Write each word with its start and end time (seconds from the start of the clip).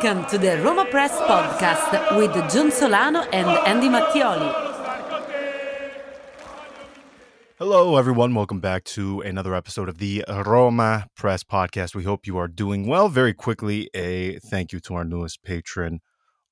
Welcome 0.00 0.30
to 0.30 0.38
the 0.38 0.62
Roma 0.62 0.84
Press 0.84 1.10
podcast 1.10 2.16
with 2.16 2.32
John 2.52 2.70
Solano 2.70 3.22
and 3.32 3.48
Andy 3.66 3.88
Mattioli. 3.88 4.48
Hello, 7.58 7.96
everyone. 7.96 8.32
Welcome 8.32 8.60
back 8.60 8.84
to 8.84 9.20
another 9.22 9.56
episode 9.56 9.88
of 9.88 9.98
the 9.98 10.24
Roma 10.28 11.08
Press 11.16 11.42
podcast. 11.42 11.96
We 11.96 12.04
hope 12.04 12.28
you 12.28 12.38
are 12.38 12.46
doing 12.46 12.86
well. 12.86 13.08
Very 13.08 13.34
quickly, 13.34 13.90
a 13.92 14.38
thank 14.38 14.72
you 14.72 14.78
to 14.82 14.94
our 14.94 15.04
newest 15.04 15.42
patron 15.42 15.98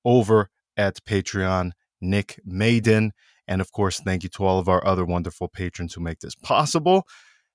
over 0.04 0.50
at 0.76 1.04
Patreon, 1.04 1.70
Nick 2.00 2.40
Maiden. 2.44 3.12
And 3.46 3.60
of 3.60 3.70
course, 3.70 4.00
thank 4.00 4.24
you 4.24 4.28
to 4.30 4.44
all 4.44 4.58
of 4.58 4.68
our 4.68 4.84
other 4.84 5.04
wonderful 5.04 5.46
patrons 5.46 5.94
who 5.94 6.00
make 6.00 6.18
this 6.18 6.34
possible. 6.34 7.06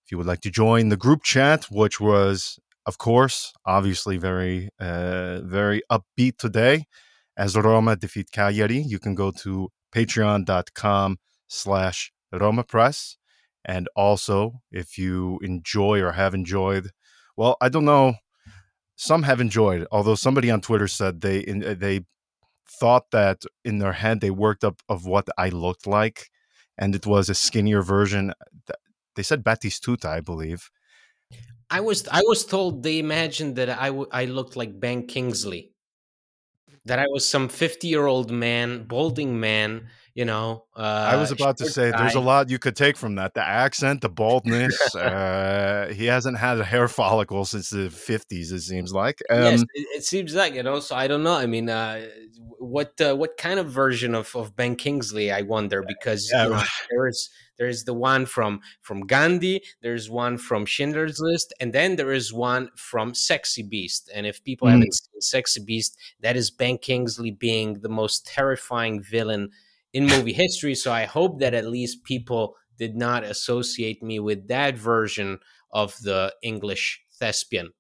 If 0.06 0.12
you 0.14 0.18
would 0.18 0.28
like 0.28 0.40
to 0.42 0.52
join 0.52 0.88
the 0.88 0.96
group 0.96 1.24
chat, 1.24 1.66
which 1.70 2.00
was 2.00 2.60
of 2.86 2.98
course, 2.98 3.54
obviously 3.66 4.18
very, 4.18 4.70
uh, 4.80 5.42
very 5.42 5.82
upbeat 5.92 6.38
today. 6.38 6.86
As 7.38 7.56
Roma 7.56 7.96
defeat 7.96 8.32
Cagliari, 8.32 8.80
you 8.80 9.00
can 9.00 9.16
go 9.16 9.32
to 9.32 9.70
patreon.com 9.94 11.18
slash 11.48 12.12
Roma 12.32 12.64
Press. 12.64 13.18
And 13.64 13.88
also, 13.96 14.62
if 14.72 14.98
you 14.98 15.40
enjoy 15.42 16.02
or 16.02 16.14
have 16.14 16.34
enjoyed, 16.34 16.90
well, 17.38 17.58
I 17.62 17.70
don't 17.70 17.86
know, 17.86 18.16
some 18.96 19.24
have 19.24 19.42
enjoyed, 19.42 19.88
although 19.92 20.16
somebody 20.16 20.52
on 20.52 20.62
Twitter 20.62 20.88
said 20.88 21.22
they 21.22 21.40
in, 21.40 21.60
they 21.80 22.06
thought 22.70 23.12
that 23.12 23.44
in 23.66 23.80
their 23.80 23.94
head 23.94 24.22
they 24.22 24.32
worked 24.32 24.64
up 24.64 24.82
of 24.88 25.06
what 25.06 25.28
I 25.38 25.50
looked 25.50 25.88
like, 25.88 26.30
and 26.78 26.96
it 26.96 27.06
was 27.06 27.30
a 27.30 27.36
skinnier 27.36 27.82
version. 27.82 28.34
They 29.16 29.24
said 29.24 29.44
Batistuta, 29.44 30.06
I 30.06 30.22
believe. 30.22 30.70
I 31.72 31.80
was 31.80 32.08
I 32.10 32.22
was 32.22 32.46
told 32.46 32.84
they 32.84 33.00
imagined 33.00 33.56
that 33.56 33.68
I, 33.70 33.88
w- 33.88 34.08
I 34.12 34.26
looked 34.26 34.56
like 34.56 34.80
Ben 34.80 35.08
Kingsley, 35.08 35.74
that 36.86 37.00
I 37.00 37.08
was 37.08 37.28
some 37.28 37.50
fifty 37.50 37.88
year 37.88 38.06
old 38.06 38.32
man, 38.32 38.84
balding 38.84 39.40
man. 39.40 39.90
You 40.14 40.26
know, 40.26 40.66
uh, 40.76 41.10
I 41.12 41.16
was 41.16 41.32
about 41.32 41.58
to 41.58 41.70
say 41.70 41.92
guy. 41.92 42.02
there's 42.02 42.16
a 42.16 42.20
lot 42.20 42.50
you 42.50 42.60
could 42.60 42.76
take 42.76 42.98
from 42.98 43.16
that. 43.16 43.34
The 43.34 43.48
accent, 43.48 44.02
the 44.02 44.10
baldness. 44.10 44.94
uh, 44.96 45.94
he 45.96 46.06
hasn't 46.06 46.38
had 46.38 46.60
a 46.60 46.66
hair 46.66 46.90
follicle 46.90 47.46
since 47.46 47.70
the 47.70 47.90
fifties. 47.90 48.52
It 48.52 48.60
seems 48.62 48.92
like. 48.92 49.22
Um, 49.30 49.42
yes, 49.42 49.62
it, 49.62 49.88
it, 49.96 50.04
seems 50.04 50.36
like 50.36 50.54
you 50.54 50.64
know. 50.64 50.82
So 50.82 50.98
I 50.98 51.08
don't 51.08 51.24
know. 51.24 51.36
I 51.36 51.46
mean, 51.46 51.70
uh, 51.70 52.08
what 52.60 53.00
uh, 53.00 53.16
what 53.16 53.38
kind 53.38 53.58
of 53.58 53.72
version 53.72 54.14
of, 54.14 54.36
of 54.36 54.54
Ben 54.54 54.76
Kingsley? 54.76 55.32
I 55.32 55.44
wonder 55.44 55.82
because 55.88 56.30
yeah, 56.34 56.44
you 56.44 56.50
know, 56.50 56.64
there 56.90 57.08
is 57.08 57.30
there's 57.58 57.84
the 57.84 57.94
one 57.94 58.26
from 58.26 58.60
from 58.82 59.06
Gandhi, 59.06 59.62
there's 59.82 60.10
one 60.10 60.38
from 60.38 60.66
Schindler's 60.66 61.20
List, 61.20 61.54
and 61.60 61.72
then 61.72 61.96
there 61.96 62.12
is 62.12 62.34
one 62.34 62.70
from 62.76 63.14
Sexy 63.14 63.64
Beast. 63.64 64.12
And 64.14 64.26
if 64.26 64.44
people 64.44 64.68
mm. 64.68 64.72
haven't 64.72 64.94
seen 64.94 65.22
Sexy 65.22 65.64
Beast, 65.64 65.98
that 66.20 66.36
is 66.36 66.52
Ben 66.52 66.78
Kingsley 66.78 67.32
being 67.32 67.76
the 67.76 67.90
most 67.90 68.26
terrifying 68.26 69.02
villain 69.02 69.52
in 69.94 70.06
movie 70.06 70.34
history. 70.34 70.76
So 70.76 70.92
I 70.92 71.06
hope 71.06 71.40
that 71.40 71.54
at 71.54 71.66
least 71.66 72.04
people 72.04 72.56
did 72.78 72.96
not 72.96 73.24
associate 73.24 74.02
me 74.02 74.20
with 74.20 74.48
that 74.48 74.76
version 74.76 75.40
of 75.72 75.96
the 76.02 76.34
English 76.42 77.02
thespian. 77.20 77.72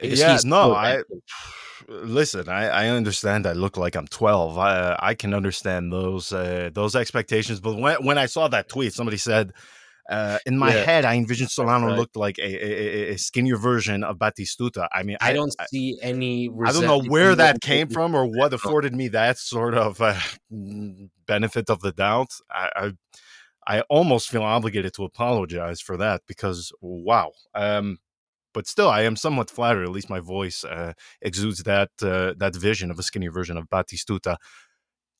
Yeah, 0.00 0.38
no, 0.44 0.74
I 0.74 1.02
listen. 1.88 2.48
I, 2.48 2.68
I 2.68 2.88
understand. 2.88 3.46
I 3.46 3.52
look 3.52 3.76
like 3.76 3.96
I'm 3.96 4.06
12. 4.06 4.58
I 4.58 4.96
I 4.98 5.14
can 5.14 5.32
understand 5.32 5.92
those 5.92 6.32
uh, 6.32 6.70
those 6.72 6.94
expectations. 6.94 7.60
But 7.60 7.76
when 7.78 8.04
when 8.04 8.18
I 8.18 8.26
saw 8.26 8.48
that 8.48 8.68
tweet, 8.68 8.92
somebody 8.92 9.16
said. 9.16 9.52
Uh, 10.08 10.38
in 10.46 10.56
my 10.56 10.72
yeah, 10.72 10.84
head, 10.84 11.04
I 11.04 11.14
envisioned 11.14 11.50
Solano 11.50 11.88
right. 11.88 11.98
looked 11.98 12.14
like 12.14 12.38
a, 12.38 12.42
a, 12.42 13.14
a, 13.14 13.18
skinnier 13.18 13.56
version 13.56 14.04
of 14.04 14.18
Batistuta. 14.18 14.86
I 14.92 15.02
mean, 15.02 15.16
I, 15.20 15.30
I 15.30 15.32
don't 15.32 15.52
see 15.68 15.98
any. 16.00 16.48
I 16.64 16.72
don't 16.72 16.84
know 16.84 17.02
where 17.02 17.34
that 17.34 17.60
came 17.60 17.88
from 17.88 18.14
or 18.14 18.24
what 18.24 18.52
afforded 18.52 18.94
me 18.94 19.08
that 19.08 19.38
sort 19.38 19.74
of 19.74 20.00
uh, 20.00 20.18
benefit 21.26 21.68
of 21.68 21.80
the 21.80 21.90
doubt. 21.90 22.30
I, 22.48 22.92
I, 23.66 23.78
I 23.78 23.80
almost 23.82 24.30
feel 24.30 24.44
obligated 24.44 24.94
to 24.94 25.04
apologize 25.04 25.80
for 25.80 25.96
that 25.96 26.22
because 26.28 26.72
wow. 26.80 27.32
Um, 27.52 27.98
but 28.54 28.68
still, 28.68 28.88
I 28.88 29.02
am 29.02 29.16
somewhat 29.16 29.50
flattered. 29.50 29.82
At 29.82 29.90
least 29.90 30.08
my 30.08 30.20
voice 30.20 30.62
uh, 30.64 30.92
exudes 31.20 31.64
that 31.64 31.90
uh, 32.00 32.34
that 32.38 32.54
vision 32.54 32.92
of 32.92 32.98
a 32.98 33.02
skinnier 33.02 33.32
version 33.32 33.56
of 33.56 33.68
Batistuta. 33.68 34.36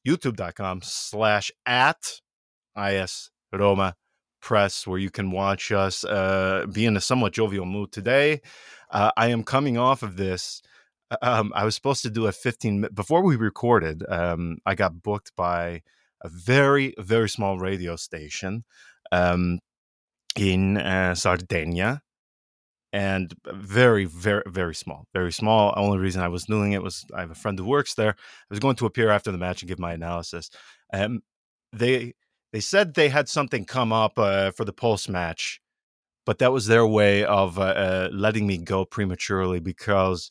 YouTube.com 0.07 0.81
slash 0.85 1.51
at 1.67 2.21
is 2.77 3.31
Roma 3.53 3.97
Press, 4.47 4.87
where 4.87 5.01
you 5.01 5.11
can 5.11 5.33
watch 5.33 5.73
us 5.73 6.05
uh, 6.05 6.67
be 6.71 6.87
in 6.87 6.97
a 6.97 7.01
somewhat 7.01 7.33
jovial 7.33 7.67
mood 7.67 7.91
today. 7.91 8.41
Uh, 8.93 9.11
I 9.17 9.27
am 9.31 9.43
coming 9.43 9.77
off 9.77 10.05
of 10.05 10.17
this. 10.17 10.63
Uh, 11.11 11.17
um, 11.21 11.53
I 11.53 11.65
was 11.65 11.75
supposed 11.75 12.03
to 12.03 12.11
do 12.11 12.29
a 12.29 12.33
15 12.33 12.87
before 12.95 13.25
we 13.25 13.35
recorded. 13.35 14.05
Um, 14.09 14.59
I 14.65 14.77
got 14.77 15.03
booked 15.03 15.33
by 15.35 15.83
a 16.23 16.29
very 16.29 16.95
very 16.97 17.29
small 17.29 17.59
radio 17.59 17.97
station 17.97 18.63
um, 19.11 19.59
in 20.37 20.77
uh, 20.77 21.17
Sardinia 21.17 22.03
and 22.93 23.35
very, 23.53 24.05
very, 24.05 24.45
very 24.47 24.77
small, 24.77 25.09
very 25.13 25.33
small. 25.33 25.75
Only 25.77 25.99
reason 25.99 26.23
I 26.23 26.29
was 26.29 26.45
doing 26.45 26.71
it 26.71 26.85
was 26.85 27.05
I 27.13 27.23
have 27.23 27.33
a 27.33 27.35
friend 27.35 27.59
who 27.59 27.65
works 27.65 27.95
there. 27.95 28.11
I 28.11 28.49
was 28.49 28.61
going 28.61 28.77
to 28.77 28.87
appear 28.87 29.11
after 29.11 29.33
the 29.33 29.39
match 29.39 29.63
and 29.63 29.69
give 29.69 29.81
my 29.81 29.93
analysis. 29.95 30.51
Um, 30.93 31.23
they 31.73 32.15
they 32.57 32.61
said 32.61 32.95
they 32.95 33.11
had 33.11 33.29
something 33.29 33.67
come 33.67 33.93
up 33.93 34.19
uh, 34.19 34.51
for 34.51 34.65
the 34.65 34.73
Pulse 34.73 35.11
match, 35.11 35.61
but 36.25 36.39
that 36.39 36.53
was 36.53 36.65
their 36.65 36.87
way 36.87 37.23
of 37.23 37.59
uh, 37.59 37.63
uh, 37.63 38.09
letting 38.11 38.47
me 38.47 38.57
go 38.57 38.87
prematurely 38.87 39.61
because 39.61 40.31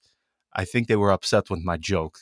I 0.52 0.66
think 0.66 0.88
they 0.88 0.96
were 0.96 1.12
upset 1.12 1.52
with 1.52 1.60
my 1.60 1.78
joke, 1.78 2.18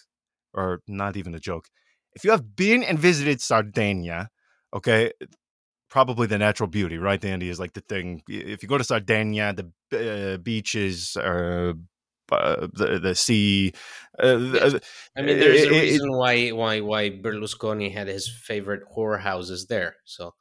or 0.54 0.82
not 0.90 1.16
even 1.16 1.34
a 1.34 1.40
joke. 1.40 1.70
If 2.18 2.26
you 2.26 2.32
have 2.32 2.54
been 2.54 2.84
and 2.84 3.00
visited 3.00 3.40
Sardinia, 3.40 4.30
okay, 4.74 5.14
probably 5.90 6.28
the 6.28 6.38
natural 6.38 6.68
beauty, 6.68 6.98
right? 6.98 7.24
Andy 7.24 7.48
is 7.48 7.58
like 7.58 7.72
the 7.72 7.80
thing. 7.80 8.24
If 8.28 8.62
you 8.62 8.68
go 8.68 8.78
to 8.78 8.84
Sardinia, 8.84 9.54
the 9.54 10.34
uh, 10.34 10.38
beaches, 10.40 11.16
uh, 11.16 11.76
uh, 12.34 12.68
the 12.74 13.00
the 13.00 13.16
sea. 13.16 13.74
Uh. 14.20 14.80
I 15.16 15.22
mean, 15.22 15.40
there's 15.40 15.64
it, 15.64 15.68
a 15.68 15.72
reason 15.72 16.10
it, 16.10 16.18
why 16.18 16.50
why 16.50 16.82
why 16.82 17.10
Berlusconi 17.10 17.92
had 17.92 18.08
his 18.08 18.28
favorite 18.30 18.84
whorehouses 18.96 19.68
there. 19.68 19.98
So. 20.06 20.34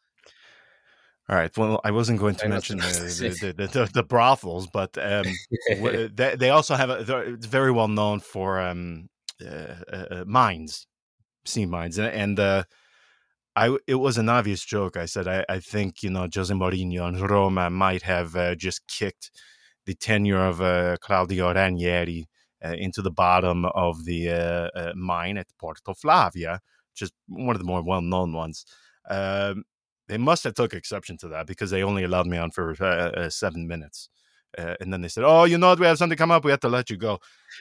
All 1.29 1.37
right. 1.37 1.57
Well, 1.57 1.81
I 1.85 1.93
wasn't 1.93 2.19
going 2.19 2.35
to 2.35 2.49
mention 2.49 2.79
the, 2.79 3.37
the, 3.41 3.69
the, 3.69 3.91
the, 3.95 4.03
brothels, 4.03 4.67
but 4.67 4.99
um, 4.99 5.25
they, 5.71 6.35
they 6.37 6.51
also 6.51 6.75
have 6.75 6.91
a, 6.91 7.33
it's 7.33 7.47
very 7.47 7.71
well 7.71 7.87
known 7.87 8.19
for 8.19 8.61
um, 8.61 9.09
uh, 9.41 9.77
uh, 9.91 10.25
mines, 10.27 10.89
sea 11.45 11.65
mines, 11.65 11.97
and, 11.99 12.39
and 12.39 12.65
I 13.55 13.77
it 13.87 13.97
was 13.97 14.19
an 14.19 14.29
obvious 14.29 14.65
joke. 14.65 14.97
I 14.97 15.07
said 15.07 15.29
I, 15.29 15.45
I 15.49 15.61
think 15.61 16.03
you 16.03 16.11
know 16.11 16.29
Jose 16.35 16.53
Mourinho 16.53 17.09
and 17.09 17.31
Roma 17.31 17.71
might 17.71 18.03
have 18.03 18.35
uh, 18.35 18.55
just 18.55 18.87
kicked 18.87 19.31
the 19.87 19.95
tenure 19.95 20.45
of 20.45 20.61
uh, 20.61 20.97
Claudio 21.01 21.53
Ranieri 21.53 22.29
uh, 22.65 22.75
into 22.79 23.03
the 23.03 23.11
bottom 23.11 23.65
of 23.65 24.05
the 24.05 24.31
uh, 24.31 24.69
uh, 24.79 24.93
mine 24.95 25.37
at 25.37 25.47
Porto 25.59 25.95
Flavia, 25.95 26.61
which 26.93 27.03
is 27.03 27.13
one 27.29 27.55
of 27.55 27.61
the 27.61 27.67
more 27.67 27.83
well-known 27.83 28.33
ones. 28.33 28.65
Um, 29.09 29.65
they 30.09 30.19
must 30.19 30.45
have 30.45 30.55
took 30.55 30.75
exception 30.75 31.17
to 31.19 31.29
that 31.29 31.47
because 31.47 31.71
they 31.71 31.83
only 31.83 32.05
allowed 32.05 32.27
me 32.27 32.39
on 32.39 32.51
for 32.51 32.73
uh, 32.83 33.31
seven 33.31 33.67
minutes. 33.67 34.09
Uh, 34.59 34.75
and 34.81 34.93
then 34.93 35.01
they 35.01 35.09
said, 35.09 35.25
"Oh, 35.25 35.45
you 35.45 35.57
know 35.57 35.71
what? 35.71 35.81
We 35.81 35.87
have 35.87 35.97
something 35.97 36.19
come 36.19 36.31
up. 36.31 36.45
We 36.45 36.51
have 36.51 36.61
to 36.61 36.69
let 36.69 36.91
you 36.91 36.97
go." 36.97 37.21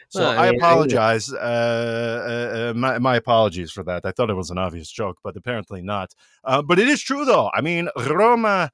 So 0.10 0.22
well, 0.22 0.38
I, 0.38 0.48
I, 0.48 0.48
apologize. 0.48 1.32
Uh, 1.32 1.38
uh, 1.38 2.58
uh, 2.58 2.74
my, 2.78 3.00
my, 3.00 3.16
apologies 3.16 3.72
for 3.72 3.84
that. 3.84 4.06
I 4.06 4.12
thought 4.12 4.30
it 4.30 4.36
was 4.36 4.50
an 4.50 4.58
obvious 4.58 4.92
joke, 4.92 5.20
but 5.24 5.38
apparently 5.38 5.82
not. 5.82 6.14
Uh, 6.44 6.62
but 6.62 6.80
it 6.80 6.90
is 6.90 7.02
true, 7.02 7.24
though. 7.24 7.50
I 7.54 7.62
mean, 7.62 7.90
Roma. 8.10 8.72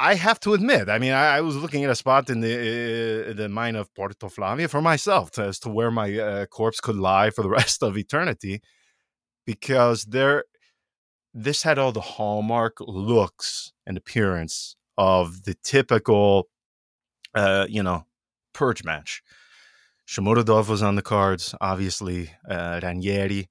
I, 0.00 0.14
have 0.14 0.40
to 0.40 0.54
admit. 0.54 0.88
I 0.88 0.98
mean, 0.98 1.12
I, 1.12 1.36
I, 1.36 1.40
was 1.40 1.56
looking 1.56 1.84
at 1.84 1.90
a 1.90 1.94
spot 1.94 2.30
in 2.30 2.40
the 2.40 2.54
uh, 3.30 3.32
the 3.34 3.48
mine 3.48 3.76
of 3.76 3.94
Porto 3.94 4.28
Flavia 4.28 4.68
for 4.68 4.82
myself 4.82 5.38
as 5.38 5.58
to 5.60 5.68
where 5.68 5.90
my 5.90 6.46
corpse 6.50 6.80
could 6.80 6.96
lie 6.96 7.30
for 7.30 7.42
the 7.42 7.48
rest 7.60 7.82
of 7.82 7.96
eternity, 7.96 8.62
because 9.46 10.04
there, 10.04 10.44
this 11.34 11.62
had 11.62 11.78
all 11.78 11.92
the 11.92 12.00
hallmark 12.00 12.74
looks 12.80 13.72
and 13.86 13.96
appearance 13.96 14.76
of 14.96 15.44
the 15.44 15.54
typical, 15.62 16.48
uh, 17.34 17.66
you 17.68 17.82
know, 17.82 18.04
purge 18.52 18.84
match. 18.84 19.22
Shomurodov 20.06 20.68
was 20.68 20.82
on 20.82 20.96
the 20.96 21.02
cards, 21.02 21.54
obviously, 21.60 22.30
uh, 22.48 22.80
Ranieri, 22.82 23.48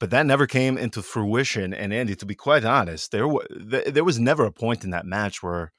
but 0.00 0.10
that 0.10 0.26
never 0.26 0.46
came 0.46 0.78
into 0.78 1.02
fruition. 1.02 1.74
And 1.74 1.92
Andy, 1.92 2.16
to 2.16 2.26
be 2.26 2.34
quite 2.34 2.64
honest, 2.64 3.12
there 3.12 3.22
w- 3.22 3.46
th- 3.70 3.88
there 3.94 4.02
was 4.02 4.18
never 4.18 4.44
a 4.44 4.52
point 4.52 4.82
in 4.82 4.90
that 4.90 5.06
match 5.06 5.42
where 5.42 5.72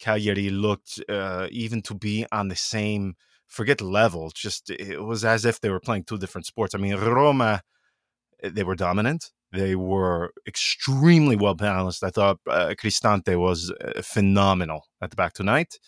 Cagliari 0.00 0.48
looked 0.50 1.00
uh, 1.08 1.48
even 1.50 1.82
to 1.82 1.94
be 1.94 2.26
on 2.32 2.48
the 2.48 2.56
same 2.56 3.14
forget 3.46 3.80
level. 3.80 4.32
Just 4.34 4.70
it 4.70 5.02
was 5.02 5.24
as 5.24 5.44
if 5.44 5.60
they 5.60 5.70
were 5.70 5.80
playing 5.80 6.04
two 6.04 6.18
different 6.18 6.46
sports. 6.46 6.74
I 6.74 6.78
mean, 6.78 6.96
Roma, 6.96 7.62
eh, 8.42 8.50
they 8.52 8.64
were 8.64 8.74
dominant. 8.74 9.30
They 9.52 9.74
were 9.76 10.32
extremely 10.46 11.36
well 11.36 11.54
balanced. 11.54 12.02
I 12.02 12.10
thought 12.10 12.38
uh, 12.46 12.74
Cristante 12.80 13.38
was 13.38 13.70
uh, 13.70 14.02
phenomenal 14.02 14.86
at 15.02 15.10
the 15.10 15.16
back 15.16 15.34
tonight, 15.34 15.78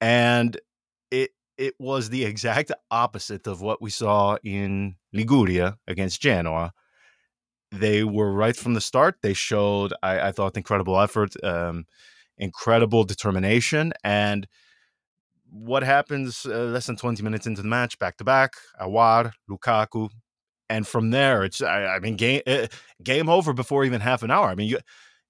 and 0.00 0.60
it 1.10 1.30
it 1.56 1.74
was 1.78 2.10
the 2.10 2.24
exact 2.24 2.72
opposite 2.90 3.46
of 3.46 3.60
what 3.60 3.80
we 3.80 3.90
saw 3.90 4.36
in 4.42 4.96
Liguria 5.12 5.76
against 5.86 6.20
Genoa. 6.20 6.72
They 7.78 8.04
were 8.04 8.32
right 8.32 8.56
from 8.56 8.74
the 8.74 8.80
start. 8.80 9.16
They 9.22 9.34
showed, 9.34 9.92
I, 10.02 10.28
I 10.28 10.32
thought, 10.32 10.56
incredible 10.56 10.98
effort, 11.00 11.34
um, 11.42 11.86
incredible 12.38 13.04
determination, 13.04 13.92
and 14.02 14.46
what 15.50 15.84
happens 15.84 16.44
uh, 16.46 16.64
less 16.64 16.86
than 16.86 16.96
20 16.96 17.22
minutes 17.22 17.46
into 17.46 17.62
the 17.62 17.68
match, 17.68 17.98
back 17.98 18.16
to 18.16 18.24
back, 18.24 18.54
Aouar, 18.80 19.32
Lukaku, 19.48 20.10
and 20.68 20.86
from 20.86 21.10
there, 21.10 21.44
it's 21.44 21.62
I, 21.62 21.84
I 21.84 21.98
mean 22.00 22.16
game 22.16 22.42
uh, 22.46 22.66
game 23.02 23.28
over 23.28 23.52
before 23.52 23.84
even 23.84 24.00
half 24.00 24.22
an 24.22 24.30
hour. 24.30 24.48
I 24.48 24.54
mean 24.54 24.68
you 24.68 24.78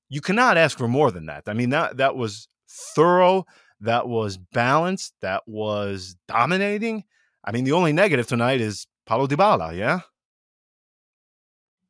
you 0.08 0.20
cannot 0.20 0.56
ask 0.56 0.79
for 0.79 0.88
more 0.88 1.11
than 1.11 1.26
that. 1.26 1.44
I 1.47 1.52
mean 1.52 1.70
that 1.70 1.97
that 1.99 2.17
was 2.17 2.49
thorough, 2.69 3.44
that 3.81 4.08
was 4.08 4.38
balanced, 4.38 5.14
that 5.20 5.43
was 5.47 6.17
dominating. 6.29 7.05
I 7.44 7.52
mean 7.52 7.64
the 7.64 7.73
only 7.73 7.93
negative 7.93 8.26
tonight 8.26 8.61
is 8.61 8.87
Paulo 9.06 9.26
Dybala, 9.26 9.76
yeah. 9.76 10.00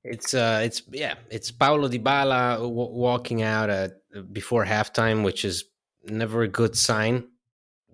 It's 0.05 0.35
uh, 0.35 0.61
it's 0.63 0.83
yeah, 0.93 1.15
it's 1.31 1.51
Paulo 1.51 1.89
Dybala 1.89 2.57
w- 2.57 2.71
walking 2.71 3.43
out 3.43 3.71
at, 3.71 3.93
before 4.33 4.65
halftime, 4.65 5.25
which 5.25 5.45
is 5.45 5.65
never 6.05 6.43
a 6.43 6.49
good 6.49 6.77
sign. 6.77 7.29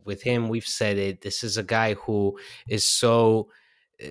With 0.05 0.23
him, 0.23 0.49
we've 0.49 0.67
said 0.67 0.99
it. 0.99 1.21
This 1.21 1.45
is 1.45 1.57
a 1.57 1.63
guy 1.63 1.95
who 1.95 2.37
is 2.69 2.85
so 2.85 3.49
uh, 4.03 4.09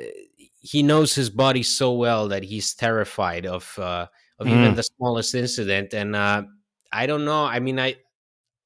he 0.61 0.83
knows 0.83 1.13
his 1.15 1.29
body 1.29 1.63
so 1.63 1.93
well 1.93 2.29
that 2.29 2.43
he's 2.43 2.73
terrified 2.73 3.45
of 3.45 3.77
uh, 3.77 4.07
of 4.39 4.47
mm. 4.47 4.51
even 4.51 4.75
the 4.75 4.83
smallest 4.83 5.35
incident. 5.35 5.93
And 5.93 6.15
uh, 6.15 6.43
I 6.91 7.05
don't 7.05 7.25
know. 7.25 7.45
I 7.45 7.59
mean, 7.59 7.79
I, 7.79 7.95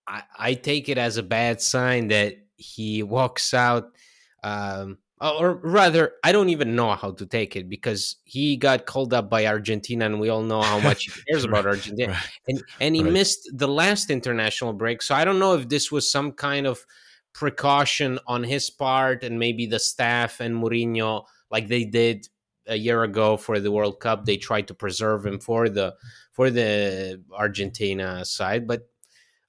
I, 0.08 0.24
I 0.38 0.54
take 0.54 0.90
it 0.90 0.98
as 0.98 1.18
a 1.18 1.24
bad 1.24 1.62
sign 1.62 2.10
that 2.10 2.36
he 2.56 3.04
walks 3.04 3.54
out. 3.54 3.92
Um, 4.44 4.98
or 5.32 5.56
rather, 5.56 6.14
I 6.24 6.32
don't 6.34 6.50
even 6.50 6.76
know 6.76 6.92
how 6.96 7.12
to 7.12 7.26
take 7.26 7.56
it 7.56 7.70
because 7.70 8.18
he 8.26 8.58
got 8.58 8.86
called 8.86 9.14
up 9.14 9.30
by 9.30 9.46
Argentina, 9.46 10.06
and 10.06 10.20
we 10.20 10.30
all 10.30 10.44
know 10.44 10.62
how 10.62 10.80
much 10.80 11.06
he 11.06 11.12
cares 11.30 11.46
about 11.46 11.66
Argentina. 11.66 12.12
Right. 12.12 12.30
And 12.48 12.64
and 12.82 12.96
he 12.96 13.04
right. 13.04 13.14
missed 13.14 13.50
the 13.54 13.68
last 13.68 14.10
international 14.10 14.74
break, 14.74 15.02
so 15.02 15.16
I 15.16 15.24
don't 15.24 15.40
know 15.40 15.56
if 15.56 15.70
this 15.70 15.92
was 15.92 16.12
some 16.12 16.34
kind 16.34 16.68
of 16.68 16.86
precaution 17.32 18.20
on 18.28 18.44
his 18.44 18.70
part, 18.70 19.24
and 19.24 19.40
maybe 19.40 19.66
the 19.66 19.80
staff 19.80 20.42
and 20.42 20.62
Mourinho 20.62 21.24
like 21.50 21.68
they 21.68 21.86
did 21.86 22.28
a 22.68 22.76
year 22.76 23.04
ago 23.04 23.38
for 23.38 23.60
the 23.60 23.72
World 23.72 24.00
Cup. 24.00 24.26
They 24.26 24.38
tried 24.38 24.68
to 24.68 24.74
preserve 24.74 25.26
him 25.26 25.40
for 25.40 25.70
the 25.70 25.96
for 26.34 26.50
the 26.50 27.22
Argentina 27.32 28.26
side, 28.26 28.68
but 28.68 28.90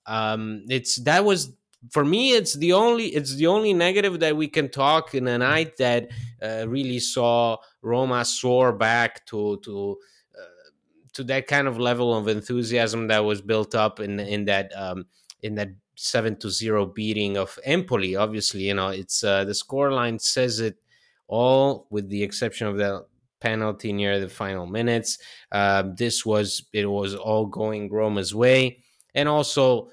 um, 0.06 0.62
it's 0.68 0.96
that 1.02 1.24
was 1.24 1.52
for 1.90 2.04
me. 2.04 2.32
It's 2.32 2.54
the 2.54 2.72
only 2.72 3.06
it's 3.06 3.34
the 3.34 3.46
only 3.46 3.72
negative 3.72 4.20
that 4.20 4.36
we 4.36 4.48
can 4.48 4.68
talk 4.68 5.14
in 5.14 5.26
a 5.28 5.38
night 5.38 5.76
that 5.78 6.10
uh, 6.42 6.66
really 6.68 7.00
saw 7.00 7.56
Roma 7.82 8.24
soar 8.24 8.72
back 8.72 9.26
to 9.26 9.60
to. 9.64 9.96
Uh, 10.36 10.44
to 11.14 11.22
that 11.22 11.46
kind 11.46 11.68
of 11.68 11.78
level 11.78 12.12
of 12.12 12.26
enthusiasm 12.26 13.06
that 13.06 13.24
was 13.24 13.40
built 13.40 13.76
up 13.76 14.00
in 14.00 14.18
in 14.18 14.44
that 14.46 14.72
um, 14.76 15.06
in 15.42 15.54
that 15.54 15.68
seven 15.96 16.36
to 16.36 16.50
zero 16.50 16.86
beating 16.86 17.36
of 17.36 17.56
Empoli. 17.64 18.16
Obviously, 18.16 18.62
you 18.62 18.74
know 18.74 18.88
it's 18.88 19.22
uh, 19.22 19.44
the 19.44 19.52
scoreline 19.52 20.20
says 20.20 20.58
it 20.60 20.76
all 21.28 21.86
with 21.90 22.08
the 22.08 22.22
exception 22.22 22.66
of 22.66 22.76
the 22.76 23.06
penalty 23.40 23.92
near 23.92 24.18
the 24.20 24.28
final 24.28 24.66
minutes. 24.66 25.18
Uh, 25.52 25.84
this 25.96 26.24
was 26.24 26.66
it 26.72 26.86
was 26.86 27.14
all 27.14 27.46
going 27.46 27.90
Roma's 27.90 28.34
way, 28.34 28.78
and 29.14 29.28
also 29.28 29.90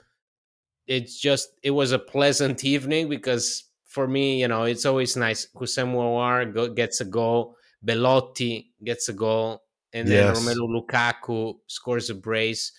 it's 0.87 1.19
just 1.19 1.49
it 1.63 1.71
was 1.71 1.91
a 1.91 1.99
pleasant 1.99 2.63
evening 2.73 3.09
because 3.09 3.65
for 3.85 4.07
me, 4.07 4.39
you 4.41 4.47
know, 4.47 4.63
it's 4.63 4.85
always 4.85 5.17
nice. 5.17 5.47
Houssem 5.55 5.93
Aouar 5.93 6.75
gets 6.75 7.01
a 7.01 7.05
goal, 7.05 7.57
Belotti 7.83 8.71
gets 8.83 9.09
a 9.09 9.13
goal, 9.13 9.63
and 9.93 10.07
then 10.07 10.33
yes. 10.33 10.39
Romelu 10.39 10.81
Lukaku 10.81 11.55
scores 11.67 12.09
a 12.09 12.15
brace. 12.15 12.71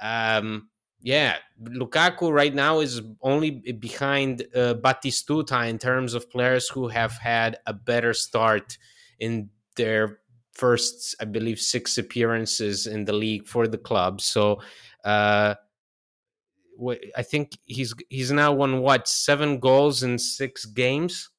Um, 0.00 0.68
yeah, 1.02 1.36
Lukaku 1.62 2.30
right 2.30 2.54
now 2.54 2.80
is 2.80 3.00
only 3.22 3.50
behind 3.50 4.42
uh, 4.54 4.74
Batistuta 4.74 5.68
in 5.68 5.78
terms 5.78 6.14
of 6.14 6.30
players 6.30 6.68
who 6.68 6.88
have 6.88 7.12
had 7.12 7.58
a 7.66 7.72
better 7.72 8.12
start 8.12 8.76
in 9.18 9.48
their 9.76 10.20
first, 10.52 11.16
I 11.20 11.24
believe, 11.24 11.58
six 11.58 11.96
appearances 11.96 12.86
in 12.86 13.06
the 13.06 13.14
league 13.14 13.46
for 13.46 13.66
the 13.66 13.78
club. 13.78 14.20
So, 14.20 14.60
uh, 15.04 15.54
I 17.16 17.22
think 17.22 17.58
he's 17.64 17.94
he's 18.08 18.32
now 18.32 18.52
won 18.52 18.80
what 18.80 19.08
seven 19.08 19.58
goals 19.60 20.02
in 20.02 20.18
six 20.18 20.64
games 20.64 21.30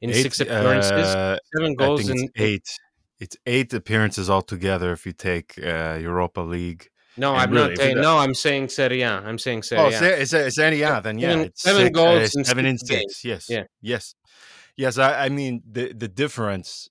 in 0.00 0.10
eight, 0.10 0.22
six 0.22 0.40
appearances. 0.40 0.92
Uh, 0.92 1.38
seven 1.56 1.74
goals 1.74 2.08
in 2.08 2.28
eight. 2.36 2.68
It's 3.18 3.36
eight 3.46 3.72
appearances 3.72 4.28
altogether 4.28 4.92
if 4.92 5.06
you 5.06 5.12
take 5.12 5.54
uh, 5.58 5.96
Europa 6.00 6.40
League 6.40 6.88
no, 7.16 7.32
and 7.32 7.42
I'm 7.42 7.50
really, 7.50 7.68
not 7.68 7.78
saying. 7.78 8.00
No, 8.00 8.18
I'm 8.18 8.34
saying 8.34 8.68
Serie 8.68 9.02
A. 9.02 9.10
I'm 9.10 9.38
saying 9.38 9.64
Serie 9.64 9.80
A. 9.80 9.84
Oh, 9.84 9.88
it's, 9.88 10.32
it's 10.32 10.56
Serie 10.56 10.82
A. 10.82 11.00
Then 11.02 11.18
yeah, 11.18 11.30
seven, 11.30 11.52
seven 11.54 11.82
six, 11.82 11.94
goals, 11.94 12.36
uh, 12.36 12.44
seven 12.44 12.66
and 12.66 12.80
six. 12.80 13.24
Yes, 13.24 13.46
yeah, 13.50 13.64
yes, 13.80 14.14
yes. 14.76 14.98
I, 14.98 15.26
I 15.26 15.28
mean 15.28 15.62
the 15.70 15.92
the 15.92 16.08
difference. 16.08 16.88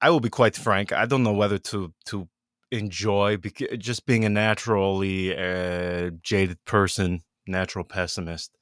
I 0.00 0.10
will 0.10 0.20
be 0.20 0.28
quite 0.28 0.56
frank. 0.56 0.92
I 0.92 1.06
don't 1.06 1.22
know 1.22 1.32
whether 1.32 1.58
to 1.58 1.92
to 2.06 2.28
enjoy 2.70 3.36
because 3.36 3.78
just 3.78 4.06
being 4.06 4.24
a 4.24 4.28
naturally 4.28 5.36
uh, 5.36 6.10
jaded 6.22 6.64
person, 6.64 7.20
natural 7.46 7.84
pessimist. 7.84 8.56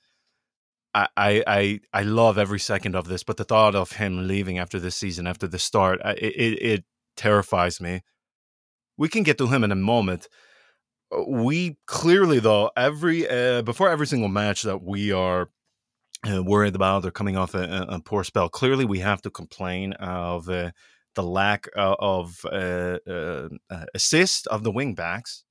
I, 0.97 1.09
I 1.17 1.81
I 1.93 2.03
love 2.03 2.39
every 2.39 2.61
second 2.61 2.95
of 2.95 3.09
this, 3.09 3.25
but 3.25 3.37
the 3.37 3.43
thought 3.43 3.75
of 3.75 3.93
him 3.93 4.29
leaving 4.29 4.61
after 4.61 4.79
this 4.79 4.95
season, 4.95 5.27
after 5.27 5.49
the 5.49 5.59
start, 5.59 6.01
it, 6.05 6.19
it, 6.19 6.62
it 6.62 6.85
terrifies 7.17 7.81
me 7.81 8.03
we 8.97 9.09
can 9.09 9.23
get 9.23 9.39
to 9.39 9.47
him 9.47 9.65
in 9.65 9.73
a 9.73 9.77
moment. 9.77 10.29
Uh, 11.12 11.25
we 11.29 11.77
clearly, 11.87 12.39
though, 12.39 12.71
every 12.77 13.29
uh, 13.29 13.62
before 13.62 13.91
every 13.91 14.06
single 14.06 14.29
match 14.29 14.62
that 14.62 14.83
we 14.83 15.12
are 15.12 15.51
uh, 16.29 16.43
worried 16.43 16.75
about, 16.75 17.03
they're 17.03 17.11
coming 17.11 17.37
off 17.37 17.55
a, 17.55 17.87
a, 17.89 18.01
poor 18.01 18.25
spell. 18.25 18.49
Clearly, 18.49 18.85
we 18.85 19.01
have 19.01 19.23
to 19.23 19.31
complain 19.31 19.93
of 19.95 20.49
uh, 20.49 20.71
the 21.14 21.22
lack 21.22 21.69
of 21.76 22.44
uh, 22.50 22.98
uh, 23.08 23.48
assist 23.94 24.46
of 24.48 24.65
the 24.65 24.70
wing 24.70 24.94
backs 24.94 25.44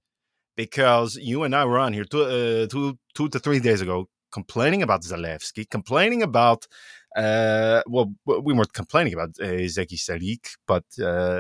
because 0.56 1.16
you 1.16 1.44
and 1.44 1.56
I 1.56 1.66
were 1.66 1.80
on 1.80 1.94
here 1.94 2.04
two, 2.04 2.68
two, 2.68 2.98
two 3.16 3.30
to 3.30 3.40
three 3.40 3.60
days 3.60 3.82
ago 3.82 4.08
complaining 4.32 4.82
about 4.82 5.04
Zalewski, 5.04 5.70
complaining 5.70 6.24
about 6.24 6.68
well, 7.16 8.14
we 8.26 8.54
weren't 8.54 8.74
complaining 8.74 9.14
about 9.14 9.30
uh, 9.40 9.68
Zeki 9.76 9.98
Celik, 9.98 10.56
but 10.68 10.86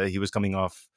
he 0.09 0.19
was 0.19 0.31
coming 0.31 0.55
off 0.55 0.87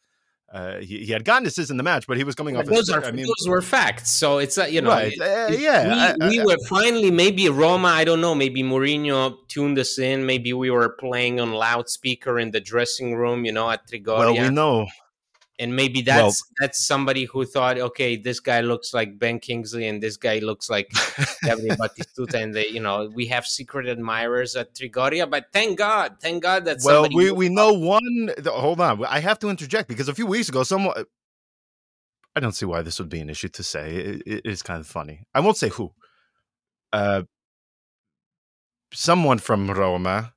uh, 0.53 0.77
he, 0.79 1.05
he, 1.05 1.13
had 1.13 1.25
gotten 1.25 1.47
assists 1.47 1.71
in 1.73 1.77
the 1.77 1.83
match, 1.83 2.07
but 2.07 2.17
he 2.17 2.25
was 2.25 2.37
coming 2.37 2.57
off. 2.57 2.67
Those 2.67 2.89
are 2.89 3.05
I 3.05 3.11
mean, 3.11 3.27
those 3.27 3.49
were 3.49 3.61
facts. 3.61 4.13
So 4.13 4.39
it's 4.39 4.57
uh, 4.57 4.65
you 4.65 4.81
know, 4.81 4.91
right. 4.91 5.13
uh, 5.21 5.49
yeah. 5.51 6.15
We, 6.17 6.25
I, 6.25 6.29
we 6.29 6.45
were 6.45 6.57
finally 6.69 7.11
maybe 7.11 7.49
Roma. 7.49 7.89
I 7.89 8.05
don't 8.05 8.21
know. 8.21 8.35
Maybe 8.35 8.63
Mourinho 8.63 9.37
tuned 9.49 9.79
us 9.79 9.99
in. 9.99 10.25
Maybe 10.25 10.53
we 10.53 10.71
were 10.71 10.89
playing 10.89 11.41
on 11.41 11.53
loudspeaker 11.53 12.39
in 12.39 12.53
the 12.53 12.61
dressing 12.61 13.17
room. 13.17 13.45
You 13.45 13.53
know, 13.53 13.69
at 13.69 13.89
Trigoria. 13.89 14.19
Well, 14.19 14.33
we 14.35 14.51
know 14.51 14.87
and 15.59 15.75
maybe 15.75 16.03
that's 16.03 16.21
well, 16.21 16.35
that's 16.61 16.87
somebody 16.87 17.25
who 17.25 17.45
thought, 17.45 17.79
okay, 17.79 18.17
this 18.17 18.41
guy 18.41 18.61
looks 18.61 18.93
like 18.93 19.19
Ben 19.19 19.39
Kingsley, 19.39 19.89
and 19.89 20.03
this 20.03 20.17
guy 20.17 20.39
looks 20.39 20.69
like 20.69 20.91
Gabriel 21.43 21.77
Batistuta, 21.81 22.43
and 22.43 22.55
they, 22.55 22.69
you 22.69 22.81
know, 22.81 23.11
we 23.15 23.27
have 23.27 23.47
secret 23.47 23.87
admirers 23.89 24.55
at 24.55 24.75
Trigoria. 24.75 25.29
But 25.29 25.47
thank 25.53 25.79
God, 25.79 26.17
thank 26.21 26.43
God 26.43 26.65
that 26.67 26.79
well, 26.85 27.09
we 27.13 27.31
we 27.31 27.49
know 27.49 27.73
one. 27.73 28.31
Hold 28.47 28.81
on, 28.81 29.05
I 29.07 29.21
have 29.21 29.39
to 29.41 29.49
interject 29.49 29.89
because 29.89 30.09
a 30.09 30.15
few 30.15 30.27
weeks 30.27 30.49
ago, 30.49 30.63
someone. 30.63 31.05
I 32.35 32.41
don't 32.41 32.53
see 32.53 32.67
why 32.67 32.83
this 32.83 32.99
would 32.99 33.09
be 33.09 33.21
an 33.21 33.31
issue 33.31 33.49
to 33.49 33.63
say. 33.63 33.97
it, 33.97 34.23
it 34.27 34.43
is 34.45 34.63
kind 34.63 34.81
of 34.81 34.87
funny. 34.87 35.25
I 35.35 35.41
won't 35.41 35.57
say 35.57 35.71
who. 35.71 35.93
Uh, 36.93 37.23
someone 38.93 39.39
from 39.39 39.71
Roma 39.71 40.35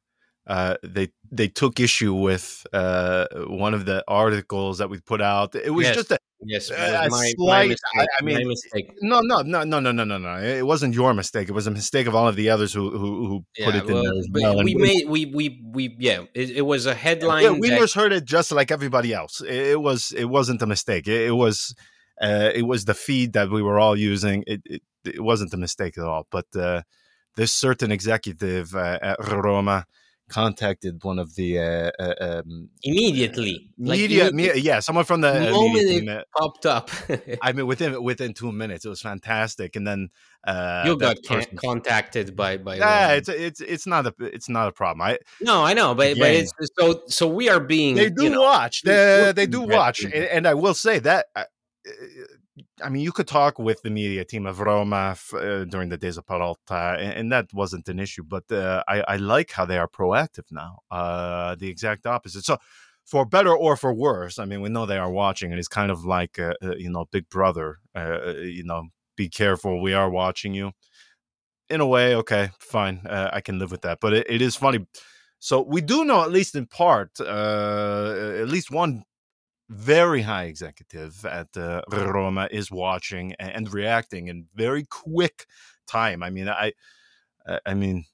uh, 0.49 0.75
they 0.81 1.09
they 1.31 1.47
took 1.47 1.79
issue 1.79 2.11
with 2.11 2.65
uh, 2.73 3.27
one 3.45 3.75
of 3.75 3.85
the 3.85 4.03
articles 4.07 4.79
that 4.79 4.89
we 4.89 4.99
put 4.99 5.21
out. 5.21 5.53
It 5.53 5.69
was 5.69 5.85
yes. 5.85 5.95
just 5.95 6.11
a, 6.11 6.17
yes, 6.41 6.71
a 6.71 7.07
my, 7.07 7.31
slight. 7.35 7.35
My 7.37 7.67
mistake, 7.67 7.95
I, 7.95 8.07
I 8.19 8.23
mean, 8.23 8.55
no, 9.03 9.21
no, 9.21 9.41
no, 9.43 9.63
no, 9.63 9.79
no, 9.79 9.91
no, 9.91 10.03
no, 10.03 10.17
no. 10.17 10.41
It 10.41 10.65
wasn't 10.65 10.95
your 10.95 11.13
mistake. 11.13 11.49
It 11.49 11.51
was 11.51 11.67
a 11.67 11.71
mistake 11.71 12.07
of 12.07 12.15
all 12.15 12.27
of 12.27 12.35
the 12.35 12.49
others 12.49 12.73
who 12.73 12.89
who, 12.89 13.27
who 13.27 13.45
yeah, 13.59 13.65
put 13.67 13.75
it 13.75 13.85
well, 13.85 13.97
in 13.97 14.03
there 14.03 14.19
as 14.19 14.27
well. 14.33 14.63
We 14.63 14.73
made 14.73 15.07
we 15.07 15.27
we 15.27 15.61
we 15.71 15.95
yeah. 15.99 16.23
It, 16.33 16.49
it 16.49 16.65
was 16.65 16.87
a 16.87 16.95
headline. 16.95 17.43
Yeah, 17.43 17.51
we 17.51 17.69
that, 17.69 17.79
just 17.79 17.93
heard 17.93 18.11
it 18.11 18.25
just 18.25 18.51
like 18.51 18.71
everybody 18.71 19.13
else. 19.13 19.41
It, 19.41 19.53
it 19.53 19.81
was 19.81 20.11
it 20.17 20.25
wasn't 20.25 20.63
a 20.63 20.67
mistake. 20.67 21.07
It, 21.07 21.27
it 21.27 21.35
was. 21.35 21.75
Uh, 22.21 22.51
it 22.53 22.63
was 22.63 22.83
the 22.83 22.93
feed 22.93 23.31
that 23.31 23.49
we 23.49 23.61
were 23.61 23.79
all 23.79 23.97
using. 23.97 24.43
It, 24.45 24.61
it, 24.65 24.81
it 25.05 25.23
wasn't 25.23 25.53
a 25.53 25.57
mistake 25.57 25.97
at 25.97 26.03
all. 26.03 26.27
But 26.29 26.47
uh, 26.53 26.81
this 27.37 27.53
certain 27.53 27.93
executive 27.93 28.75
uh, 28.75 28.99
at 29.01 29.17
Roma 29.31 29.85
contacted 30.29 31.03
one 31.03 31.19
of 31.19 31.36
the 31.36 31.59
uh, 31.59 31.91
uh, 32.00 32.13
um, 32.19 32.69
immediately 32.83 33.69
media, 33.77 34.25
like 34.25 34.33
media, 34.33 34.55
yeah, 34.55 34.79
someone 34.79 35.05
from 35.05 35.21
the, 35.21 35.31
the 35.31 35.51
moment 35.51 36.09
it 36.09 36.25
popped 36.38 36.65
up. 36.65 36.89
I 37.41 37.51
mean, 37.51 37.67
within 37.67 38.01
within 38.01 38.33
two 38.33 38.51
minutes, 38.51 38.86
it 38.86 38.89
was 38.89 39.01
fantastic, 39.01 39.75
and 39.75 39.86
then 39.86 40.09
uh, 40.45 40.83
you 40.86 40.98
got 40.98 41.21
person, 41.24 41.57
contacted 41.57 42.36
by 42.36 42.57
by. 42.57 42.77
Yeah, 42.77 43.13
it's 43.13 43.29
it's 43.29 43.62
it's 43.62 43.88
not 43.88 44.05
a 44.05 44.13
it's 44.19 44.48
not 44.48 44.67
a 44.69 44.71
problem. 44.71 45.01
I 45.01 45.17
no, 45.41 45.65
I 45.65 45.74
know, 45.74 45.93
but 45.95 46.12
again, 46.12 46.19
but 46.19 46.31
it's 46.31 46.53
so 46.79 47.01
so 47.07 47.27
we 47.27 47.50
are 47.50 47.59
being. 47.59 47.95
They 47.95 48.09
do 48.09 48.24
you 48.24 48.29
know, 48.29 48.41
watch. 48.41 48.83
They, 48.83 49.33
they 49.36 49.48
do 49.48 49.62
watch, 49.62 50.03
and, 50.03 50.13
and, 50.13 50.48
I 50.48 50.53
will 50.53 50.74
say 50.74 51.00
that. 51.00 51.27
Uh, 52.59 52.85
I 52.85 52.89
mean, 52.89 53.01
you 53.01 53.11
could 53.11 53.27
talk 53.27 53.59
with 53.59 53.81
the 53.81 53.89
media 53.89 54.25
team 54.25 54.45
of 54.45 54.59
Roma 54.59 55.17
uh, 55.33 55.63
during 55.65 55.89
the 55.89 55.97
days 55.97 56.17
of 56.17 56.25
Pallotta, 56.25 56.97
and, 56.97 57.13
and 57.13 57.31
that 57.31 57.53
wasn't 57.53 57.87
an 57.87 57.99
issue. 57.99 58.23
But 58.23 58.51
uh, 58.51 58.83
I, 58.87 59.01
I, 59.01 59.15
like 59.17 59.51
how 59.51 59.65
they 59.65 59.77
are 59.77 59.87
proactive 59.87 60.45
now. 60.51 60.79
Uh, 60.91 61.55
the 61.55 61.67
exact 61.69 62.05
opposite. 62.05 62.45
So, 62.45 62.57
for 63.05 63.25
better 63.25 63.55
or 63.55 63.75
for 63.75 63.93
worse, 63.93 64.37
I 64.39 64.45
mean, 64.45 64.61
we 64.61 64.69
know 64.69 64.85
they 64.85 64.97
are 64.97 65.11
watching, 65.11 65.51
and 65.51 65.59
it's 65.59 65.67
kind 65.67 65.91
of 65.91 66.05
like 66.05 66.37
a, 66.37 66.53
a, 66.61 66.77
you 66.77 66.89
know, 66.89 67.05
Big 67.11 67.29
Brother. 67.29 67.79
Uh, 67.95 68.33
you 68.41 68.63
know, 68.63 68.83
be 69.15 69.29
careful, 69.29 69.81
we 69.81 69.93
are 69.93 70.09
watching 70.09 70.53
you. 70.53 70.71
In 71.69 71.81
a 71.81 71.87
way, 71.87 72.15
okay, 72.15 72.51
fine, 72.59 73.01
uh, 73.05 73.29
I 73.33 73.41
can 73.41 73.59
live 73.59 73.71
with 73.71 73.81
that. 73.81 73.99
But 74.01 74.13
it, 74.13 74.27
it 74.29 74.41
is 74.41 74.55
funny. 74.55 74.87
So 75.39 75.61
we 75.61 75.81
do 75.81 76.03
know, 76.03 76.21
at 76.23 76.31
least 76.31 76.55
in 76.55 76.65
part, 76.67 77.11
uh, 77.19 78.35
at 78.41 78.49
least 78.49 78.71
one 78.71 79.03
very 79.69 80.23
high 80.23 80.45
executive 80.45 81.23
at 81.25 81.55
uh, 81.55 81.81
Roma 81.91 82.47
is 82.51 82.71
watching 82.71 83.33
and 83.39 83.71
reacting 83.71 84.27
in 84.27 84.47
very 84.55 84.83
quick 84.83 85.45
time. 85.88 86.23
I 86.23 86.31
mean, 86.31 86.49
I, 86.49 86.73
I 87.65 87.73
mean, 87.75 88.05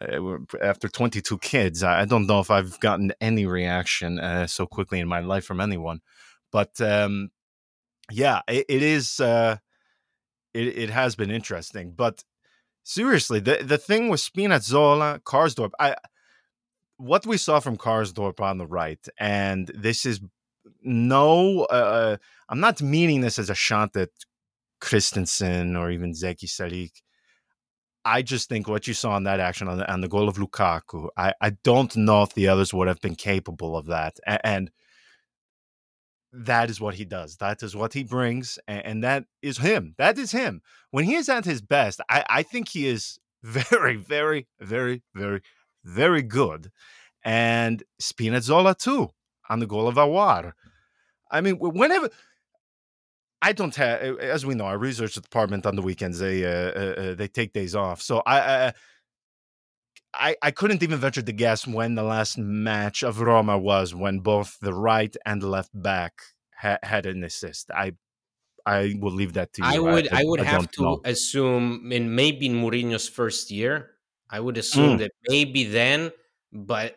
uh, 0.00 0.38
after 0.62 0.88
22 0.88 1.38
kids, 1.38 1.82
I 1.82 2.04
don't 2.04 2.26
know 2.26 2.40
if 2.40 2.50
I've 2.50 2.78
gotten 2.80 3.12
any 3.20 3.46
reaction 3.46 4.18
uh, 4.18 4.46
so 4.46 4.66
quickly 4.66 5.00
in 5.00 5.08
my 5.08 5.20
life 5.20 5.44
from 5.44 5.60
anyone. 5.60 6.00
But 6.52 6.80
um, 6.80 7.30
yeah, 8.10 8.42
it, 8.48 8.66
it 8.68 8.82
is. 8.82 9.20
Uh, 9.20 9.56
it, 10.54 10.66
it 10.66 10.90
has 10.90 11.14
been 11.14 11.30
interesting, 11.30 11.92
but 11.92 12.24
seriously, 12.82 13.40
the 13.40 13.58
the 13.62 13.78
thing 13.78 14.08
with 14.08 14.20
Spinazzola, 14.20 15.20
Karsdorp, 15.20 15.72
I 15.78 15.96
what 16.96 17.26
we 17.26 17.36
saw 17.36 17.60
from 17.60 17.76
Karsdorp 17.76 18.40
on 18.40 18.58
the 18.58 18.66
right, 18.66 19.04
and 19.18 19.70
this 19.74 20.06
is 20.06 20.20
no, 20.82 21.64
uh, 21.64 22.16
I'm 22.48 22.60
not 22.60 22.80
meaning 22.82 23.20
this 23.20 23.38
as 23.38 23.50
a 23.50 23.54
shot 23.54 23.96
at 23.96 24.10
Kristensen 24.80 25.78
or 25.78 25.90
even 25.90 26.12
Zeki 26.12 26.44
Saric. 26.44 27.02
I 28.04 28.22
just 28.22 28.48
think 28.48 28.68
what 28.68 28.86
you 28.86 28.94
saw 28.94 29.16
in 29.16 29.24
that 29.24 29.40
action 29.40 29.68
on 29.68 29.78
the, 29.78 29.92
on 29.92 30.00
the 30.00 30.08
goal 30.08 30.28
of 30.28 30.36
Lukaku, 30.36 31.08
I, 31.16 31.34
I 31.40 31.50
don't 31.50 31.94
know 31.96 32.22
if 32.22 32.32
the 32.34 32.48
others 32.48 32.72
would 32.72 32.88
have 32.88 33.00
been 33.00 33.16
capable 33.16 33.76
of 33.76 33.86
that. 33.86 34.16
And, 34.26 34.40
and 34.44 34.70
that 36.32 36.70
is 36.70 36.80
what 36.80 36.94
he 36.94 37.04
does. 37.04 37.36
That 37.36 37.62
is 37.62 37.74
what 37.74 37.92
he 37.92 38.04
brings. 38.04 38.58
And, 38.66 38.84
and, 38.84 39.04
that 39.04 39.24
is 39.42 39.58
him. 39.58 39.94
That 39.98 40.18
is 40.18 40.32
him. 40.32 40.62
When 40.90 41.04
he 41.04 41.16
is 41.16 41.28
at 41.28 41.44
his 41.44 41.60
best, 41.60 42.00
I, 42.08 42.24
I 42.28 42.42
think 42.42 42.68
he 42.68 42.86
is 42.86 43.18
very, 43.42 43.96
very, 43.96 44.46
very, 44.60 45.02
very, 45.14 45.42
very 45.84 46.22
good. 46.22 46.70
And 47.24 47.82
Spinazzola 48.00 48.76
too 48.78 49.10
on 49.48 49.58
the 49.58 49.66
goal 49.66 49.88
of 49.88 49.96
Aouar. 49.96 50.52
I 51.30 51.40
mean, 51.40 51.56
whenever 51.56 52.10
I 53.40 53.52
don't 53.52 53.74
have, 53.76 54.00
as 54.18 54.44
we 54.44 54.54
know, 54.54 54.64
our 54.64 54.78
research 54.78 55.14
department 55.14 55.66
on 55.66 55.76
the 55.76 55.82
weekends 55.82 56.18
they 56.18 56.44
uh, 56.44 56.48
uh, 56.48 56.94
uh, 57.00 57.14
they 57.14 57.28
take 57.28 57.52
days 57.52 57.74
off, 57.74 58.02
so 58.02 58.22
I, 58.26 58.72
I 60.14 60.36
I 60.42 60.50
couldn't 60.50 60.82
even 60.82 60.98
venture 60.98 61.22
to 61.22 61.32
guess 61.32 61.66
when 61.66 61.94
the 61.94 62.02
last 62.02 62.38
match 62.38 63.02
of 63.02 63.20
Roma 63.20 63.56
was 63.58 63.94
when 63.94 64.20
both 64.20 64.56
the 64.60 64.74
right 64.74 65.14
and 65.24 65.42
left 65.42 65.70
back 65.72 66.14
ha- 66.56 66.78
had 66.82 67.06
an 67.06 67.22
assist. 67.22 67.70
I 67.70 67.92
I 68.66 68.96
will 68.98 69.12
leave 69.12 69.34
that 69.34 69.52
to 69.54 69.62
you. 69.62 69.68
I 69.68 69.78
would 69.78 70.12
I, 70.12 70.20
I 70.20 70.24
would 70.24 70.40
I 70.40 70.44
have 70.44 70.70
to 70.72 70.82
know. 70.82 71.00
assume 71.04 71.92
in 71.92 72.14
maybe 72.14 72.46
in 72.46 72.54
Mourinho's 72.54 73.08
first 73.08 73.50
year, 73.50 73.90
I 74.28 74.40
would 74.40 74.58
assume 74.58 74.96
mm. 74.96 74.98
that 74.98 75.12
maybe 75.28 75.64
then, 75.64 76.10
but 76.52 76.96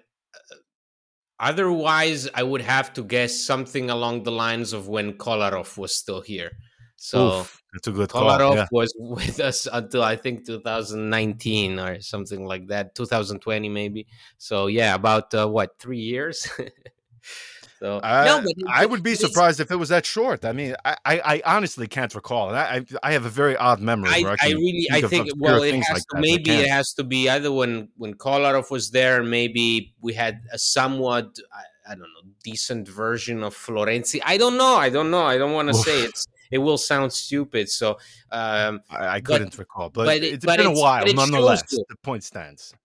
Otherwise, 1.42 2.30
I 2.36 2.44
would 2.44 2.62
have 2.62 2.94
to 2.94 3.04
guess 3.04 3.36
something 3.36 3.90
along 3.90 4.24
the 4.24 4.32
lines 4.32 4.74
of 4.74 4.88
when 4.88 5.14
Kolarov 5.14 5.76
was 5.76 5.94
still 5.94 6.22
here. 6.22 6.52
So 6.98 7.40
Oof, 7.40 7.64
that's 7.74 7.88
a 7.88 7.92
good 7.92 8.10
Kolarov 8.10 8.38
call. 8.38 8.56
Yeah. 8.56 8.68
was 8.72 8.94
with 9.00 9.40
us 9.40 9.68
until 9.74 10.04
I 10.04 10.16
think 10.16 10.46
2019 10.46 11.80
or 11.80 12.00
something 12.00 12.46
like 12.46 12.68
that, 12.68 12.94
2020 12.94 13.70
maybe. 13.70 14.06
So 14.38 14.68
yeah, 14.68 14.94
about 14.94 15.34
uh, 15.34 15.48
what 15.48 15.80
three 15.80 16.00
years. 16.00 16.48
So 17.82 17.98
uh, 17.98 18.24
no, 18.28 18.42
but 18.44 18.72
I 18.72 18.86
would 18.86 19.02
be 19.02 19.16
surprised 19.16 19.60
if 19.60 19.72
it 19.72 19.76
was 19.76 19.90
that 19.90 20.06
short. 20.06 20.46
I 20.46 20.52
mean, 20.52 20.76
I, 20.86 20.96
I, 21.04 21.20
I 21.20 21.42
honestly 21.56 21.88
can't 21.88 22.14
recall. 22.14 22.54
I, 22.54 22.86
I 23.02 23.14
have 23.14 23.26
a 23.26 23.30
very 23.30 23.58
odd 23.58 23.82
memory. 23.82 24.12
I, 24.12 24.36
I, 24.40 24.50
I 24.50 24.50
really, 24.52 24.88
I 24.92 25.02
think, 25.02 25.30
well, 25.36 25.64
it 25.64 25.74
has 25.74 25.90
like 25.90 26.04
to, 26.14 26.20
maybe 26.20 26.52
it 26.52 26.70
has 26.70 26.94
to 26.94 27.04
be 27.04 27.28
either 27.28 27.52
when 27.52 27.90
when 27.98 28.14
Kolarov 28.14 28.70
was 28.70 28.92
there, 28.92 29.24
maybe 29.24 29.96
we 30.00 30.14
had 30.14 30.42
a 30.54 30.60
somewhat, 30.60 31.40
I, 31.52 31.94
I 31.94 31.96
don't 31.96 32.02
know, 32.02 32.30
decent 32.44 32.88
version 32.88 33.42
of 33.42 33.56
Florenzi. 33.56 34.20
I 34.24 34.38
don't 34.38 34.58
know. 34.58 34.76
I 34.76 34.92
don't 34.92 35.10
know. 35.10 35.24
I 35.24 35.40
don't 35.40 35.54
want 35.54 35.70
to 35.70 35.74
say 35.74 36.04
it's 36.04 36.28
it 36.52 36.60
will 36.60 36.78
sound 36.78 37.12
stupid. 37.12 37.68
So 37.68 37.98
um, 38.32 38.82
I, 38.92 39.08
I 39.08 39.22
couldn't 39.22 39.54
but, 39.54 39.58
recall, 39.58 39.90
but, 39.90 40.06
but 40.06 40.18
it, 40.18 40.44
has 40.44 40.56
been 40.56 40.68
a 40.68 40.72
while. 40.72 41.04
Nonetheless, 41.12 41.64
the 41.64 41.96
point 42.04 42.24
stands. 42.24 42.76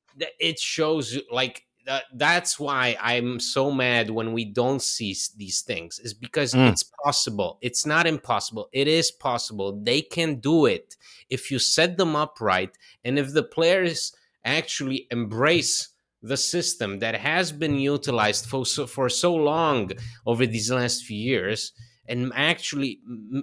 It 0.40 0.58
shows 0.58 1.18
like 1.30 1.66
that, 1.86 2.04
that's 2.12 2.58
why 2.58 2.96
I'm 3.00 3.38
so 3.40 3.70
mad 3.70 4.10
when 4.10 4.32
we 4.32 4.44
don't 4.44 4.82
see 4.82 5.16
these 5.36 5.62
things 5.62 5.98
is 6.00 6.14
because 6.14 6.52
mm. 6.52 6.70
it's 6.70 6.82
possible. 7.04 7.58
It's 7.62 7.86
not 7.86 8.06
impossible. 8.06 8.68
It 8.72 8.88
is 8.88 9.10
possible. 9.10 9.80
They 9.80 10.02
can 10.02 10.40
do 10.40 10.66
it 10.66 10.96
if 11.30 11.50
you 11.50 11.58
set 11.58 11.96
them 11.96 12.16
up 12.16 12.40
right 12.40 12.70
and 13.04 13.18
if 13.18 13.32
the 13.32 13.42
players 13.42 14.12
actually 14.44 15.06
embrace 15.10 15.90
the 16.22 16.36
system 16.36 16.98
that 16.98 17.14
has 17.14 17.52
been 17.52 17.76
utilized 17.78 18.46
for 18.46 18.66
so, 18.66 18.86
for 18.86 19.08
so 19.08 19.34
long 19.34 19.92
over 20.26 20.46
these 20.46 20.70
last 20.70 21.04
few 21.04 21.18
years 21.18 21.72
and 22.08 22.32
actually 22.34 23.00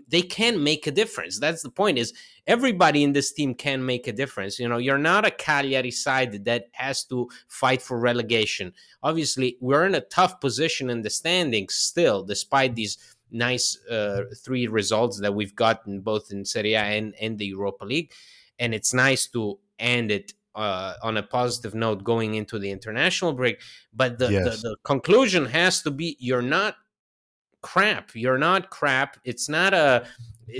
they 0.07 0.21
can 0.21 0.63
make 0.63 0.87
a 0.87 0.91
difference 0.91 1.39
that's 1.39 1.63
the 1.63 1.69
point 1.69 1.97
is 1.97 2.13
everybody 2.47 3.03
in 3.03 3.13
this 3.13 3.31
team 3.31 3.53
can 3.53 3.85
make 3.85 4.07
a 4.07 4.11
difference 4.11 4.59
you 4.59 4.67
know 4.67 4.77
you're 4.77 4.97
not 4.97 5.25
a 5.25 5.31
cagliari 5.31 5.91
side 5.91 6.45
that 6.45 6.67
has 6.71 7.03
to 7.03 7.27
fight 7.47 7.81
for 7.81 7.99
relegation 7.99 8.73
obviously 9.01 9.57
we're 9.59 9.85
in 9.85 9.95
a 9.95 10.01
tough 10.01 10.39
position 10.39 10.89
in 10.89 11.01
the 11.01 11.09
standings 11.09 11.73
still 11.73 12.23
despite 12.23 12.75
these 12.75 12.97
nice 13.31 13.79
uh, 13.89 14.23
three 14.43 14.67
results 14.67 15.19
that 15.19 15.33
we've 15.33 15.55
gotten 15.55 16.01
both 16.01 16.31
in 16.31 16.45
serie 16.45 16.73
a 16.73 16.79
and, 16.79 17.15
and 17.19 17.37
the 17.37 17.45
europa 17.45 17.83
league 17.85 18.11
and 18.59 18.73
it's 18.73 18.93
nice 18.93 19.27
to 19.27 19.57
end 19.79 20.11
it 20.11 20.33
uh, 20.55 20.93
on 21.01 21.17
a 21.17 21.23
positive 21.23 21.73
note 21.73 22.03
going 22.03 22.35
into 22.35 22.59
the 22.59 22.71
international 22.71 23.33
break. 23.33 23.59
But 23.93 24.19
the, 24.19 24.31
yes. 24.31 24.61
the, 24.61 24.69
the, 24.69 24.75
conclusion 24.83 25.45
has 25.47 25.81
to 25.83 25.91
be 25.91 26.17
you're 26.19 26.41
not 26.41 26.75
crap. 27.63 28.11
You're 28.13 28.37
not 28.37 28.69
crap. 28.69 29.17
It's 29.23 29.49
not 29.49 29.73
a 29.73 30.05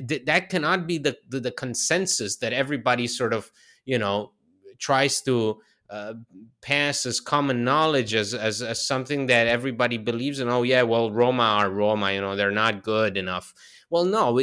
that 0.04 0.50
cannot 0.50 0.88
be 0.88 0.98
the, 0.98 1.16
the, 1.30 1.40
the 1.40 1.52
consensus 1.52 2.38
that 2.38 2.54
everybody 2.54 3.06
sort 3.06 3.34
of 3.34 3.52
you 3.86 4.00
know 4.00 4.32
tries 4.80 5.22
to 5.22 5.62
uh, 5.90 6.14
pass 6.62 7.06
as 7.06 7.20
common 7.20 7.64
knowledge 7.64 8.16
as, 8.16 8.34
as 8.34 8.64
as 8.64 8.88
something 8.88 9.28
that 9.28 9.48
everybody 9.48 10.00
believes 10.00 10.40
in. 10.40 10.50
Oh 10.50 10.64
yeah, 10.64 10.82
well 10.82 11.12
Roma 11.12 11.44
are 11.44 11.70
Roma. 11.70 12.12
You 12.12 12.22
know 12.22 12.36
they're 12.36 12.50
not 12.50 12.82
good 12.82 13.18
enough. 13.18 13.54
Well, 13.92 14.06
no. 14.06 14.42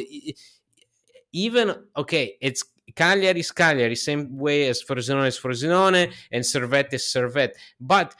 even 1.32 1.74
okay, 1.96 2.36
it's 2.40 2.62
Cagliari 2.94 3.40
is 3.40 3.50
Cagliari, 3.50 3.96
same 3.96 4.36
way 4.36 4.68
as 4.68 4.82
Frosinone 4.82 5.26
is 5.26 5.38
Frosinone, 5.38 6.12
and 6.30 6.44
Servette 6.44 6.92
is 6.92 7.02
Servette. 7.04 7.54
But 7.80 8.14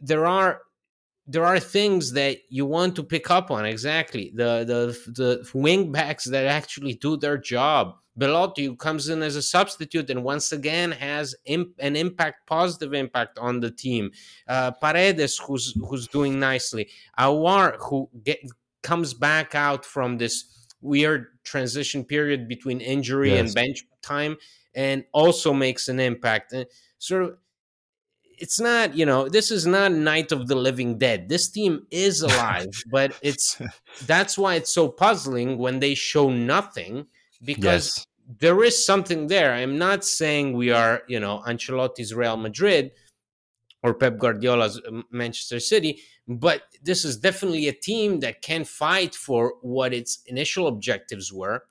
there 0.00 0.26
are 0.26 0.62
there 1.26 1.44
are 1.44 1.60
things 1.60 2.12
that 2.12 2.38
you 2.48 2.66
want 2.66 2.96
to 2.96 3.02
pick 3.02 3.30
up 3.30 3.50
on 3.50 3.64
exactly 3.64 4.32
the 4.34 4.64
the 4.64 5.12
the 5.12 5.48
wing 5.54 5.92
backs 5.92 6.24
that 6.24 6.46
actually 6.46 6.94
do 6.94 7.16
their 7.16 7.38
job 7.38 7.94
Belotti 8.16 8.76
comes 8.76 9.08
in 9.08 9.22
as 9.22 9.36
a 9.36 9.42
substitute 9.42 10.10
and 10.10 10.22
once 10.22 10.52
again 10.52 10.92
has 10.92 11.34
imp- 11.46 11.74
an 11.78 11.96
impact, 11.96 12.46
positive 12.46 12.92
impact 12.92 13.38
on 13.38 13.60
the 13.60 13.70
team. 13.70 14.10
Uh, 14.46 14.70
Paredes, 14.72 15.38
who's 15.38 15.74
who's 15.88 16.08
doing 16.08 16.38
nicely. 16.38 16.88
Aouar, 17.18 17.76
who 17.80 18.10
get, 18.22 18.40
comes 18.82 19.14
back 19.14 19.54
out 19.54 19.84
from 19.84 20.18
this 20.18 20.44
weird 20.82 21.26
transition 21.44 22.04
period 22.04 22.48
between 22.48 22.80
injury 22.80 23.30
yes. 23.30 23.40
and 23.40 23.54
bench 23.54 23.84
time, 24.02 24.36
and 24.74 25.04
also 25.12 25.54
makes 25.54 25.88
an 25.88 25.98
impact. 25.98 26.52
And 26.52 26.66
sort 26.98 27.22
of 27.22 27.38
it's 28.42 28.58
not 28.58 28.96
you 28.96 29.06
know 29.06 29.28
this 29.28 29.52
is 29.52 29.66
not 29.66 29.92
night 29.92 30.32
of 30.32 30.48
the 30.48 30.56
living 30.56 30.98
dead 30.98 31.28
this 31.28 31.48
team 31.48 31.86
is 31.90 32.22
alive 32.28 32.74
but 32.90 33.14
it's 33.22 33.56
that's 34.06 34.36
why 34.36 34.56
it's 34.56 34.74
so 34.74 34.88
puzzling 34.88 35.56
when 35.58 35.78
they 35.78 35.94
show 35.94 36.28
nothing 36.28 37.06
because 37.44 37.84
yes. 37.96 38.06
there 38.40 38.64
is 38.64 38.84
something 38.84 39.28
there 39.28 39.52
i'm 39.54 39.78
not 39.78 40.04
saying 40.04 40.54
we 40.54 40.70
are 40.70 41.02
you 41.06 41.20
know 41.20 41.40
ancelotti's 41.46 42.12
real 42.12 42.36
madrid 42.36 42.90
or 43.84 43.94
Pep 43.94 44.18
Guardiola's 44.18 44.80
uh, 44.86 45.02
Manchester 45.10 45.58
City, 45.58 46.00
but 46.28 46.62
this 46.82 47.04
is 47.04 47.16
definitely 47.16 47.66
a 47.66 47.72
team 47.72 48.20
that 48.20 48.40
can 48.40 48.64
fight 48.64 49.14
for 49.14 49.54
what 49.60 49.92
its 49.92 50.22
initial 50.26 50.68
objectives 50.68 51.32
were. 51.32 51.64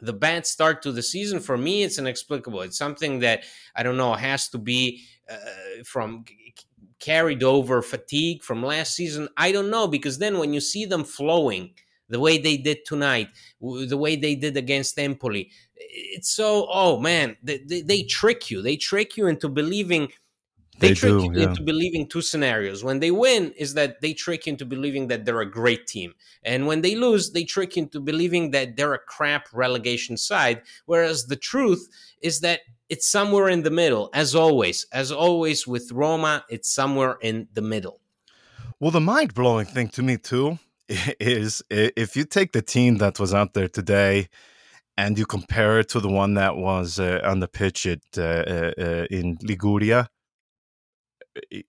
The 0.00 0.12
bad 0.12 0.46
start 0.46 0.82
to 0.82 0.92
the 0.92 1.02
season 1.02 1.40
for 1.40 1.56
me, 1.56 1.82
it's 1.82 1.98
inexplicable. 1.98 2.62
It's 2.62 2.78
something 2.78 3.20
that 3.20 3.44
I 3.74 3.82
don't 3.82 3.96
know 3.96 4.14
has 4.14 4.48
to 4.50 4.58
be 4.58 5.04
uh, 5.30 5.82
from 5.84 6.24
carried 7.00 7.42
over 7.42 7.82
fatigue 7.82 8.42
from 8.42 8.62
last 8.62 8.94
season. 8.94 9.28
I 9.36 9.52
don't 9.52 9.70
know 9.70 9.86
because 9.88 10.18
then 10.18 10.38
when 10.38 10.52
you 10.52 10.60
see 10.60 10.84
them 10.84 11.04
flowing 11.04 11.70
the 12.08 12.20
way 12.20 12.38
they 12.38 12.56
did 12.56 12.84
tonight, 12.84 13.28
the 13.60 13.96
way 13.96 14.16
they 14.16 14.34
did 14.34 14.56
against 14.56 14.98
Empoli, 14.98 15.50
it's 15.76 16.30
so 16.30 16.66
oh 16.70 16.98
man, 16.98 17.36
they, 17.42 17.58
they, 17.58 17.82
they 17.82 18.02
trick 18.02 18.50
you. 18.50 18.62
They 18.62 18.76
trick 18.76 19.16
you 19.16 19.26
into 19.26 19.48
believing 19.48 20.08
they, 20.78 20.88
they 20.88 20.94
trick 20.94 21.12
do, 21.12 21.24
you 21.24 21.32
yeah. 21.34 21.48
into 21.48 21.62
believing 21.62 22.08
two 22.08 22.22
scenarios. 22.22 22.84
When 22.84 23.00
they 23.00 23.10
win, 23.10 23.52
is 23.52 23.74
that 23.74 24.00
they 24.00 24.12
trick 24.12 24.46
you 24.46 24.52
into 24.52 24.64
believing 24.64 25.08
that 25.08 25.24
they're 25.24 25.40
a 25.40 25.50
great 25.50 25.86
team, 25.86 26.14
and 26.42 26.66
when 26.66 26.82
they 26.82 26.94
lose, 26.94 27.32
they 27.32 27.44
trick 27.44 27.76
you 27.76 27.84
into 27.84 28.00
believing 28.00 28.50
that 28.52 28.76
they're 28.76 28.94
a 28.94 28.98
crap 28.98 29.48
relegation 29.52 30.16
side. 30.16 30.62
Whereas 30.86 31.26
the 31.26 31.36
truth 31.36 31.88
is 32.22 32.40
that 32.40 32.60
it's 32.88 33.06
somewhere 33.06 33.48
in 33.48 33.62
the 33.62 33.70
middle, 33.70 34.10
as 34.14 34.34
always. 34.34 34.86
As 34.92 35.12
always 35.12 35.66
with 35.66 35.92
Roma, 35.92 36.44
it's 36.48 36.70
somewhere 36.70 37.18
in 37.20 37.48
the 37.52 37.62
middle. 37.62 38.00
Well, 38.80 38.90
the 38.90 39.00
mind 39.00 39.34
blowing 39.34 39.66
thing 39.66 39.88
to 39.88 40.02
me 40.02 40.16
too 40.16 40.58
is 40.88 41.62
if 41.70 42.16
you 42.16 42.24
take 42.24 42.52
the 42.52 42.62
team 42.62 42.98
that 42.98 43.18
was 43.18 43.34
out 43.34 43.54
there 43.54 43.68
today 43.68 44.28
and 44.96 45.18
you 45.18 45.26
compare 45.26 45.80
it 45.80 45.88
to 45.90 46.00
the 46.00 46.08
one 46.08 46.34
that 46.34 46.56
was 46.56 46.98
uh, 46.98 47.20
on 47.24 47.40
the 47.40 47.48
pitch 47.48 47.86
at 47.86 48.00
uh, 48.16 48.22
uh, 48.22 48.72
uh 48.78 49.06
in 49.10 49.38
Liguria 49.42 50.08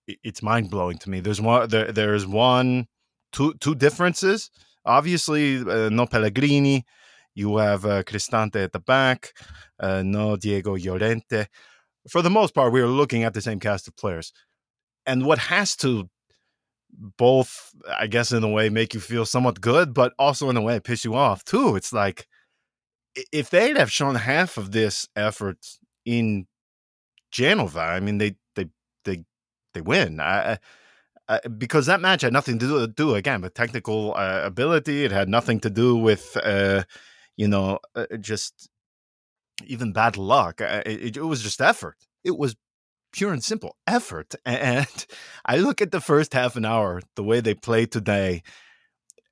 it's 0.06 0.42
mind 0.42 0.70
blowing 0.70 0.98
to 0.98 1.10
me. 1.10 1.20
There's 1.20 1.40
one 1.40 1.68
there. 1.68 1.92
There's 1.92 2.26
one 2.26 2.86
two 3.32 3.54
two 3.54 3.74
differences. 3.74 4.50
Obviously, 4.84 5.58
uh, 5.58 5.88
no 5.90 6.06
Pellegrini. 6.06 6.84
You 7.34 7.58
have 7.58 7.84
uh, 7.84 8.02
Cristante 8.02 8.64
at 8.64 8.72
the 8.72 8.80
back. 8.80 9.32
Uh, 9.78 10.02
no 10.02 10.36
Diego 10.36 10.76
Llorente. 10.76 11.46
For 12.08 12.22
the 12.22 12.30
most 12.30 12.54
part, 12.54 12.72
we 12.72 12.80
are 12.80 12.86
looking 12.86 13.24
at 13.24 13.34
the 13.34 13.42
same 13.42 13.60
cast 13.60 13.88
of 13.88 13.96
players, 13.96 14.32
and 15.06 15.26
what 15.26 15.38
has 15.38 15.76
to 15.76 16.08
both, 16.92 17.70
I 17.98 18.06
guess, 18.06 18.32
in 18.32 18.42
a 18.42 18.48
way, 18.48 18.68
make 18.68 18.94
you 18.94 19.00
feel 19.00 19.24
somewhat 19.24 19.60
good, 19.60 19.94
but 19.94 20.12
also 20.18 20.50
in 20.50 20.56
a 20.56 20.62
way 20.62 20.80
piss 20.80 21.04
you 21.04 21.14
off 21.14 21.44
too. 21.44 21.76
It's 21.76 21.92
like 21.92 22.26
if 23.32 23.50
they'd 23.50 23.76
have 23.76 23.92
shown 23.92 24.14
half 24.16 24.56
of 24.56 24.72
this 24.72 25.08
effort 25.16 25.58
in 26.04 26.46
Genova, 27.30 27.80
I 27.80 28.00
mean, 28.00 28.18
they 28.18 28.36
they 29.74 29.80
win. 29.80 30.20
I, 30.20 30.58
because 31.58 31.86
that 31.86 32.00
match 32.00 32.22
had 32.22 32.32
nothing 32.32 32.58
to 32.58 32.66
do, 32.66 32.86
do 32.88 33.14
again 33.14 33.42
with 33.42 33.54
technical 33.54 34.14
uh, 34.16 34.42
ability. 34.44 35.04
It 35.04 35.12
had 35.12 35.28
nothing 35.28 35.60
to 35.60 35.70
do 35.70 35.96
with, 35.96 36.36
uh, 36.42 36.84
you 37.36 37.46
know, 37.46 37.78
uh, 37.94 38.06
just 38.20 38.68
even 39.66 39.92
bad 39.92 40.16
luck. 40.16 40.60
Uh, 40.60 40.82
it, 40.84 41.16
it, 41.16 41.24
was 41.24 41.42
just 41.42 41.60
effort. 41.60 41.96
It 42.24 42.36
was 42.36 42.56
pure 43.12 43.32
and 43.32 43.44
simple 43.44 43.76
effort. 43.86 44.34
And 44.44 45.06
I 45.44 45.58
look 45.58 45.80
at 45.80 45.92
the 45.92 46.00
first 46.00 46.34
half 46.34 46.56
an 46.56 46.64
hour, 46.64 47.00
the 47.14 47.24
way 47.24 47.40
they 47.40 47.54
played 47.54 47.92
today. 47.92 48.42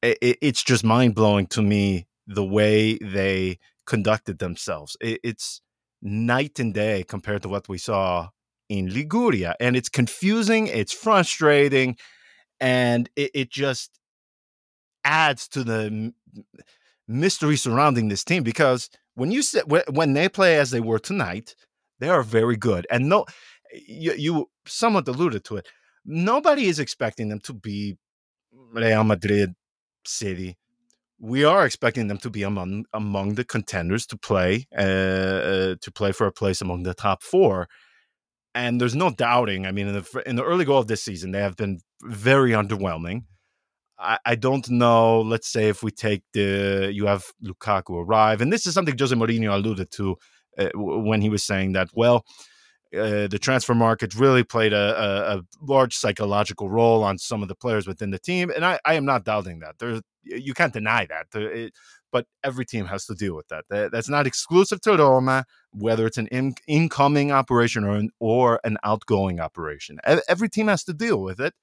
It, 0.00 0.38
it's 0.40 0.62
just 0.62 0.84
mind 0.84 1.16
blowing 1.16 1.46
to 1.48 1.62
me 1.62 2.06
the 2.26 2.44
way 2.44 2.98
they 2.98 3.58
conducted 3.86 4.38
themselves. 4.38 4.96
it's 5.00 5.62
night 6.00 6.60
and 6.60 6.72
day 6.72 7.02
compared 7.08 7.42
to 7.42 7.48
what 7.48 7.68
we 7.68 7.78
saw 7.78 8.28
in 8.68 8.92
Liguria. 8.92 9.54
And 9.60 9.76
it's 9.76 9.88
confusing, 9.88 10.66
it's 10.66 10.92
frustrating, 10.92 11.96
and 12.60 13.08
it, 13.16 13.30
it 13.34 13.50
just 13.50 13.98
adds 15.04 15.48
to 15.48 15.64
the 15.64 16.12
mystery 17.06 17.56
surrounding 17.56 18.08
this 18.08 18.24
team 18.24 18.42
because 18.42 18.90
when 19.14 19.30
you 19.30 19.42
sit, 19.42 19.66
when 19.66 20.12
they 20.12 20.28
play 20.28 20.58
as 20.58 20.70
they 20.70 20.80
were 20.80 20.98
tonight, 20.98 21.56
they 21.98 22.08
are 22.08 22.22
very 22.22 22.56
good. 22.56 22.86
And 22.90 23.08
no, 23.08 23.26
you, 23.72 24.12
you 24.12 24.50
somewhat 24.66 25.08
alluded 25.08 25.44
to 25.44 25.56
it. 25.56 25.66
Nobody 26.04 26.66
is 26.66 26.78
expecting 26.78 27.28
them 27.28 27.40
to 27.40 27.52
be 27.52 27.96
Real 28.52 29.04
Madrid 29.04 29.54
City. 30.06 30.56
We 31.20 31.44
are 31.44 31.66
expecting 31.66 32.06
them 32.06 32.18
to 32.18 32.30
be 32.30 32.44
among 32.44 32.84
among 32.92 33.34
the 33.34 33.44
contenders 33.44 34.06
to 34.06 34.16
play 34.16 34.68
uh, 34.76 35.74
to 35.80 35.92
play 35.92 36.12
for 36.12 36.28
a 36.28 36.32
place 36.32 36.60
among 36.60 36.84
the 36.84 36.94
top 36.94 37.24
four 37.24 37.68
and 38.54 38.80
there's 38.80 38.94
no 38.94 39.10
doubting. 39.10 39.66
I 39.66 39.72
mean, 39.72 39.88
in 39.88 39.94
the 39.94 40.22
in 40.26 40.36
the 40.36 40.44
early 40.44 40.64
goal 40.64 40.78
of 40.78 40.86
this 40.86 41.02
season, 41.02 41.30
they 41.30 41.40
have 41.40 41.56
been 41.56 41.80
very 42.02 42.52
underwhelming. 42.52 43.24
I, 43.98 44.18
I 44.24 44.34
don't 44.34 44.68
know. 44.70 45.20
Let's 45.20 45.48
say 45.48 45.68
if 45.68 45.82
we 45.82 45.90
take 45.90 46.22
the 46.32 46.90
you 46.92 47.06
have 47.06 47.26
Lukaku 47.44 48.04
arrive, 48.04 48.40
and 48.40 48.52
this 48.52 48.66
is 48.66 48.74
something 48.74 48.96
Jose 48.98 49.14
Mourinho 49.14 49.54
alluded 49.54 49.90
to 49.92 50.16
uh, 50.58 50.70
when 50.74 51.20
he 51.20 51.28
was 51.28 51.44
saying 51.44 51.72
that. 51.72 51.88
Well, 51.94 52.24
uh, 52.96 53.26
the 53.26 53.38
transfer 53.40 53.74
market 53.74 54.14
really 54.14 54.42
played 54.42 54.72
a, 54.72 54.76
a, 54.76 55.38
a, 55.38 55.42
large 55.60 55.94
psychological 55.94 56.70
role 56.70 57.04
on 57.04 57.18
some 57.18 57.42
of 57.42 57.48
the 57.48 57.54
players 57.54 57.86
within 57.86 58.10
the 58.10 58.18
team, 58.18 58.50
and 58.50 58.64
I, 58.64 58.78
I 58.84 58.94
am 58.94 59.04
not 59.04 59.24
doubting 59.24 59.58
that. 59.58 59.74
There's 59.78 60.00
you 60.22 60.54
can't 60.54 60.72
deny 60.72 61.06
that. 61.06 61.26
It, 61.34 61.72
but 62.12 62.26
every 62.42 62.64
team 62.64 62.86
has 62.86 63.06
to 63.06 63.14
deal 63.14 63.34
with 63.34 63.48
that. 63.48 63.64
that 63.70 63.92
that's 63.92 64.08
not 64.08 64.26
exclusive 64.26 64.80
to 64.82 64.96
Roma, 64.96 65.44
whether 65.72 66.06
it's 66.06 66.18
an 66.18 66.26
in, 66.28 66.54
incoming 66.66 67.32
operation 67.32 67.84
or 67.84 67.96
an, 67.96 68.10
or 68.18 68.60
an 68.64 68.78
outgoing 68.84 69.40
operation. 69.40 69.98
Every 70.28 70.48
team 70.48 70.68
has 70.68 70.84
to 70.84 70.94
deal 70.94 71.20
with 71.20 71.40
it. 71.40 71.54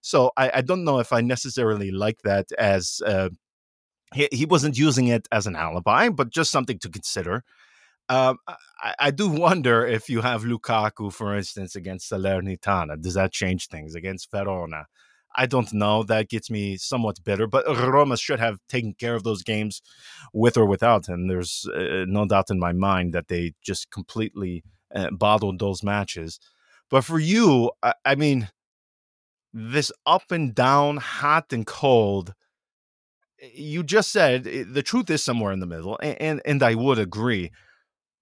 So 0.00 0.32
I, 0.36 0.50
I 0.54 0.60
don't 0.62 0.84
know 0.84 0.98
if 0.98 1.12
I 1.12 1.20
necessarily 1.20 1.90
like 1.90 2.22
that 2.24 2.50
as 2.58 3.00
uh, 3.06 3.30
he, 4.14 4.28
he 4.32 4.46
wasn't 4.46 4.76
using 4.76 5.06
it 5.06 5.28
as 5.30 5.46
an 5.46 5.56
alibi, 5.56 6.08
but 6.08 6.30
just 6.30 6.50
something 6.50 6.78
to 6.80 6.88
consider. 6.88 7.44
Um, 8.08 8.38
I, 8.82 8.94
I, 8.98 9.10
do 9.12 9.28
wonder 9.28 9.86
if 9.86 10.08
you 10.10 10.22
have 10.22 10.42
Lukaku, 10.42 11.12
for 11.12 11.36
instance, 11.36 11.76
against 11.76 12.10
Salernitana, 12.10 13.00
does 13.00 13.14
that 13.14 13.32
change 13.32 13.68
things 13.68 13.94
against 13.94 14.30
Verona? 14.30 14.86
I 15.34 15.46
don't 15.46 15.72
know. 15.72 16.02
That 16.02 16.28
gets 16.28 16.50
me 16.50 16.76
somewhat 16.76 17.22
bitter, 17.24 17.46
but 17.46 17.66
Roma 17.66 18.16
should 18.16 18.40
have 18.40 18.58
taken 18.68 18.94
care 18.94 19.14
of 19.14 19.22
those 19.22 19.42
games 19.42 19.82
with 20.32 20.56
or 20.56 20.66
without 20.66 21.08
him. 21.08 21.28
There's 21.28 21.66
uh, 21.74 22.04
no 22.06 22.26
doubt 22.26 22.50
in 22.50 22.58
my 22.58 22.72
mind 22.72 23.12
that 23.14 23.28
they 23.28 23.54
just 23.62 23.90
completely 23.90 24.64
uh, 24.94 25.10
bottled 25.10 25.58
those 25.58 25.82
matches. 25.82 26.38
But 26.90 27.04
for 27.04 27.18
you, 27.18 27.70
I, 27.82 27.94
I 28.04 28.14
mean, 28.14 28.50
this 29.52 29.92
up 30.06 30.30
and 30.30 30.54
down, 30.54 30.98
hot 30.98 31.52
and 31.52 31.66
cold, 31.66 32.34
you 33.54 33.82
just 33.82 34.12
said 34.12 34.46
eh, 34.46 34.64
the 34.66 34.82
truth 34.82 35.10
is 35.10 35.22
somewhere 35.22 35.52
in 35.52 35.60
the 35.60 35.66
middle, 35.66 35.98
and, 36.02 36.20
and, 36.20 36.42
and 36.44 36.62
I 36.62 36.74
would 36.74 36.98
agree. 36.98 37.50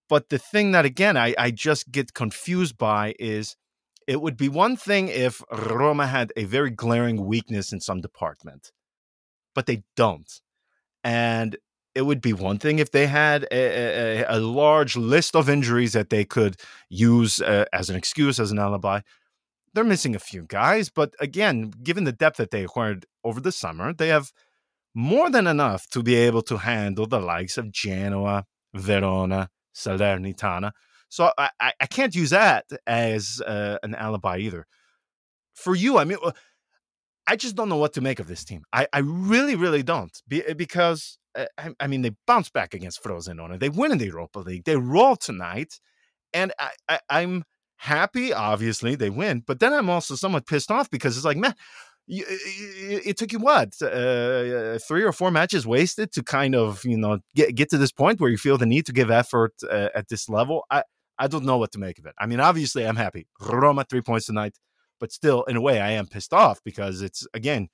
But 0.08 0.28
the 0.28 0.38
thing 0.38 0.72
that, 0.72 0.84
again, 0.84 1.16
I, 1.16 1.34
I 1.38 1.50
just 1.50 1.92
get 1.92 2.14
confused 2.14 2.76
by 2.76 3.14
is 3.18 3.56
it 4.10 4.20
would 4.20 4.36
be 4.36 4.48
one 4.48 4.76
thing 4.76 5.06
if 5.06 5.40
Roma 5.52 6.08
had 6.08 6.32
a 6.36 6.42
very 6.42 6.70
glaring 6.70 7.24
weakness 7.24 7.72
in 7.72 7.80
some 7.80 8.00
department, 8.00 8.72
but 9.54 9.66
they 9.66 9.84
don't. 9.94 10.28
And 11.04 11.56
it 11.94 12.02
would 12.02 12.20
be 12.20 12.32
one 12.32 12.58
thing 12.58 12.80
if 12.80 12.90
they 12.90 13.06
had 13.06 13.44
a, 13.52 14.24
a, 14.24 14.36
a 14.36 14.40
large 14.40 14.96
list 14.96 15.36
of 15.36 15.48
injuries 15.48 15.92
that 15.92 16.10
they 16.10 16.24
could 16.24 16.56
use 16.88 17.40
uh, 17.40 17.66
as 17.72 17.88
an 17.88 17.94
excuse, 17.94 18.40
as 18.40 18.50
an 18.50 18.58
alibi. 18.58 18.98
They're 19.74 19.84
missing 19.84 20.16
a 20.16 20.26
few 20.30 20.42
guys, 20.42 20.88
but 20.88 21.14
again, 21.20 21.72
given 21.80 22.02
the 22.02 22.10
depth 22.10 22.38
that 22.38 22.50
they 22.50 22.64
acquired 22.64 23.06
over 23.22 23.40
the 23.40 23.52
summer, 23.52 23.92
they 23.92 24.08
have 24.08 24.32
more 24.92 25.30
than 25.30 25.46
enough 25.46 25.88
to 25.90 26.02
be 26.02 26.16
able 26.16 26.42
to 26.42 26.56
handle 26.56 27.06
the 27.06 27.20
likes 27.20 27.56
of 27.56 27.70
Genoa, 27.70 28.46
Verona, 28.74 29.50
Salernitana. 29.72 30.72
So 31.10 31.32
I, 31.36 31.50
I 31.60 31.86
can't 31.86 32.14
use 32.14 32.30
that 32.30 32.66
as 32.86 33.42
uh, 33.44 33.78
an 33.82 33.96
alibi 33.96 34.38
either. 34.38 34.66
For 35.54 35.74
you, 35.74 35.98
I 35.98 36.04
mean, 36.04 36.18
uh, 36.24 36.30
I 37.26 37.34
just 37.34 37.56
don't 37.56 37.68
know 37.68 37.76
what 37.76 37.92
to 37.94 38.00
make 38.00 38.20
of 38.20 38.28
this 38.28 38.44
team. 38.44 38.62
I, 38.72 38.86
I 38.92 39.00
really, 39.00 39.56
really 39.56 39.82
don't. 39.82 40.16
Be, 40.28 40.46
uh, 40.46 40.54
because, 40.54 41.18
uh, 41.36 41.46
I, 41.58 41.70
I, 41.80 41.86
mean, 41.88 42.02
they 42.02 42.12
bounce 42.28 42.48
back 42.48 42.74
against 42.74 43.02
Frosinone. 43.02 43.58
They 43.58 43.68
win 43.68 43.90
in 43.90 43.98
the 43.98 44.06
Europa 44.06 44.38
League. 44.38 44.64
They 44.64 44.76
roll 44.76 45.16
tonight. 45.16 45.80
And 46.32 46.52
I, 46.60 46.70
I, 46.88 47.00
I'm 47.10 47.42
happy, 47.76 48.32
obviously, 48.32 48.94
they 48.94 49.10
win. 49.10 49.42
But 49.44 49.58
then 49.58 49.72
I'm 49.72 49.90
also 49.90 50.14
somewhat 50.14 50.46
pissed 50.46 50.70
off 50.70 50.88
because 50.90 51.16
it's 51.16 51.26
like, 51.26 51.36
man, 51.36 51.54
it 52.06 53.16
took 53.16 53.32
you 53.32 53.38
what 53.38 53.80
uh, 53.82 54.78
three 54.86 55.02
or 55.02 55.12
four 55.12 55.30
matches 55.30 55.66
wasted 55.66 56.12
to 56.12 56.24
kind 56.24 56.56
of 56.56 56.84
you 56.84 56.96
know 56.96 57.20
get 57.36 57.54
get 57.54 57.70
to 57.70 57.78
this 57.78 57.92
point 57.92 58.20
where 58.20 58.30
you 58.30 58.36
feel 58.36 58.58
the 58.58 58.66
need 58.66 58.86
to 58.86 58.92
give 58.92 59.10
effort 59.10 59.52
uh, 59.70 59.88
at 59.94 60.08
this 60.08 60.28
level. 60.28 60.64
I 60.70 60.82
I 61.20 61.28
don't 61.28 61.44
know 61.44 61.58
what 61.58 61.70
to 61.72 61.78
make 61.78 61.98
of 61.98 62.06
it. 62.06 62.14
I 62.18 62.26
mean, 62.26 62.40
obviously, 62.40 62.86
I'm 62.86 62.96
happy. 62.96 63.26
Roma 63.40 63.84
three 63.88 64.00
points 64.00 64.26
tonight, 64.26 64.58
but 64.98 65.12
still, 65.12 65.44
in 65.44 65.56
a 65.56 65.60
way, 65.60 65.80
I 65.80 65.90
am 65.90 66.06
pissed 66.06 66.32
off 66.32 66.60
because 66.64 67.02
it's 67.02 67.26
again, 67.34 67.68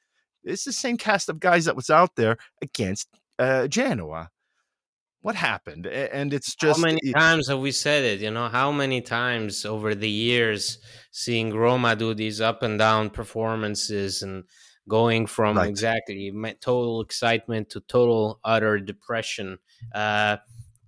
it's 0.45 0.65
the 0.65 0.73
same 0.73 0.97
cast 0.97 1.29
of 1.29 1.41
guys 1.41 1.65
that 1.65 1.77
was 1.77 1.89
out 1.89 2.17
there 2.17 2.37
against 2.61 3.09
uh, 3.39 3.69
Genoa. 3.69 4.31
what 5.21 5.35
happened? 5.35 5.87
And 5.87 6.33
it's 6.33 6.55
just 6.55 6.79
how 6.79 6.87
many 6.87 7.01
it, 7.03 7.13
times 7.15 7.49
have 7.49 7.59
we 7.59 7.73
said 7.73 8.05
it? 8.05 8.21
You 8.21 8.31
know, 8.31 8.49
how 8.49 8.71
many 8.71 9.01
times 9.01 9.65
over 9.65 9.95
the 9.95 10.09
years 10.09 10.79
seeing 11.11 11.53
Roma 11.55 11.97
do 11.97 12.15
these 12.15 12.41
up 12.41 12.63
and 12.63 12.79
down 12.79 13.11
performances 13.11 14.23
and 14.23 14.45
going 14.89 15.27
from 15.27 15.57
right. 15.57 15.69
exactly 15.69 16.33
total 16.61 17.01
excitement 17.01 17.71
to 17.71 17.81
total 17.81 18.39
utter 18.45 18.79
depression 18.79 19.59
uh, 19.95 20.37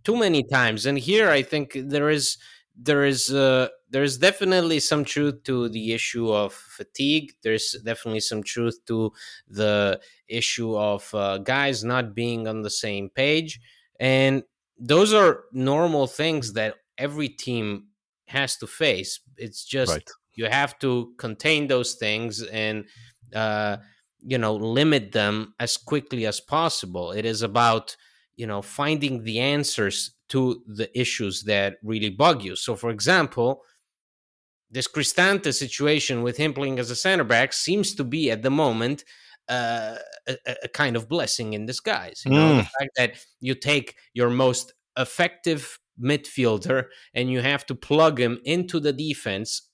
too 0.09 0.17
many 0.17 0.43
times. 0.43 0.87
And 0.87 0.99
here, 0.99 1.29
I 1.29 1.43
think 1.43 1.77
there 1.77 2.09
is 2.09 2.39
there 2.75 3.05
is 3.05 3.31
uh, 3.31 3.69
there's 3.91 4.17
definitely 4.17 4.81
some 4.81 5.05
truth 5.05 5.43
to 5.45 5.69
the 5.69 5.93
issue 5.93 6.33
of 6.33 6.55
fatigue. 6.55 7.33
There's 7.43 7.77
definitely 7.85 8.21
some 8.21 8.43
truth 8.43 8.79
to 8.87 9.13
the 9.49 10.01
issue 10.27 10.79
of 10.79 11.15
uh, 11.15 11.39
guys 11.39 11.85
not 11.85 12.15
being 12.15 12.49
on 12.49 12.63
the 12.63 12.71
same 12.71 13.11
page, 13.11 13.61
and 14.01 14.45
those 14.79 15.13
are 15.13 15.45
normal 15.53 16.07
things 16.07 16.55
that 16.55 16.77
every 16.97 17.29
team 17.29 17.89
has 18.29 18.57
to 18.59 18.67
face. 18.67 19.21
It's 19.37 19.63
just 19.63 19.93
right. 19.93 20.11
you 20.37 20.47
have 20.47 20.79
to 20.79 21.13
contain 21.19 21.67
those 21.67 21.95
things 21.97 22.43
and 22.45 22.87
uh, 23.35 23.77
you 24.21 24.39
know 24.39 24.55
limit 24.57 25.13
them 25.13 25.53
as 25.61 25.77
quickly 25.77 26.25
as 26.25 26.41
possible. 26.41 27.13
It 27.13 27.27
is 27.27 27.43
about 27.43 27.95
you 28.39 28.47
know 28.47 28.63
finding 28.63 29.23
the 29.25 29.39
answers 29.41 30.13
to 30.31 30.63
the 30.67 30.89
issues 30.99 31.43
that 31.43 31.77
really 31.83 32.11
bug 32.11 32.43
you. 32.43 32.57
So, 32.57 32.77
for 32.77 32.91
example, 32.91 33.63
this 34.71 34.87
Cristante 34.87 35.53
situation 35.53 36.23
with 36.23 36.37
him 36.37 36.53
playing 36.53 36.79
as 36.79 36.91
a 36.91 36.97
center 36.97 37.25
back 37.25 37.53
seems 37.53 37.95
to 37.97 38.05
be 38.05 38.31
at 38.31 38.43
the 38.43 38.51
moment 38.51 39.05
uh, 39.49 39.97
a, 40.27 40.37
a, 40.65 40.69
kind 40.69 40.95
of 40.95 41.09
blessing 41.09 41.55
in 41.55 41.65
disguise. 41.65 42.23
You 42.25 42.33
know, 42.33 42.53
mm. 42.53 42.57
the 42.59 42.65
fact 42.65 42.91
that 42.97 43.25
you 43.41 43.55
take 43.55 43.97
your 44.13 44.29
most 44.29 44.75
effective 44.99 45.79
midfielder 46.01 46.85
and 47.15 47.31
you 47.31 47.41
have 47.41 47.65
to 47.67 47.75
plug 47.75 48.21
him 48.21 48.39
into 48.45 48.79
the 48.79 48.93
defense 48.93 49.68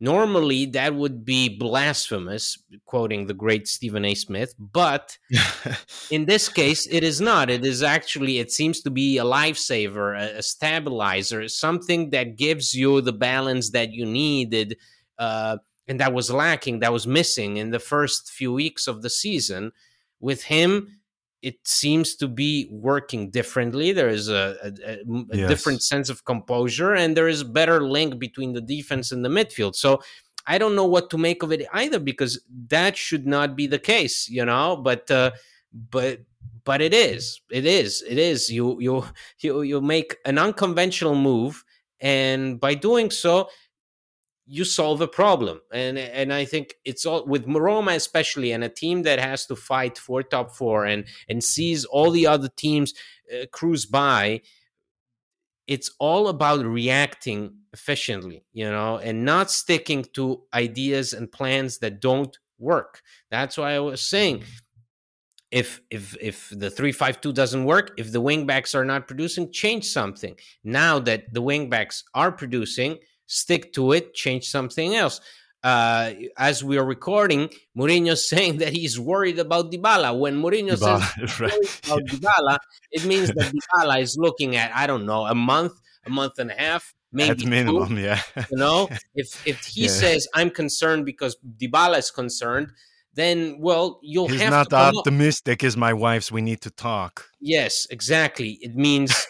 Normally, 0.00 0.66
that 0.66 0.94
would 0.94 1.24
be 1.24 1.48
blasphemous, 1.48 2.58
quoting 2.84 3.26
the 3.26 3.34
great 3.34 3.68
Stephen 3.68 4.04
A. 4.04 4.14
Smith. 4.14 4.54
But 4.58 5.16
in 6.10 6.26
this 6.26 6.48
case, 6.48 6.86
it 6.90 7.04
is 7.04 7.20
not. 7.20 7.48
It 7.48 7.64
is 7.64 7.82
actually, 7.82 8.38
it 8.38 8.50
seems 8.50 8.80
to 8.82 8.90
be 8.90 9.18
a 9.18 9.24
lifesaver, 9.24 10.18
a, 10.18 10.38
a 10.38 10.42
stabilizer, 10.42 11.48
something 11.48 12.10
that 12.10 12.36
gives 12.36 12.74
you 12.74 13.00
the 13.00 13.12
balance 13.12 13.70
that 13.70 13.92
you 13.92 14.04
needed. 14.04 14.76
Uh, 15.18 15.58
and 15.86 16.00
that 16.00 16.12
was 16.12 16.30
lacking, 16.30 16.80
that 16.80 16.92
was 16.92 17.06
missing 17.06 17.56
in 17.56 17.70
the 17.70 17.78
first 17.78 18.30
few 18.30 18.52
weeks 18.52 18.86
of 18.86 19.02
the 19.02 19.10
season. 19.10 19.72
With 20.20 20.44
him, 20.44 21.00
it 21.44 21.58
seems 21.68 22.16
to 22.16 22.26
be 22.26 22.66
working 22.70 23.28
differently. 23.28 23.92
There 23.92 24.08
is 24.08 24.30
a, 24.30 24.56
a, 24.64 24.92
a 24.92 25.36
yes. 25.36 25.48
different 25.50 25.82
sense 25.82 26.08
of 26.08 26.24
composure, 26.24 26.94
and 26.94 27.14
there 27.14 27.28
is 27.28 27.42
a 27.42 27.44
better 27.44 27.82
link 27.82 28.18
between 28.18 28.54
the 28.54 28.62
defense 28.62 29.12
and 29.12 29.22
the 29.22 29.28
midfield. 29.28 29.76
So 29.76 30.00
I 30.46 30.56
don't 30.56 30.74
know 30.74 30.86
what 30.86 31.10
to 31.10 31.18
make 31.18 31.42
of 31.42 31.52
it 31.52 31.66
either, 31.74 31.98
because 31.98 32.40
that 32.68 32.96
should 32.96 33.26
not 33.26 33.56
be 33.56 33.66
the 33.66 33.78
case, 33.78 34.26
you 34.26 34.42
know. 34.46 34.78
But 34.78 35.10
uh, 35.10 35.32
but 35.90 36.20
but 36.64 36.80
it 36.80 36.94
is, 36.94 37.42
it 37.50 37.66
is, 37.66 38.02
it 38.08 38.16
is. 38.16 38.50
You 38.50 38.80
you 38.80 39.04
you 39.40 39.60
you 39.60 39.82
make 39.82 40.16
an 40.24 40.38
unconventional 40.38 41.14
move, 41.14 41.62
and 42.00 42.58
by 42.58 42.72
doing 42.72 43.10
so, 43.10 43.50
you 44.46 44.64
solve 44.64 45.00
a 45.00 45.08
problem. 45.08 45.60
And 45.72 45.98
and 45.98 46.32
i 46.32 46.44
think 46.44 46.74
it's 46.84 47.06
all 47.06 47.24
with 47.26 47.46
roma 47.46 47.92
especially 47.92 48.52
and 48.52 48.64
a 48.64 48.68
team 48.68 49.02
that 49.02 49.18
has 49.18 49.46
to 49.46 49.56
fight 49.56 49.98
for 49.98 50.22
top 50.22 50.54
four 50.54 50.84
and 50.84 51.04
and 51.28 51.42
sees 51.42 51.84
all 51.84 52.10
the 52.10 52.26
other 52.26 52.48
teams 52.48 52.92
uh, 53.32 53.46
cruise 53.52 53.86
by 53.86 54.42
it's 55.66 55.90
all 55.98 56.28
about 56.28 56.64
reacting 56.64 57.54
efficiently 57.72 58.44
you 58.52 58.70
know 58.70 58.98
and 58.98 59.24
not 59.24 59.50
sticking 59.50 60.04
to 60.12 60.42
ideas 60.52 61.12
and 61.12 61.32
plans 61.32 61.78
that 61.78 62.00
don't 62.00 62.38
work. 62.58 63.02
That's 63.30 63.56
why 63.58 63.72
i 63.74 63.80
was 63.80 64.00
saying 64.00 64.44
if 65.50 65.80
if 65.90 66.16
if 66.20 66.48
the 66.50 66.70
352 66.70 67.32
doesn't 67.32 67.64
work 67.64 67.92
if 67.96 68.12
the 68.12 68.20
wingbacks 68.20 68.74
are 68.74 68.84
not 68.84 69.06
producing 69.06 69.50
change 69.52 69.86
something. 69.86 70.36
Now 70.62 70.98
that 71.00 71.32
the 71.32 71.42
wingbacks 71.42 72.02
are 72.14 72.32
producing 72.32 72.98
stick 73.26 73.72
to 73.74 73.92
it, 73.92 74.14
change 74.14 74.48
something 74.48 74.94
else. 74.94 75.20
Uh, 75.62 76.12
as 76.36 76.62
we 76.62 76.76
are 76.76 76.84
recording, 76.84 77.48
Mourinho's 77.76 78.28
saying 78.32 78.58
that 78.58 78.72
he's 78.72 79.00
worried 79.00 79.38
about 79.38 79.72
Dybala. 79.72 80.18
When 80.18 80.40
Mourinho 80.42 80.72
Dybala, 80.72 81.28
says 81.28 81.40
right. 81.40 81.84
about 81.86 82.04
Dybala, 82.04 82.58
it 82.90 83.04
means 83.06 83.28
that 83.28 83.52
Dybala 83.52 84.00
is 84.00 84.16
looking 84.18 84.56
at 84.56 84.74
I 84.74 84.86
don't 84.86 85.06
know 85.06 85.24
a 85.24 85.34
month, 85.34 85.72
a 86.04 86.10
month 86.10 86.38
and 86.38 86.50
a 86.50 86.54
half, 86.54 86.94
maybe 87.12 87.44
At 87.44 87.48
minimum, 87.48 87.96
two, 87.96 88.02
yeah. 88.02 88.20
you 88.50 88.58
know, 88.58 88.90
if 89.14 89.46
if 89.46 89.64
he 89.64 89.82
yeah. 89.82 89.88
says 89.88 90.28
I'm 90.34 90.50
concerned 90.50 91.06
because 91.06 91.38
Dybala 91.58 91.98
is 91.98 92.10
concerned, 92.10 92.72
then 93.14 93.56
well 93.58 94.00
you'll 94.02 94.28
He's 94.28 94.40
have 94.42 94.50
not 94.50 94.70
to 94.70 94.76
optimistic 94.76 95.64
as 95.64 95.76
my 95.76 95.92
wife's 95.92 96.30
we 96.30 96.42
need 96.42 96.60
to 96.62 96.70
talk 96.70 97.28
yes 97.40 97.86
exactly 97.90 98.58
it 98.60 98.74
means 98.74 99.26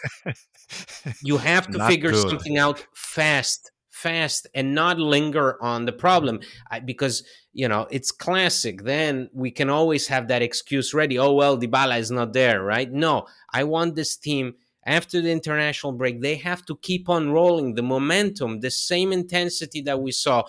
you 1.21 1.37
have 1.37 1.67
to 1.67 1.87
figure 1.87 2.11
good. 2.11 2.29
something 2.29 2.57
out 2.57 2.85
fast 2.93 3.71
fast 3.95 4.45
and 4.53 4.75
not 4.75 4.99
linger 4.99 5.57
on 5.63 5.85
the 5.85 5.93
problem. 5.93 6.41
I, 6.69 6.81
because 6.81 7.23
you 7.53 7.67
know 7.67 7.87
it's 7.89 8.11
classic. 8.11 8.83
Then 8.83 9.29
we 9.33 9.51
can 9.51 9.69
always 9.69 10.07
have 10.07 10.27
that 10.27 10.41
excuse 10.41 10.93
ready. 10.93 11.17
Oh 11.17 11.33
well 11.33 11.57
Dybala 11.57 11.97
is 11.99 12.11
not 12.11 12.33
there 12.33 12.61
right? 12.63 12.91
No 12.91 13.25
i 13.53 13.63
want 13.63 13.95
this 13.95 14.17
team 14.17 14.55
after 14.85 15.21
the 15.21 15.31
international 15.31 15.93
break 15.93 16.21
they 16.21 16.35
have 16.35 16.65
to 16.65 16.75
keep 16.81 17.07
on 17.09 17.31
rolling. 17.31 17.75
The 17.75 17.83
momentum 17.83 18.59
the 18.59 18.69
same 18.71 19.13
intensity 19.13 19.81
that 19.83 20.01
we 20.01 20.11
saw 20.11 20.43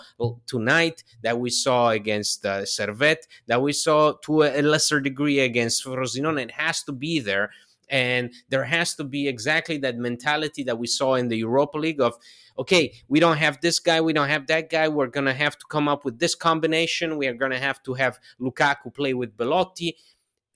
tonight 0.45 1.03
that 1.23 1.39
we 1.39 1.49
saw 1.49 1.91
against 1.91 2.45
uh, 2.45 2.65
servette 2.65 3.23
that 3.47 3.61
we 3.61 3.71
saw 3.71 4.13
to 4.25 4.43
a 4.43 4.61
lesser 4.61 4.99
degree 4.99 5.39
against 5.39 5.85
frosinone 5.85 6.41
it 6.41 6.51
has 6.51 6.83
to 6.83 6.91
be 6.91 7.21
there 7.21 7.49
and 7.89 8.31
there 8.49 8.63
has 8.63 8.95
to 8.95 9.03
be 9.03 9.27
exactly 9.27 9.77
that 9.77 9.97
mentality 9.97 10.63
that 10.63 10.77
we 10.77 10.87
saw 10.87 11.15
in 11.15 11.27
the 11.27 11.37
europa 11.37 11.77
league 11.77 12.01
of 12.01 12.15
okay, 12.59 12.93
we 13.07 13.19
don't 13.19 13.37
have 13.37 13.61
this 13.61 13.79
guy, 13.79 14.01
we 14.01 14.13
don't 14.13 14.29
have 14.29 14.47
that 14.47 14.69
guy. 14.69 14.87
We're 14.87 15.07
gonna 15.07 15.33
have 15.33 15.57
to 15.57 15.65
come 15.69 15.87
up 15.87 16.03
with 16.05 16.19
this 16.19 16.35
combination. 16.35 17.17
We 17.17 17.27
are 17.27 17.33
gonna 17.33 17.59
have 17.59 17.83
to 17.83 17.93
have 17.93 18.19
Lukaku 18.41 18.93
play 18.93 19.13
with 19.13 19.37
Belotti. 19.37 19.95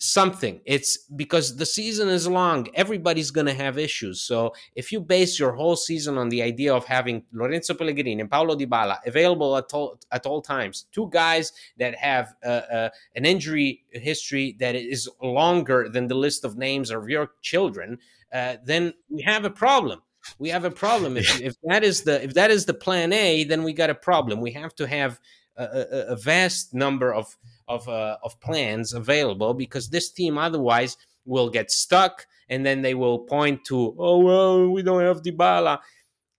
Something. 0.03 0.61
It's 0.65 0.97
because 0.97 1.57
the 1.57 1.65
season 1.65 2.09
is 2.09 2.27
long. 2.27 2.67
Everybody's 2.73 3.29
gonna 3.29 3.53
have 3.53 3.77
issues. 3.77 4.19
So 4.19 4.55
if 4.73 4.91
you 4.91 4.99
base 4.99 5.37
your 5.37 5.51
whole 5.51 5.75
season 5.75 6.17
on 6.17 6.29
the 6.29 6.41
idea 6.41 6.73
of 6.73 6.85
having 6.85 7.23
Lorenzo 7.31 7.75
Pellegrini 7.75 8.19
and 8.19 8.31
Paulo 8.31 8.55
Dybala 8.55 8.97
available 9.05 9.55
at 9.55 9.71
all 9.75 9.99
at 10.11 10.25
all 10.25 10.41
times, 10.41 10.85
two 10.91 11.07
guys 11.11 11.53
that 11.77 11.93
have 11.93 12.33
uh, 12.43 12.47
uh, 12.47 12.89
an 13.15 13.25
injury 13.27 13.83
history 13.91 14.55
that 14.59 14.73
is 14.73 15.07
longer 15.21 15.87
than 15.87 16.07
the 16.07 16.15
list 16.15 16.45
of 16.45 16.57
names 16.57 16.89
of 16.89 17.07
your 17.07 17.33
children, 17.43 17.99
uh, 18.33 18.55
then 18.65 18.95
we 19.07 19.21
have 19.21 19.45
a 19.45 19.51
problem 19.51 20.01
we 20.39 20.49
have 20.49 20.65
a 20.65 20.71
problem. 20.71 21.17
If, 21.17 21.41
if 21.49 21.55
that 21.63 21.83
is 21.83 22.01
the 22.01 22.23
if 22.23 22.33
that 22.33 22.49
is 22.49 22.65
the 22.65 22.73
plan 22.73 23.13
A, 23.13 23.43
then 23.43 23.61
we 23.61 23.73
got 23.73 23.91
a 23.91 23.95
problem. 23.95 24.41
We 24.41 24.51
have 24.53 24.73
to 24.77 24.87
have 24.87 25.19
a, 25.57 25.63
a, 25.63 26.05
a 26.13 26.15
vast 26.15 26.73
number 26.73 27.13
of 27.13 27.37
of 27.71 27.87
uh, 27.87 28.17
of 28.23 28.39
plans 28.41 28.93
available 28.93 29.53
because 29.53 29.89
this 29.89 30.11
team 30.11 30.37
otherwise 30.37 30.97
will 31.25 31.49
get 31.49 31.71
stuck, 31.71 32.25
and 32.49 32.65
then 32.65 32.81
they 32.81 32.93
will 32.93 33.19
point 33.19 33.63
to, 33.65 33.95
oh 33.97 34.19
well, 34.19 34.69
we 34.69 34.81
don't 34.83 35.01
have 35.01 35.21
Dybala. 35.21 35.79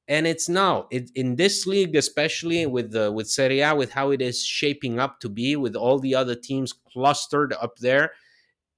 And 0.08 0.26
it's 0.26 0.48
now 0.48 0.88
it, 0.90 1.10
in 1.14 1.36
this 1.36 1.66
league, 1.66 1.96
especially 1.96 2.66
with 2.66 2.90
the 2.90 3.10
with 3.10 3.30
Serie 3.30 3.60
A, 3.60 3.74
with 3.74 3.92
how 3.92 4.10
it 4.10 4.20
is 4.20 4.44
shaping 4.44 4.98
up 4.98 5.20
to 5.20 5.28
be, 5.28 5.56
with 5.56 5.74
all 5.74 5.98
the 5.98 6.14
other 6.14 6.34
teams 6.34 6.72
clustered 6.92 7.52
up 7.54 7.76
there, 7.78 8.12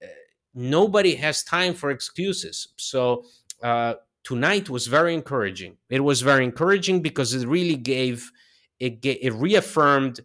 uh, 0.02 0.06
nobody 0.54 1.16
has 1.16 1.42
time 1.42 1.74
for 1.74 1.90
excuses. 1.90 2.68
So 2.76 3.24
uh, 3.62 3.94
tonight 4.22 4.70
was 4.70 4.86
very 4.86 5.14
encouraging. 5.14 5.78
It 5.88 6.04
was 6.04 6.20
very 6.22 6.44
encouraging 6.44 7.02
because 7.02 7.34
it 7.34 7.48
really 7.48 7.76
gave 7.76 8.30
it 8.78 9.04
it 9.04 9.32
reaffirmed 9.32 10.20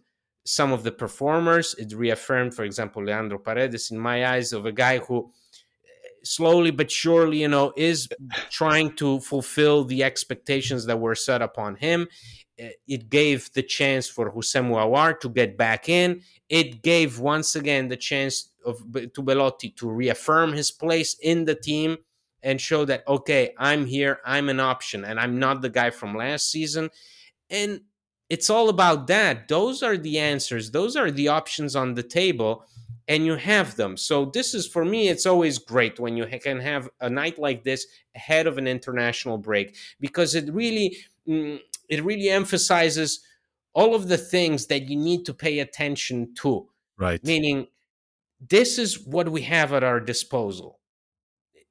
some 0.50 0.72
of 0.72 0.82
the 0.82 0.90
performers. 0.90 1.74
It 1.78 1.92
reaffirmed, 1.94 2.54
for 2.54 2.64
example, 2.64 3.04
Leandro 3.04 3.38
Paredes 3.38 3.90
in 3.92 3.98
my 3.98 4.26
eyes 4.26 4.52
of 4.52 4.66
a 4.66 4.72
guy 4.72 4.98
who 4.98 5.30
eh, 5.84 6.08
slowly 6.24 6.72
but 6.72 6.90
surely, 6.90 7.40
you 7.42 7.48
know, 7.48 7.72
is 7.76 8.08
trying 8.50 8.96
to 8.96 9.20
fulfill 9.20 9.84
the 9.84 10.02
expectations 10.02 10.86
that 10.86 10.98
were 10.98 11.14
set 11.14 11.40
upon 11.40 11.76
him. 11.76 12.08
Eh, 12.58 12.70
it 12.88 13.08
gave 13.08 13.52
the 13.52 13.62
chance 13.62 14.08
for 14.08 14.32
Houssem 14.32 14.70
Aouar 14.70 15.20
to 15.20 15.28
get 15.28 15.56
back 15.56 15.88
in. 15.88 16.22
It 16.48 16.82
gave 16.82 17.20
once 17.20 17.54
again 17.54 17.86
the 17.86 17.96
chance 17.96 18.50
of 18.66 18.76
to 19.14 19.22
Belotti 19.22 19.70
to 19.76 19.88
reaffirm 19.88 20.52
his 20.52 20.72
place 20.72 21.16
in 21.22 21.44
the 21.44 21.54
team 21.54 21.96
and 22.42 22.60
show 22.60 22.86
that 22.86 23.06
okay 23.06 23.52
i'm 23.58 23.84
here 23.84 24.18
i'm 24.24 24.48
an 24.48 24.60
option 24.60 25.04
and 25.04 25.20
i'm 25.20 25.38
not 25.38 25.60
the 25.60 25.68
guy 25.68 25.90
from 25.90 26.16
last 26.16 26.50
season 26.50 26.88
and 27.50 27.80
it's 28.30 28.48
all 28.48 28.68
about 28.70 29.06
that 29.06 29.48
those 29.48 29.82
are 29.82 29.98
the 29.98 30.18
answers 30.18 30.70
those 30.70 30.96
are 30.96 31.10
the 31.10 31.28
options 31.28 31.76
on 31.76 31.94
the 31.94 32.02
table 32.02 32.64
and 33.10 33.26
you 33.26 33.34
have 33.34 33.74
them. 33.74 33.96
So 33.96 34.26
this 34.26 34.54
is 34.54 34.68
for 34.68 34.84
me, 34.84 35.08
it's 35.08 35.26
always 35.26 35.58
great 35.58 35.98
when 35.98 36.16
you 36.16 36.26
can 36.26 36.60
have 36.60 36.88
a 37.00 37.10
night 37.10 37.40
like 37.40 37.64
this 37.64 37.84
ahead 38.14 38.46
of 38.46 38.56
an 38.56 38.68
international 38.68 39.36
break 39.36 39.74
because 39.98 40.36
it 40.36 40.48
really 40.54 40.96
mm, 41.26 41.58
it 41.88 42.04
really 42.04 42.28
emphasizes 42.28 43.18
all 43.72 43.96
of 43.96 44.06
the 44.06 44.16
things 44.16 44.66
that 44.66 44.88
you 44.88 44.96
need 44.96 45.26
to 45.26 45.34
pay 45.34 45.58
attention 45.58 46.32
to. 46.36 46.68
Right. 46.96 47.22
Meaning, 47.24 47.66
this 48.48 48.78
is 48.78 49.00
what 49.00 49.28
we 49.28 49.42
have 49.42 49.72
at 49.72 49.82
our 49.82 49.98
disposal, 49.98 50.78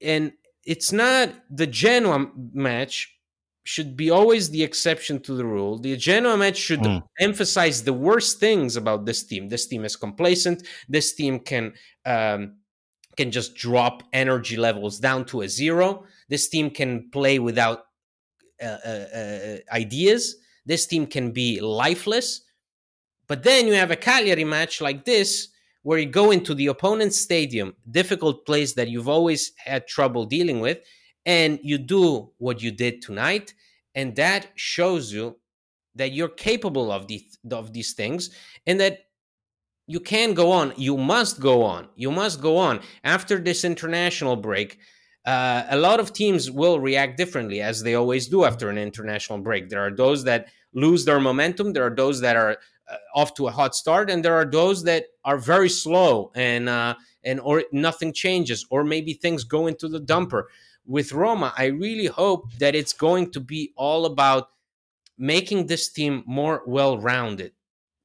and 0.02 0.34
it's 0.66 0.92
not 0.92 1.30
the 1.50 1.68
Genoa 1.68 2.32
match 2.54 3.18
should 3.64 3.96
be 3.96 4.10
always 4.10 4.50
the 4.50 4.64
exception 4.64 5.20
to 5.22 5.36
the 5.36 5.46
rule. 5.46 5.78
The 5.78 5.96
Genoa 5.96 6.38
match 6.38 6.58
should 6.58 6.80
mm. 6.80 7.04
emphasize 7.20 7.84
the 7.84 7.94
worst 7.94 8.40
things 8.40 8.78
about 8.78 9.06
this 9.06 9.24
team. 9.24 9.50
This 9.50 9.68
team 9.68 9.86
is 9.86 9.96
complacent. 9.96 10.64
This 10.88 11.14
team 11.14 11.40
can 11.40 11.74
um, 12.06 12.56
can 13.18 13.32
just 13.32 13.56
drop 13.56 14.04
energy 14.14 14.56
levels 14.58 15.00
down 15.00 15.26
to 15.26 15.42
a 15.42 15.50
zero. 15.50 16.06
This 16.30 16.48
team 16.48 16.70
can 16.70 17.10
play 17.12 17.38
without 17.38 17.86
uh, 18.62 18.78
uh, 18.86 18.90
uh, 18.90 19.58
ideas. 19.74 20.38
This 20.66 20.88
team 20.88 21.06
can 21.06 21.32
be 21.32 21.60
lifeless. 21.60 22.42
But 23.28 23.44
then 23.44 23.68
you 23.68 23.74
have 23.74 23.92
a 23.92 23.96
Cagliari 23.96 24.44
match 24.44 24.82
like 24.82 25.06
this, 25.06 25.50
where 25.84 26.00
you 26.00 26.08
go 26.08 26.32
into 26.32 26.54
the 26.56 26.68
opponent's 26.68 27.18
stadium, 27.20 27.76
difficult 27.92 28.46
place 28.46 28.74
that 28.74 28.90
you've 28.90 29.08
always 29.08 29.52
had 29.58 29.88
trouble 29.88 30.26
dealing 30.26 30.60
with, 30.60 30.80
and 31.30 31.60
you 31.62 31.78
do 31.78 32.32
what 32.40 32.60
you 32.64 32.72
did 32.72 33.04
tonight 33.04 33.54
and 33.94 34.16
that 34.16 34.48
shows 34.56 35.14
you 35.14 35.38
that 35.94 36.12
you're 36.12 36.36
capable 36.50 36.92
of 36.92 37.08
these 37.08 37.38
of 37.52 37.72
these 37.72 37.94
things 37.94 38.32
and 38.66 38.80
that 38.80 38.96
you 39.86 40.00
can 40.00 40.34
go 40.34 40.52
on. 40.52 40.74
You 40.78 40.98
must 40.98 41.40
go 41.40 41.64
on. 41.64 41.90
You 41.96 42.12
must 42.12 42.42
go 42.42 42.58
on. 42.58 42.80
After 43.04 43.38
this 43.40 43.64
international 43.64 44.38
break 44.38 44.80
uh, 45.26 45.64
a 45.70 45.78
lot 45.78 46.00
of 46.00 46.14
teams 46.14 46.50
will 46.50 46.80
react 46.80 47.18
differently 47.18 47.62
as 47.62 47.84
they 47.84 47.94
always 47.94 48.28
do 48.28 48.44
after 48.46 48.70
an 48.70 48.78
international 48.80 49.38
break. 49.38 49.70
There 49.70 49.86
are 49.86 49.96
those 49.96 50.24
that 50.24 50.48
lose 50.74 51.06
their 51.06 51.20
momentum. 51.20 51.74
There 51.74 51.86
are 51.86 51.96
those 52.04 52.22
that 52.22 52.38
are 52.38 52.58
uh, 52.90 52.96
off 53.14 53.36
to 53.36 53.48
a 53.48 53.52
hot 53.52 53.76
start 53.76 54.10
and 54.10 54.26
there 54.26 54.34
are 54.34 54.50
those 54.50 54.84
that 54.86 55.04
are 55.26 55.38
very 55.38 55.70
slow 55.70 56.32
and 56.34 56.68
uh, 56.68 56.96
and 57.24 57.40
or 57.42 57.64
nothing 57.72 58.14
changes 58.14 58.66
or 58.72 58.84
maybe 58.84 59.14
things 59.14 59.44
go 59.44 59.68
into 59.68 59.88
the 59.88 60.02
dumper 60.02 60.44
with 60.90 61.14
Roma, 61.14 61.54
I 61.56 61.66
really 61.66 62.08
hope 62.08 62.52
that 62.58 62.74
it's 62.74 62.94
going 62.94 63.30
to 63.32 63.40
be 63.40 63.74
all 63.78 64.06
about 64.08 64.50
making 65.20 65.68
this 65.68 65.88
team 65.90 66.24
more 66.26 66.64
well 66.66 66.98
rounded. 66.98 67.52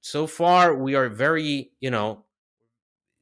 So 0.03 0.27
far, 0.27 0.75
we 0.75 0.94
are 0.94 1.09
very, 1.09 1.70
you 1.81 1.90
know, 1.90 2.27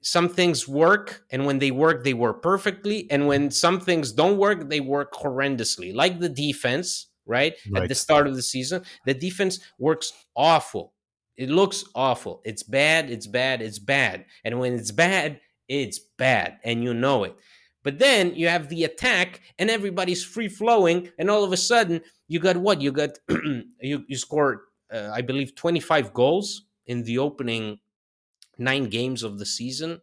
some 0.02 0.28
things 0.28 0.66
work, 0.66 1.24
and 1.30 1.46
when 1.46 1.60
they 1.60 1.70
work, 1.70 2.02
they 2.02 2.12
work 2.12 2.42
perfectly. 2.42 3.08
And 3.08 3.28
when 3.28 3.52
some 3.52 3.78
things 3.78 4.10
don't 4.10 4.36
work, 4.36 4.68
they 4.68 4.80
work 4.80 5.12
horrendously, 5.12 5.94
like 5.94 6.18
the 6.18 6.28
defense, 6.28 7.06
right? 7.24 7.54
right? 7.70 7.84
At 7.84 7.88
the 7.88 7.94
start 7.94 8.26
of 8.26 8.34
the 8.34 8.42
season, 8.42 8.82
the 9.06 9.14
defense 9.14 9.60
works 9.78 10.12
awful. 10.34 10.92
It 11.36 11.50
looks 11.50 11.84
awful. 11.94 12.42
It's 12.44 12.64
bad, 12.64 13.10
it's 13.10 13.28
bad, 13.28 13.62
it's 13.62 13.78
bad. 13.78 14.24
And 14.44 14.58
when 14.58 14.72
it's 14.72 14.90
bad, 14.90 15.40
it's 15.68 16.00
bad, 16.18 16.58
and 16.64 16.82
you 16.82 16.94
know 16.94 17.22
it. 17.22 17.36
But 17.82 17.98
then 17.98 18.34
you 18.34 18.48
have 18.48 18.68
the 18.68 18.84
attack 18.84 19.40
and 19.58 19.70
everybody's 19.70 20.24
free 20.24 20.48
flowing, 20.48 21.10
and 21.18 21.30
all 21.30 21.44
of 21.44 21.52
a 21.52 21.56
sudden 21.56 22.02
you 22.28 22.38
got 22.38 22.56
what? 22.56 22.80
You 22.80 22.92
got 22.92 23.18
you 23.28 24.04
you 24.06 24.16
scored, 24.16 24.60
uh, 24.92 25.10
I 25.12 25.22
believe, 25.22 25.54
25 25.54 26.12
goals 26.14 26.62
in 26.86 27.04
the 27.04 27.18
opening 27.18 27.78
nine 28.58 28.84
games 28.84 29.22
of 29.22 29.38
the 29.38 29.46
season 29.46 30.00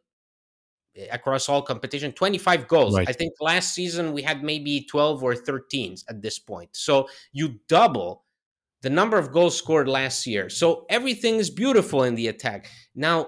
eh, 0.96 1.08
across 1.12 1.50
all 1.50 1.62
competition 1.62 2.12
25 2.12 2.68
goals 2.68 2.98
right. 2.98 3.08
i 3.08 3.14
think 3.14 3.34
last 3.40 3.74
season 3.74 4.14
we 4.14 4.22
had 4.22 4.44
maybe 4.44 4.86
12 4.90 5.24
or 5.24 5.36
13 5.36 5.98
at 6.10 6.22
this 6.22 6.40
point 6.40 6.70
so 6.74 7.08
you 7.32 7.60
double 7.68 8.26
the 8.82 8.90
number 8.90 9.18
of 9.18 9.32
goals 9.32 9.58
scored 9.58 9.88
last 9.88 10.26
year 10.26 10.50
so 10.50 10.86
everything 10.90 11.36
is 11.36 11.50
beautiful 11.50 12.04
in 12.04 12.16
the 12.16 12.28
attack 12.28 12.70
now 12.96 13.28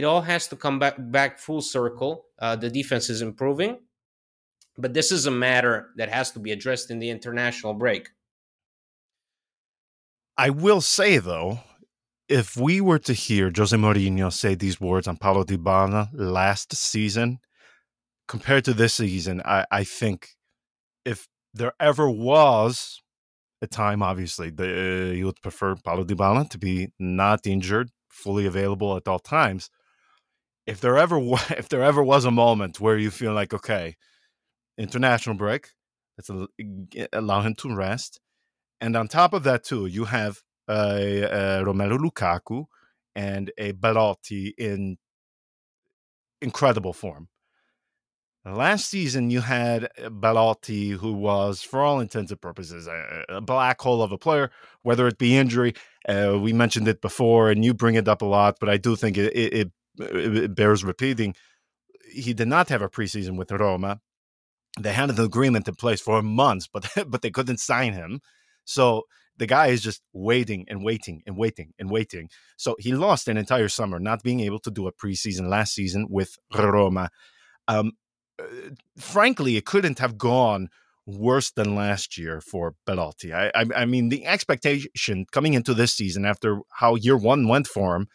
it 0.00 0.04
all 0.04 0.22
has 0.22 0.48
to 0.48 0.56
come 0.56 0.78
back 0.78 0.94
back 0.98 1.38
full 1.38 1.60
circle. 1.60 2.24
Uh, 2.38 2.56
the 2.56 2.70
defense 2.70 3.10
is 3.10 3.20
improving, 3.20 3.78
but 4.78 4.94
this 4.94 5.12
is 5.12 5.26
a 5.26 5.30
matter 5.30 5.90
that 5.98 6.08
has 6.08 6.30
to 6.30 6.38
be 6.38 6.52
addressed 6.52 6.90
in 6.90 7.00
the 7.00 7.10
international 7.10 7.74
break. 7.74 8.08
I 10.38 10.48
will 10.48 10.80
say 10.80 11.18
though, 11.18 11.60
if 12.30 12.56
we 12.56 12.80
were 12.80 12.98
to 13.00 13.12
hear 13.12 13.52
Jose 13.54 13.76
Mourinho 13.76 14.32
say 14.32 14.54
these 14.54 14.80
words 14.80 15.06
on 15.06 15.18
Paulo 15.18 15.44
Dybala 15.44 16.08
last 16.14 16.74
season, 16.74 17.40
compared 18.26 18.64
to 18.64 18.72
this 18.72 18.94
season, 18.94 19.42
I, 19.44 19.66
I 19.70 19.84
think 19.84 20.28
if 21.04 21.28
there 21.52 21.74
ever 21.78 22.08
was 22.08 23.02
a 23.60 23.66
time, 23.66 24.02
obviously, 24.02 24.48
the, 24.48 24.64
uh, 24.64 25.12
you 25.12 25.26
would 25.26 25.42
prefer 25.42 25.76
Paulo 25.76 26.04
Dybala 26.04 26.48
to 26.48 26.58
be 26.58 26.88
not 26.98 27.46
injured, 27.46 27.90
fully 28.08 28.46
available 28.46 28.96
at 28.96 29.06
all 29.06 29.18
times 29.18 29.68
if 30.66 30.80
there 30.80 30.98
ever 30.98 31.18
if 31.50 31.68
there 31.68 31.82
ever 31.82 32.02
was 32.02 32.24
a 32.24 32.30
moment 32.30 32.80
where 32.80 32.98
you 32.98 33.10
feel 33.10 33.32
like 33.32 33.54
okay, 33.54 33.96
international 34.78 35.36
break, 35.36 35.68
let's 36.16 36.30
allow 37.12 37.42
him 37.42 37.54
to 37.56 37.74
rest, 37.74 38.20
and 38.80 38.96
on 38.96 39.08
top 39.08 39.32
of 39.32 39.44
that 39.44 39.64
too, 39.64 39.86
you 39.86 40.04
have 40.04 40.42
Romelu 40.68 41.98
Lukaku 41.98 42.64
and 43.14 43.50
a 43.58 43.72
Belotti 43.72 44.54
in 44.56 44.98
incredible 46.40 46.92
form. 46.92 47.28
Last 48.44 48.88
season, 48.88 49.28
you 49.28 49.42
had 49.42 49.90
Belotti, 50.18 50.90
who 50.90 51.12
was, 51.12 51.60
for 51.60 51.80
all 51.80 52.00
intents 52.00 52.32
and 52.32 52.40
purposes, 52.40 52.86
a, 52.86 53.24
a 53.28 53.40
black 53.42 53.78
hole 53.78 54.02
of 54.02 54.12
a 54.12 54.18
player, 54.18 54.50
whether 54.80 55.06
it 55.06 55.18
be 55.18 55.36
injury. 55.36 55.74
Uh, 56.08 56.38
we 56.40 56.54
mentioned 56.54 56.88
it 56.88 57.02
before, 57.02 57.50
and 57.50 57.66
you 57.66 57.74
bring 57.74 57.96
it 57.96 58.08
up 58.08 58.22
a 58.22 58.26
lot, 58.26 58.56
but 58.58 58.70
I 58.70 58.78
do 58.78 58.96
think 58.96 59.18
it, 59.18 59.36
it, 59.36 59.52
it 59.52 59.72
it 60.00 60.54
bears 60.54 60.84
repeating. 60.84 61.34
He 62.12 62.34
did 62.34 62.48
not 62.48 62.68
have 62.68 62.82
a 62.82 62.88
preseason 62.88 63.36
with 63.36 63.52
Roma. 63.52 64.00
They 64.78 64.92
had 64.92 65.10
an 65.10 65.20
agreement 65.20 65.68
in 65.68 65.74
place 65.74 66.00
for 66.00 66.22
months, 66.22 66.68
but 66.72 66.88
but 67.06 67.22
they 67.22 67.30
couldn't 67.30 67.60
sign 67.60 67.92
him. 67.92 68.20
So 68.64 69.04
the 69.36 69.46
guy 69.46 69.68
is 69.68 69.82
just 69.82 70.02
waiting 70.12 70.66
and 70.68 70.84
waiting 70.84 71.22
and 71.26 71.36
waiting 71.36 71.72
and 71.78 71.90
waiting. 71.90 72.28
So 72.56 72.76
he 72.78 72.92
lost 72.92 73.26
an 73.26 73.36
entire 73.36 73.68
summer 73.68 73.98
not 73.98 74.22
being 74.22 74.40
able 74.40 74.58
to 74.60 74.70
do 74.70 74.86
a 74.86 74.92
preseason 74.92 75.48
last 75.48 75.74
season 75.74 76.06
with 76.10 76.36
Roma. 76.54 77.08
Um, 77.66 77.92
uh, 78.38 78.44
frankly, 78.98 79.56
it 79.56 79.64
couldn't 79.64 79.98
have 79.98 80.18
gone 80.18 80.68
worse 81.06 81.50
than 81.50 81.74
last 81.74 82.18
year 82.18 82.40
for 82.40 82.74
Belotti. 82.86 83.32
I, 83.32 83.48
I, 83.54 83.64
I 83.76 83.84
mean, 83.86 84.10
the 84.10 84.26
expectation 84.26 85.26
coming 85.32 85.54
into 85.54 85.74
this 85.74 85.94
season 85.94 86.24
after 86.24 86.60
how 86.74 86.94
year 86.96 87.16
one 87.16 87.48
went 87.48 87.66
for 87.66 87.96
him 87.96 88.08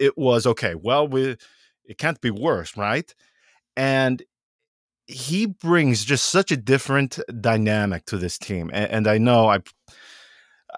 it 0.00 0.18
was 0.18 0.46
okay. 0.46 0.74
Well, 0.74 1.06
we 1.06 1.36
it 1.84 1.98
can't 1.98 2.20
be 2.20 2.30
worse, 2.30 2.76
right? 2.76 3.14
And 3.76 4.22
he 5.06 5.46
brings 5.46 6.04
just 6.04 6.26
such 6.26 6.50
a 6.52 6.56
different 6.56 7.18
dynamic 7.40 8.04
to 8.06 8.16
this 8.16 8.38
team. 8.38 8.70
And, 8.72 8.90
and 8.90 9.06
I 9.08 9.18
know 9.18 9.48
I, 9.48 9.58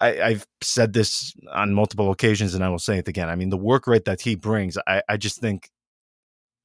I 0.01 0.33
have 0.33 0.47
said 0.63 0.95
this 0.95 1.35
on 1.53 1.75
multiple 1.75 2.11
occasions, 2.11 2.55
and 2.55 2.65
I 2.65 2.69
will 2.69 2.79
say 2.79 2.99
it 2.99 3.09
again. 3.09 3.29
I 3.29 3.37
mean, 3.37 3.51
the 3.51 3.59
work 3.59 3.87
rate 3.87 4.07
that 4.07 4.23
he 4.23 4.35
brings, 4.35 4.79
I, 4.87 5.03
I 5.09 5.17
just 5.19 5.41
think 5.41 5.71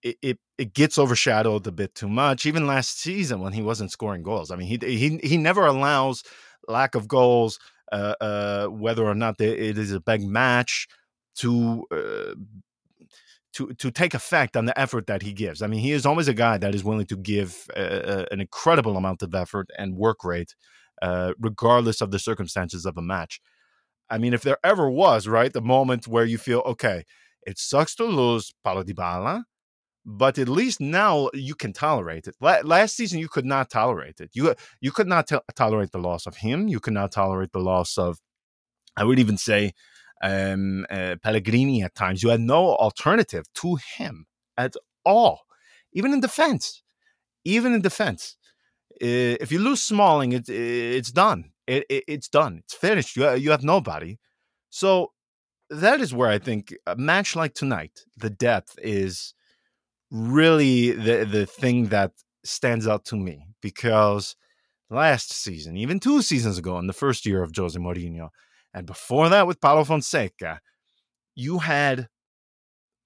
it, 0.02 0.18
it, 0.22 0.40
it 0.58 0.74
gets 0.74 0.98
overshadowed 0.98 1.68
a 1.68 1.72
bit 1.72 1.94
too 1.94 2.08
much. 2.08 2.46
Even 2.46 2.68
last 2.68 3.00
season 3.00 3.42
when 3.42 3.54
he 3.54 3.62
wasn't 3.62 3.92
scoring 3.92 4.24
goals, 4.24 4.50
I 4.50 4.56
mean, 4.56 4.68
he 4.68 4.80
he 4.82 5.20
he 5.22 5.38
never 5.38 5.66
allows 5.66 6.24
lack 6.68 6.96
of 6.96 7.08
goals, 7.08 7.60
uh, 7.92 8.16
uh, 8.22 8.68
whether 8.68 9.06
or 9.06 9.16
not 9.16 9.42
it 9.42 9.78
is 9.78 9.92
a 9.92 10.00
big 10.00 10.24
match 10.24 10.88
to 11.38 11.86
uh, 11.92 12.36
to 13.54 13.74
to 13.74 13.92
take 13.92 14.14
effect 14.14 14.56
on 14.56 14.66
the 14.66 14.80
effort 14.80 15.08
that 15.08 15.22
he 15.22 15.34
gives. 15.34 15.62
I 15.62 15.68
mean, 15.68 15.80
he 15.80 15.92
is 15.92 16.06
always 16.06 16.28
a 16.28 16.34
guy 16.34 16.58
that 16.58 16.76
is 16.76 16.84
willing 16.84 17.08
to 17.08 17.18
give 17.18 17.68
uh, 17.76 18.26
an 18.32 18.40
incredible 18.42 18.98
amount 18.98 19.24
of 19.24 19.34
effort 19.34 19.70
and 19.78 19.96
work 19.96 20.24
rate, 20.24 20.56
uh, 21.02 21.34
regardless 21.40 22.02
of 22.02 22.12
the 22.12 22.20
circumstances 22.20 22.86
of 22.86 22.98
a 22.98 23.02
match. 23.02 23.42
I 24.10 24.18
mean, 24.18 24.34
if 24.34 24.42
there 24.42 24.58
ever 24.64 24.90
was 24.90 25.28
right 25.28 25.52
the 25.52 25.62
moment 25.62 26.08
where 26.08 26.26
you 26.26 26.38
feel 26.38 26.60
okay, 26.66 27.04
it 27.46 27.58
sucks 27.58 27.96
to 27.96 28.06
lose 28.06 28.54
Paulo 28.64 28.84
Dybala, 28.84 29.44
but 30.06 30.38
at 30.38 30.48
least 30.48 30.80
now 30.80 31.30
you 31.34 31.56
can 31.56 31.74
tolerate 31.74 32.28
it. 32.28 32.36
last 32.40 32.96
season, 32.96 33.20
you 33.20 33.28
could 33.28 33.46
not 33.46 33.70
tolerate 33.70 34.22
it. 34.22 34.32
You 34.34 34.56
you 34.80 34.92
could 34.92 35.08
not 35.08 35.28
t- 35.28 35.38
tolerate 35.56 35.92
the 35.92 36.00
loss 36.00 36.26
of 36.26 36.38
him. 36.38 36.68
You 36.68 36.80
could 36.80 36.94
not 36.94 37.12
tolerate 37.12 37.52
the 37.52 37.60
loss 37.60 37.98
of, 37.98 38.20
I 38.96 39.04
would 39.04 39.20
even 39.20 39.38
say, 39.38 39.74
um, 40.22 40.86
uh, 40.90 41.16
Pellegrini 41.24 41.84
at 41.84 41.96
times. 41.96 42.24
You 42.24 42.30
had 42.30 42.42
no 42.42 42.76
alternative 42.76 43.46
to 43.56 43.78
him 43.98 44.26
at 44.58 44.74
all, 45.06 45.42
even 45.94 46.14
in 46.14 46.20
defense. 46.20 46.84
Even 47.46 47.74
in 47.74 47.82
defense, 47.82 48.36
uh, 49.02 49.40
if 49.40 49.54
you 49.54 49.60
lose 49.60 49.82
Smalling, 49.82 50.34
it, 50.34 50.50
it's 50.50 51.12
done. 51.12 51.52
It, 51.66 51.86
it, 51.90 52.04
it's 52.08 52.28
done. 52.28 52.62
It's 52.64 52.74
finished. 52.74 53.16
You 53.16 53.34
you 53.36 53.52
have 53.52 53.64
nobody. 53.64 54.18
So 54.70 55.14
that 55.70 56.02
is 56.02 56.14
where 56.14 56.30
I 56.30 56.40
think 56.40 56.74
a 56.86 56.96
match 56.96 57.36
like 57.36 57.54
tonight, 57.54 58.02
the 58.18 58.30
depth 58.30 58.78
is 58.82 59.34
really 60.12 60.92
the 60.92 61.26
the 61.26 61.46
thing 61.46 61.88
that 61.88 62.12
stands 62.44 62.88
out 62.88 63.06
to 63.06 63.16
me 63.16 63.46
because 63.62 64.36
last 64.90 65.32
season, 65.32 65.78
even 65.78 66.00
two 66.00 66.22
seasons 66.22 66.58
ago, 66.58 66.80
in 66.80 66.88
the 66.88 66.94
first 66.94 67.26
year 67.26 67.44
of 67.44 67.52
Jose 67.56 67.78
Mourinho, 67.78 68.30
and 68.74 68.86
before 68.86 69.30
that 69.30 69.48
with 69.48 69.62
Paulo 69.62 69.84
Fonseca, 69.84 70.62
you 71.36 71.60
had 71.60 72.08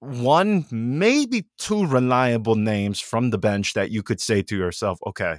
one, 0.00 0.66
maybe 0.70 1.46
two 1.58 1.86
reliable 1.86 2.56
names 2.56 2.98
from 2.98 3.30
the 3.30 3.38
bench 3.38 3.74
that 3.74 3.90
you 3.90 4.02
could 4.02 4.20
say 4.20 4.42
to 4.42 4.56
yourself, 4.56 4.98
okay, 5.06 5.38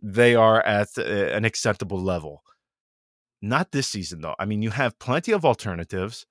they 0.00 0.34
are 0.34 0.62
at 0.62 0.88
uh, 0.96 1.02
an 1.02 1.44
acceptable 1.44 2.00
level. 2.00 2.42
Not 3.42 3.72
this 3.72 3.88
season, 3.88 4.20
though. 4.20 4.36
I 4.38 4.44
mean, 4.44 4.62
you 4.62 4.70
have 4.70 4.98
plenty 4.98 5.32
of 5.32 5.44
alternatives. 5.44 6.26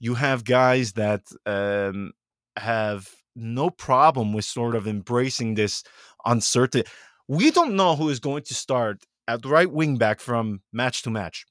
You 0.00 0.14
have 0.14 0.44
guys 0.44 0.92
that 0.94 1.22
um, 1.44 2.12
have 2.56 3.10
no 3.34 3.68
problem 3.70 4.32
with 4.32 4.44
sort 4.44 4.74
of 4.74 4.86
embracing 4.86 5.54
this 5.54 5.82
uncertainty. 6.24 6.88
We 7.28 7.50
don't 7.50 7.76
know 7.76 7.96
who 7.96 8.08
is 8.08 8.20
going 8.20 8.44
to 8.44 8.54
start 8.54 9.04
at 9.28 9.42
the 9.42 9.48
right 9.48 9.70
wing 9.70 9.98
back 9.98 10.20
from 10.20 10.62
match 10.72 11.02
to 11.02 11.10
match. 11.10 11.44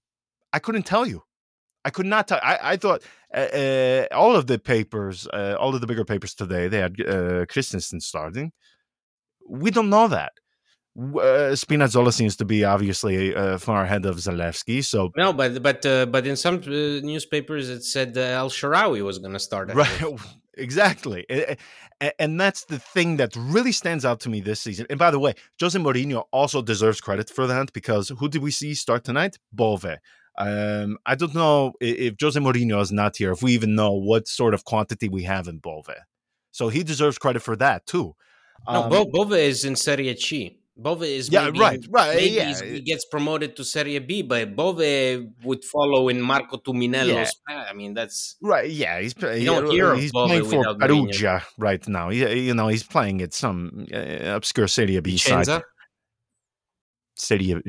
I 0.53 0.59
couldn't 0.59 0.83
tell 0.83 1.05
you. 1.05 1.23
I 1.83 1.89
could 1.89 2.05
not 2.05 2.27
tell. 2.27 2.39
I, 2.43 2.59
I 2.61 2.77
thought 2.77 3.01
uh, 3.33 3.37
uh, 3.37 4.05
all 4.11 4.35
of 4.35 4.47
the 4.47 4.59
papers, 4.59 5.27
uh, 5.33 5.55
all 5.59 5.73
of 5.73 5.81
the 5.81 5.87
bigger 5.87 6.05
papers 6.05 6.35
today, 6.35 6.67
they 6.67 6.77
had 6.77 6.93
uh, 7.01 7.45
Kristensen 7.45 8.01
starting. 8.01 8.51
We 9.49 9.71
don't 9.71 9.89
know 9.89 10.07
that. 10.07 10.33
Uh, 10.97 11.55
Spinazzola 11.55 12.11
seems 12.11 12.35
to 12.35 12.45
be 12.45 12.65
obviously 12.65 13.33
uh, 13.33 13.57
far 13.57 13.83
ahead 13.83 14.05
of 14.05 14.17
Zalewski. 14.17 14.83
So 14.83 15.11
no, 15.15 15.31
but 15.31 15.63
but 15.63 15.85
uh, 15.85 16.05
but 16.05 16.27
in 16.27 16.35
some 16.35 16.55
uh, 16.57 16.99
newspapers 17.01 17.69
it 17.69 17.83
said 17.83 18.17
uh, 18.17 18.21
El 18.21 18.49
Shaarawy 18.49 19.01
was 19.01 19.17
going 19.17 19.33
to 19.33 19.39
start. 19.39 19.71
Right, 19.73 20.19
exactly, 20.57 21.25
and 22.19 22.39
that's 22.39 22.65
the 22.65 22.77
thing 22.77 23.15
that 23.17 23.33
really 23.37 23.71
stands 23.71 24.03
out 24.03 24.19
to 24.21 24.29
me 24.29 24.41
this 24.41 24.59
season. 24.59 24.85
And 24.89 24.99
by 24.99 25.11
the 25.11 25.19
way, 25.19 25.33
Jose 25.61 25.79
Mourinho 25.79 26.25
also 26.31 26.61
deserves 26.61 26.99
credit 26.99 27.29
for 27.29 27.47
that 27.47 27.71
because 27.71 28.09
who 28.09 28.27
did 28.27 28.41
we 28.41 28.51
see 28.51 28.73
start 28.73 29.05
tonight? 29.05 29.37
Bove. 29.53 29.85
Um, 30.41 30.97
I 31.05 31.15
don't 31.15 31.35
know 31.35 31.73
if 31.79 32.15
Jose 32.19 32.39
Mourinho 32.39 32.81
is 32.81 32.91
not 32.91 33.15
here, 33.15 33.31
if 33.31 33.43
we 33.43 33.53
even 33.53 33.75
know 33.75 33.91
what 33.91 34.27
sort 34.27 34.53
of 34.55 34.65
quantity 34.65 35.07
we 35.07 35.23
have 35.23 35.47
in 35.47 35.59
Bove. 35.59 35.89
So 36.51 36.69
he 36.69 36.83
deserves 36.83 37.17
credit 37.17 37.41
for 37.41 37.55
that 37.57 37.85
too. 37.85 38.15
Um, 38.67 38.89
no, 38.89 39.05
Bove 39.05 39.33
is 39.33 39.65
in 39.65 39.75
Serie 39.75 40.15
C. 40.17 40.57
Bove 40.75 41.03
is 41.03 41.29
yeah, 41.29 41.45
maybe, 41.45 41.59
right, 41.59 41.85
right. 41.89 42.15
Maybe 42.15 42.35
yeah. 42.35 42.63
he 42.63 42.81
gets 42.81 43.05
promoted 43.05 43.55
to 43.57 43.63
Serie 43.63 43.99
B, 43.99 44.23
but 44.23 44.55
Bove 44.55 44.81
would 45.43 45.63
follow 45.63 46.09
in 46.09 46.19
Marco 46.19 46.57
Tumminello's 46.57 47.35
yeah. 47.47 47.65
I 47.69 47.73
mean, 47.73 47.93
that's 47.93 48.37
right. 48.41 48.69
Yeah, 48.69 48.99
he's 48.99 49.13
you 49.21 49.45
don't 49.45 49.69
hear 49.69 49.95
he's 49.95 50.11
Bove 50.11 50.29
playing 50.29 50.45
for 50.45 50.75
Perugia 50.75 51.43
right 51.59 51.85
now. 51.87 52.09
He, 52.09 52.47
you 52.47 52.55
know, 52.55 52.67
he's 52.67 52.83
playing 52.83 53.21
at 53.21 53.33
some 53.33 53.85
uh, 53.93 54.35
obscure 54.35 54.67
Serie 54.67 54.99
B 55.01 55.17
Vicenza? 55.17 55.45
side. 55.45 55.63
Serie, 57.15 57.61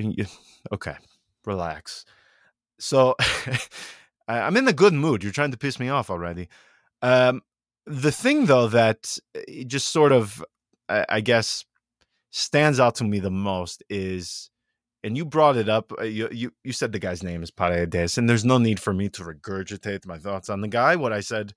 okay, 0.72 0.96
relax. 1.44 2.06
So 2.82 3.14
I'm 4.28 4.56
in 4.56 4.66
a 4.68 4.72
good 4.72 4.92
mood. 4.92 5.22
You're 5.22 5.32
trying 5.32 5.52
to 5.52 5.58
piss 5.58 5.78
me 5.78 5.88
off 5.88 6.10
already. 6.10 6.48
Um, 7.00 7.42
the 7.86 8.12
thing 8.12 8.46
though 8.46 8.68
that 8.68 9.18
uh, 9.36 9.40
just 9.66 9.88
sort 9.88 10.12
of, 10.12 10.44
I, 10.88 11.06
I 11.08 11.20
guess 11.20 11.64
stands 12.30 12.80
out 12.80 12.96
to 12.96 13.04
me 13.04 13.20
the 13.20 13.30
most 13.30 13.82
is 13.88 14.50
and 15.04 15.16
you 15.16 15.24
brought 15.24 15.56
it 15.56 15.68
up 15.68 15.92
uh, 16.00 16.04
you, 16.04 16.28
you 16.32 16.50
you 16.64 16.72
said 16.72 16.92
the 16.92 16.98
guy's 16.98 17.22
name 17.22 17.42
is 17.42 17.50
Paredes 17.50 18.16
and 18.16 18.28
there's 18.28 18.44
no 18.44 18.56
need 18.56 18.80
for 18.80 18.94
me 18.94 19.10
to 19.10 19.22
regurgitate 19.22 20.06
my 20.06 20.16
thoughts 20.16 20.48
on 20.48 20.62
the 20.62 20.68
guy 20.68 20.96
what 20.96 21.12
I 21.12 21.20
said 21.20 21.52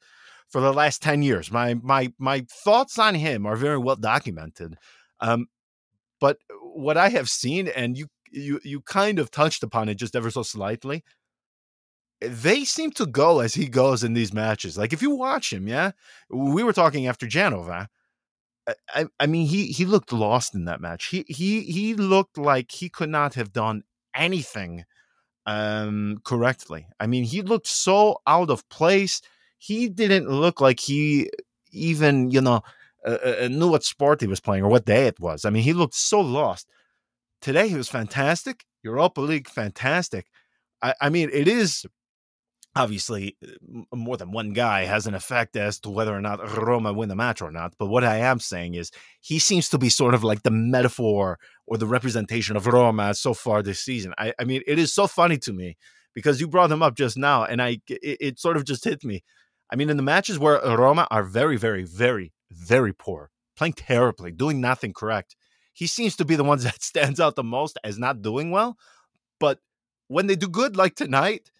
for 0.49 0.59
the 0.59 0.73
last 0.73 1.01
10 1.01 1.21
years 1.21 1.49
my 1.49 1.75
my 1.75 2.11
my 2.19 2.45
thoughts 2.49 2.99
on 2.99 3.15
him 3.15 3.45
are 3.45 3.55
very 3.55 3.77
well 3.77 3.95
documented 3.95 4.75
um 5.21 5.47
but 6.19 6.39
what 6.61 6.97
I 6.97 7.07
have 7.09 7.29
seen 7.29 7.69
and 7.69 7.97
you 7.97 8.07
you 8.35 8.59
you 8.63 8.81
kind 8.81 9.19
of 9.19 9.31
touched 9.31 9.63
upon 9.63 9.89
it 9.89 9.95
just 9.95 10.15
ever 10.15 10.31
so 10.31 10.43
slightly 10.43 11.03
they 12.21 12.63
seem 12.63 12.91
to 12.91 13.05
go 13.05 13.39
as 13.39 13.53
he 13.53 13.67
goes 13.67 14.03
in 14.03 14.13
these 14.13 14.33
matches 14.33 14.77
like 14.77 14.93
if 14.93 15.01
you 15.01 15.11
watch 15.11 15.51
him 15.51 15.67
yeah 15.67 15.91
we 16.29 16.63
were 16.63 16.73
talking 16.73 17.07
after 17.07 17.27
Genova 17.27 17.89
I, 18.93 19.05
I 19.19 19.27
mean 19.27 19.47
he 19.47 19.67
he 19.67 19.85
looked 19.85 20.11
lost 20.11 20.55
in 20.55 20.65
that 20.65 20.81
match. 20.81 21.07
He 21.07 21.25
he 21.27 21.61
he 21.61 21.93
looked 21.93 22.37
like 22.37 22.71
he 22.71 22.89
could 22.89 23.09
not 23.09 23.35
have 23.35 23.51
done 23.53 23.83
anything 24.15 24.85
um 25.45 26.19
correctly. 26.25 26.87
I 26.99 27.07
mean 27.07 27.25
he 27.25 27.41
looked 27.41 27.67
so 27.67 28.19
out 28.27 28.49
of 28.49 28.67
place. 28.69 29.21
He 29.59 29.89
didn't 29.89 30.29
look 30.29 30.61
like 30.61 30.79
he 30.81 31.29
even, 31.71 32.31
you 32.31 32.41
know, 32.41 32.61
uh, 33.05 33.17
uh, 33.43 33.47
knew 33.49 33.69
what 33.69 33.83
sport 33.83 34.21
he 34.21 34.27
was 34.27 34.39
playing 34.41 34.63
or 34.63 34.69
what 34.69 34.85
day 34.85 35.07
it 35.07 35.19
was. 35.19 35.45
I 35.45 35.49
mean 35.51 35.63
he 35.63 35.73
looked 35.73 35.95
so 35.95 36.21
lost. 36.21 36.67
Today 37.45 37.67
he 37.67 37.75
was 37.75 37.87
fantastic. 37.87 38.65
Europa 38.81 39.21
League 39.21 39.47
fantastic. 39.47 40.25
I, 40.81 40.95
I 40.99 41.09
mean 41.11 41.29
it 41.31 41.47
is 41.47 41.85
obviously 42.75 43.37
more 43.93 44.17
than 44.17 44.31
one 44.31 44.53
guy 44.53 44.85
has 44.85 45.05
an 45.05 45.13
effect 45.13 45.55
as 45.55 45.79
to 45.81 45.91
whether 45.91 46.11
or 46.11 46.21
not 46.21 46.57
Roma 46.57 46.91
win 46.91 47.07
the 47.07 47.15
match 47.15 47.43
or 47.43 47.51
not. 47.51 47.75
But 47.77 47.85
what 47.85 48.03
I 48.03 48.17
am 48.17 48.39
saying 48.39 48.73
is 48.73 48.89
he 49.21 49.37
seems 49.37 49.69
to 49.69 49.77
be 49.77 49.89
sort 49.89 50.15
of 50.15 50.23
like 50.23 50.41
the 50.41 50.49
metaphor 50.49 51.37
or 51.67 51.77
the 51.77 51.85
representation 51.85 52.55
of 52.55 52.65
Roma 52.65 53.13
so 53.13 53.35
far 53.35 53.61
this 53.61 53.79
season. 53.79 54.15
I, 54.17 54.33
I 54.39 54.43
mean, 54.43 54.63
it 54.65 54.79
is 54.79 54.91
so 54.91 55.05
funny 55.05 55.37
to 55.37 55.53
me 55.53 55.77
because 56.15 56.41
you 56.41 56.47
brought 56.47 56.71
him 56.71 56.81
up 56.81 56.95
just 56.95 57.15
now, 57.15 57.43
and 57.43 57.61
I 57.61 57.79
it, 57.87 58.17
it 58.19 58.39
sort 58.39 58.57
of 58.57 58.65
just 58.65 58.85
hit 58.85 59.03
me. 59.03 59.23
I 59.71 59.75
mean, 59.75 59.91
in 59.91 59.97
the 59.97 60.03
matches 60.03 60.39
where 60.39 60.59
Roma 60.61 61.07
are 61.11 61.23
very, 61.23 61.57
very, 61.57 61.83
very, 61.83 62.33
very 62.49 62.91
poor, 62.91 63.29
playing 63.55 63.73
terribly, 63.73 64.31
doing 64.31 64.59
nothing 64.59 64.93
correct, 64.93 65.35
he 65.75 65.87
seems 65.87 66.15
to 66.15 66.25
be 66.25 66.35
the 66.35 66.43
ones 66.43 66.63
that 66.67 66.81
stands 66.81 67.19
out 67.19 67.35
the 67.35 67.43
most 67.43 67.77
as 67.83 67.99
not 67.99 68.23
doing 68.23 68.49
well. 68.49 68.77
But 69.39 69.59
when 70.07 70.25
they 70.27 70.35
do 70.35 70.47
good, 70.47 70.75
like 70.75 70.95
tonight, 70.95 71.51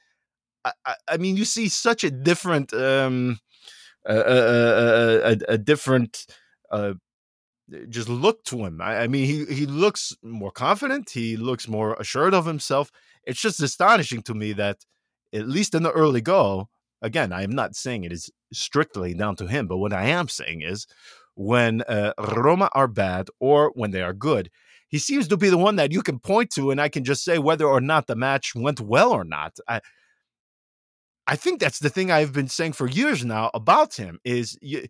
I, 0.63 0.95
I 1.07 1.17
mean, 1.17 1.37
you 1.37 1.45
see 1.45 1.69
such 1.69 2.03
a 2.03 2.09
different, 2.09 2.73
um, 2.73 3.39
a, 4.05 4.15
a, 4.15 5.31
a, 5.31 5.37
a 5.49 5.57
different, 5.59 6.25
uh, 6.71 6.93
just 7.89 8.09
look 8.09 8.43
to 8.45 8.65
him. 8.65 8.81
I, 8.81 9.01
I, 9.01 9.07
mean, 9.07 9.25
he 9.25 9.53
he 9.53 9.65
looks 9.65 10.15
more 10.23 10.51
confident. 10.51 11.11
He 11.11 11.35
looks 11.37 11.67
more 11.67 11.95
assured 11.95 12.33
of 12.33 12.45
himself. 12.45 12.91
It's 13.23 13.41
just 13.41 13.61
astonishing 13.61 14.21
to 14.23 14.33
me 14.33 14.53
that, 14.53 14.85
at 15.33 15.47
least 15.47 15.75
in 15.75 15.83
the 15.83 15.91
early 15.91 16.21
go, 16.21 16.69
again, 17.01 17.33
I 17.33 17.43
am 17.43 17.51
not 17.51 17.75
saying 17.75 18.03
it 18.03 18.11
is 18.11 18.31
strictly 18.53 19.13
down 19.13 19.35
to 19.37 19.47
him, 19.47 19.67
but 19.67 19.77
what 19.77 19.93
I 19.93 20.05
am 20.05 20.29
saying 20.29 20.61
is, 20.61 20.87
when 21.35 21.81
uh, 21.83 22.13
Roma 22.17 22.69
are 22.73 22.87
bad 22.87 23.27
or 23.39 23.71
when 23.75 23.91
they 23.91 24.01
are 24.01 24.13
good, 24.13 24.49
he 24.87 24.97
seems 24.97 25.27
to 25.27 25.37
be 25.37 25.49
the 25.49 25.57
one 25.57 25.75
that 25.75 25.91
you 25.91 26.01
can 26.01 26.19
point 26.19 26.51
to, 26.51 26.71
and 26.71 26.79
I 26.79 26.89
can 26.89 27.03
just 27.03 27.23
say 27.23 27.37
whether 27.37 27.65
or 27.65 27.81
not 27.81 28.07
the 28.07 28.15
match 28.15 28.53
went 28.55 28.79
well 28.79 29.11
or 29.11 29.23
not. 29.23 29.57
I, 29.67 29.81
I 31.27 31.35
think 31.35 31.59
that's 31.59 31.79
the 31.79 31.89
thing 31.89 32.11
I've 32.11 32.33
been 32.33 32.47
saying 32.47 32.73
for 32.73 32.87
years 32.87 33.25
now 33.25 33.51
about 33.53 33.95
him 33.95 34.19
is 34.23 34.57
you, 34.61 34.85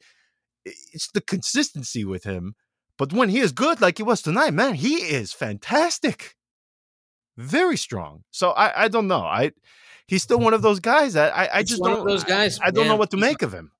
it's 0.65 1.09
the 1.11 1.21
consistency 1.21 2.03
with 2.03 2.23
him. 2.23 2.55
But 2.97 3.13
when 3.13 3.29
he 3.29 3.39
is 3.39 3.51
good, 3.51 3.81
like 3.81 3.97
he 3.97 4.03
was 4.03 4.21
tonight, 4.21 4.53
man, 4.53 4.73
he 4.75 4.95
is 4.95 5.33
fantastic, 5.33 6.35
very 7.37 7.77
strong. 7.77 8.23
So 8.31 8.51
I, 8.51 8.85
I 8.85 8.87
don't 8.87 9.07
know. 9.07 9.21
I 9.21 9.51
he's 10.07 10.23
still 10.23 10.39
one 10.39 10.53
of 10.53 10.61
those 10.67 10.79
guys 10.79 11.13
that 11.13 11.35
I, 11.35 11.49
I 11.53 11.63
just 11.63 11.81
don't. 11.81 12.05
those 12.05 12.23
guys. 12.23 12.59
I, 12.59 12.67
I 12.67 12.71
don't 12.71 12.85
yeah. 12.85 12.91
know 12.91 12.97
what 12.97 13.11
to 13.11 13.17
make 13.17 13.41
of 13.41 13.53
him. 13.53 13.71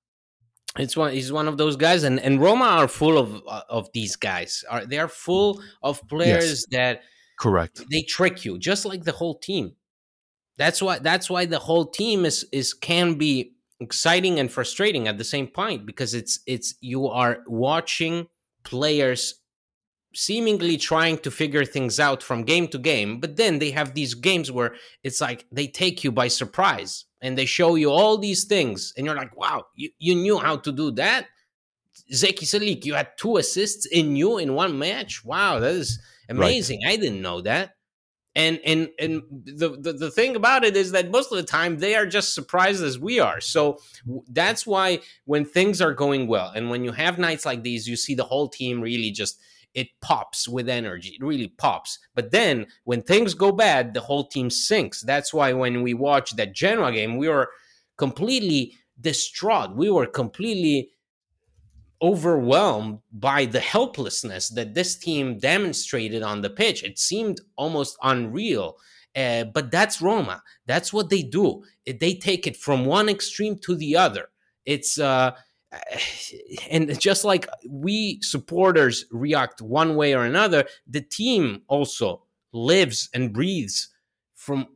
It's 0.78 0.98
one. 0.98 1.14
He's 1.14 1.32
one 1.32 1.48
of 1.48 1.58
those 1.58 1.76
guys, 1.76 2.04
and 2.04 2.20
and 2.20 2.42
Roma 2.42 2.66
are 2.66 2.88
full 2.88 3.18
of 3.18 3.42
uh, 3.48 3.62
of 3.70 3.90
these 3.94 4.16
guys. 4.16 4.64
Are 4.70 4.86
they 4.86 5.00
are 5.00 5.08
full 5.08 5.62
of 5.82 6.06
players 6.08 6.50
yes. 6.50 6.66
that 6.72 7.02
correct? 7.40 7.84
They 7.90 8.02
trick 8.02 8.44
you, 8.44 8.58
just 8.58 8.86
like 8.86 9.04
the 9.04 9.14
whole 9.14 9.38
team. 9.40 9.76
That's 10.58 10.82
why 10.82 11.00
that's 11.00 11.30
why 11.30 11.46
the 11.46 11.60
whole 11.60 11.86
team 11.86 12.26
is 12.26 12.46
is 12.52 12.74
can 12.74 13.16
be 13.16 13.54
exciting 13.80 14.40
and 14.40 14.52
frustrating 14.52 15.08
at 15.08 15.18
the 15.18 15.24
same 15.24 15.48
point 15.48 15.86
because 15.86 16.14
it's 16.14 16.40
it's 16.46 16.76
you 16.82 17.08
are 17.08 17.40
watching 17.48 18.28
players 18.64 19.36
seemingly 20.16 20.78
trying 20.78 21.18
to 21.18 21.30
figure 21.30 21.66
things 21.66 22.00
out 22.00 22.24
from 22.24 22.44
game 22.44 22.68
to 22.68 22.78
game 22.78 23.20
but 23.20 23.36
then 23.36 23.60
they 23.60 23.72
have 23.72 23.94
these 23.94 24.14
games 24.14 24.52
where 24.52 24.74
it's 25.04 25.20
like 25.20 25.46
they 25.52 25.68
take 25.68 26.04
you 26.04 26.12
by 26.12 26.28
surprise 26.28 27.06
and 27.22 27.38
they 27.38 27.46
show 27.46 27.76
you 27.76 27.92
all 27.92 28.18
these 28.18 28.46
things 28.46 28.94
and 28.96 29.06
you're 29.06 29.16
like 29.16 29.36
wow 29.36 29.64
you, 29.76 29.90
you 29.98 30.16
knew 30.16 30.38
how 30.38 30.56
to 30.56 30.72
do 30.72 30.92
that? 30.92 31.28
Zeki 32.14 32.44
Celik 32.44 32.86
you 32.86 32.94
had 32.94 33.18
two 33.18 33.38
assists 33.38 33.86
in 33.86 34.16
you 34.16 34.38
in 34.38 34.54
one 34.54 34.78
match? 34.78 35.26
Wow 35.26 35.60
that 35.60 35.74
is 35.74 36.00
amazing. 36.30 36.82
Right. 36.86 36.94
I 36.94 36.98
didn't 36.98 37.22
know 37.22 37.42
that. 37.42 37.72
And 38.38 38.60
and 38.66 38.90
and 39.00 39.24
the, 39.32 39.70
the, 39.80 39.94
the 39.94 40.12
thing 40.12 40.36
about 40.36 40.66
it 40.66 40.76
is 40.76 40.92
that 40.92 41.10
most 41.10 41.32
of 41.32 41.38
the 41.38 41.44
time 41.44 41.78
they 41.78 41.96
are 41.96 42.06
just 42.06 42.36
surprised 42.36 42.84
as 42.84 43.00
we 43.00 43.20
are. 43.20 43.40
So 43.40 43.80
that's 44.28 44.68
why 44.68 45.00
when 45.24 45.46
things 45.46 45.82
are 45.82 45.94
going 45.94 46.28
well 46.28 46.52
and 46.54 46.70
when 46.70 46.84
you 46.84 46.92
have 46.92 47.18
nights 47.18 47.46
like 47.46 47.64
these 47.64 47.88
you 47.88 47.96
see 47.96 48.14
the 48.14 48.26
whole 48.26 48.50
team 48.50 48.82
really 48.82 49.12
just 49.12 49.40
it 49.76 49.88
pops 50.02 50.48
with 50.48 50.68
energy 50.68 51.10
it 51.10 51.24
really 51.24 51.50
pops 51.50 52.00
but 52.16 52.32
then 52.32 52.66
when 52.86 53.02
things 53.02 53.34
go 53.34 53.52
bad 53.52 53.94
the 53.94 54.02
whole 54.02 54.26
team 54.26 54.50
sinks 54.50 55.02
that's 55.02 55.34
why 55.34 55.54
when 55.54 55.84
we 55.84 55.94
watched 55.94 56.36
that 56.38 56.56
genoa 56.56 56.92
game 56.92 57.18
we 57.18 57.30
were 57.30 57.50
completely 57.98 58.74
distraught 59.00 59.76
we 59.76 59.90
were 59.92 60.08
completely 60.08 60.90
overwhelmed 62.02 63.00
by 63.12 63.46
the 63.46 63.60
helplessness 63.60 64.50
that 64.50 64.74
this 64.74 64.96
team 64.96 65.38
demonstrated 65.40 66.22
on 66.22 66.42
the 66.42 66.50
pitch. 66.50 66.84
It 66.84 67.00
seemed 67.00 67.42
almost 67.56 67.98
unreal. 68.04 68.78
Uh, 69.16 69.46
but 69.46 69.72
that's 69.72 70.02
Roma. 70.02 70.44
That's 70.66 70.92
what 70.92 71.10
they 71.10 71.24
do. 71.24 71.64
They 71.86 72.16
take 72.16 72.48
it 72.48 72.58
from 72.58 72.86
one 72.86 73.08
extreme 73.08 73.58
to 73.60 73.76
the 73.76 73.96
other. 73.96 74.28
It's 74.66 75.00
uh, 75.00 75.32
and 76.70 77.00
just 77.00 77.26
like 77.26 77.48
we 77.70 78.20
supporters 78.22 79.06
react 79.12 79.62
one 79.62 79.96
way 79.96 80.14
or 80.14 80.24
another, 80.24 80.66
the 80.88 81.02
team 81.02 81.62
also 81.68 82.24
lives 82.54 83.10
and 83.14 83.34
breathes 83.34 83.90
from 84.36 84.68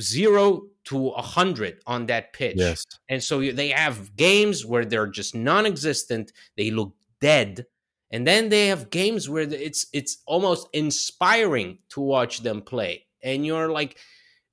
zero 0.00 0.62
to 0.84 1.08
a 1.10 1.22
hundred 1.22 1.80
on 1.86 2.06
that 2.06 2.32
pitch. 2.32 2.56
Yes. 2.56 2.84
And 3.08 3.22
so 3.22 3.40
they 3.40 3.68
have 3.68 4.16
games 4.16 4.66
where 4.66 4.84
they're 4.84 5.06
just 5.06 5.34
non-existent. 5.34 6.32
They 6.56 6.70
look 6.70 6.94
dead. 7.20 7.66
And 8.10 8.26
then 8.26 8.48
they 8.48 8.66
have 8.66 8.90
games 8.90 9.28
where 9.28 9.44
it's 9.44 9.86
it's 9.92 10.18
almost 10.26 10.68
inspiring 10.72 11.78
to 11.90 12.00
watch 12.00 12.40
them 12.40 12.60
play. 12.60 13.06
And 13.22 13.46
you're 13.46 13.70
like, 13.70 13.96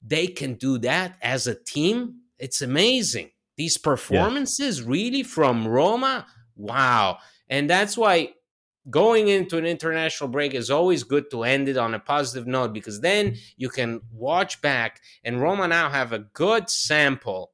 they 0.02 0.28
can 0.28 0.54
do 0.54 0.78
that 0.80 1.18
as 1.22 1.48
a 1.48 1.56
team. 1.56 2.22
It's 2.38 2.62
amazing. 2.62 3.32
These 3.60 3.78
performances 3.78 4.80
yeah. 4.80 4.86
really 4.88 5.22
from 5.22 5.68
Roma, 5.68 6.26
wow. 6.56 7.18
And 7.50 7.70
that's 7.70 7.98
why 7.98 8.30
going 8.90 9.28
into 9.28 9.58
an 9.58 9.66
international 9.66 10.30
break 10.30 10.54
is 10.54 10.72
always 10.72 11.04
good 11.04 11.30
to 11.32 11.44
end 11.44 11.68
it 11.68 11.76
on 11.76 11.94
a 11.94 12.00
positive 12.00 12.48
note 12.48 12.72
because 12.72 13.02
then 13.02 13.36
you 13.58 13.68
can 13.68 14.00
watch 14.14 14.62
back 14.62 15.02
and 15.26 15.42
Roma 15.42 15.68
now 15.68 15.90
have 15.90 16.14
a 16.14 16.20
good 16.20 16.70
sample 16.70 17.52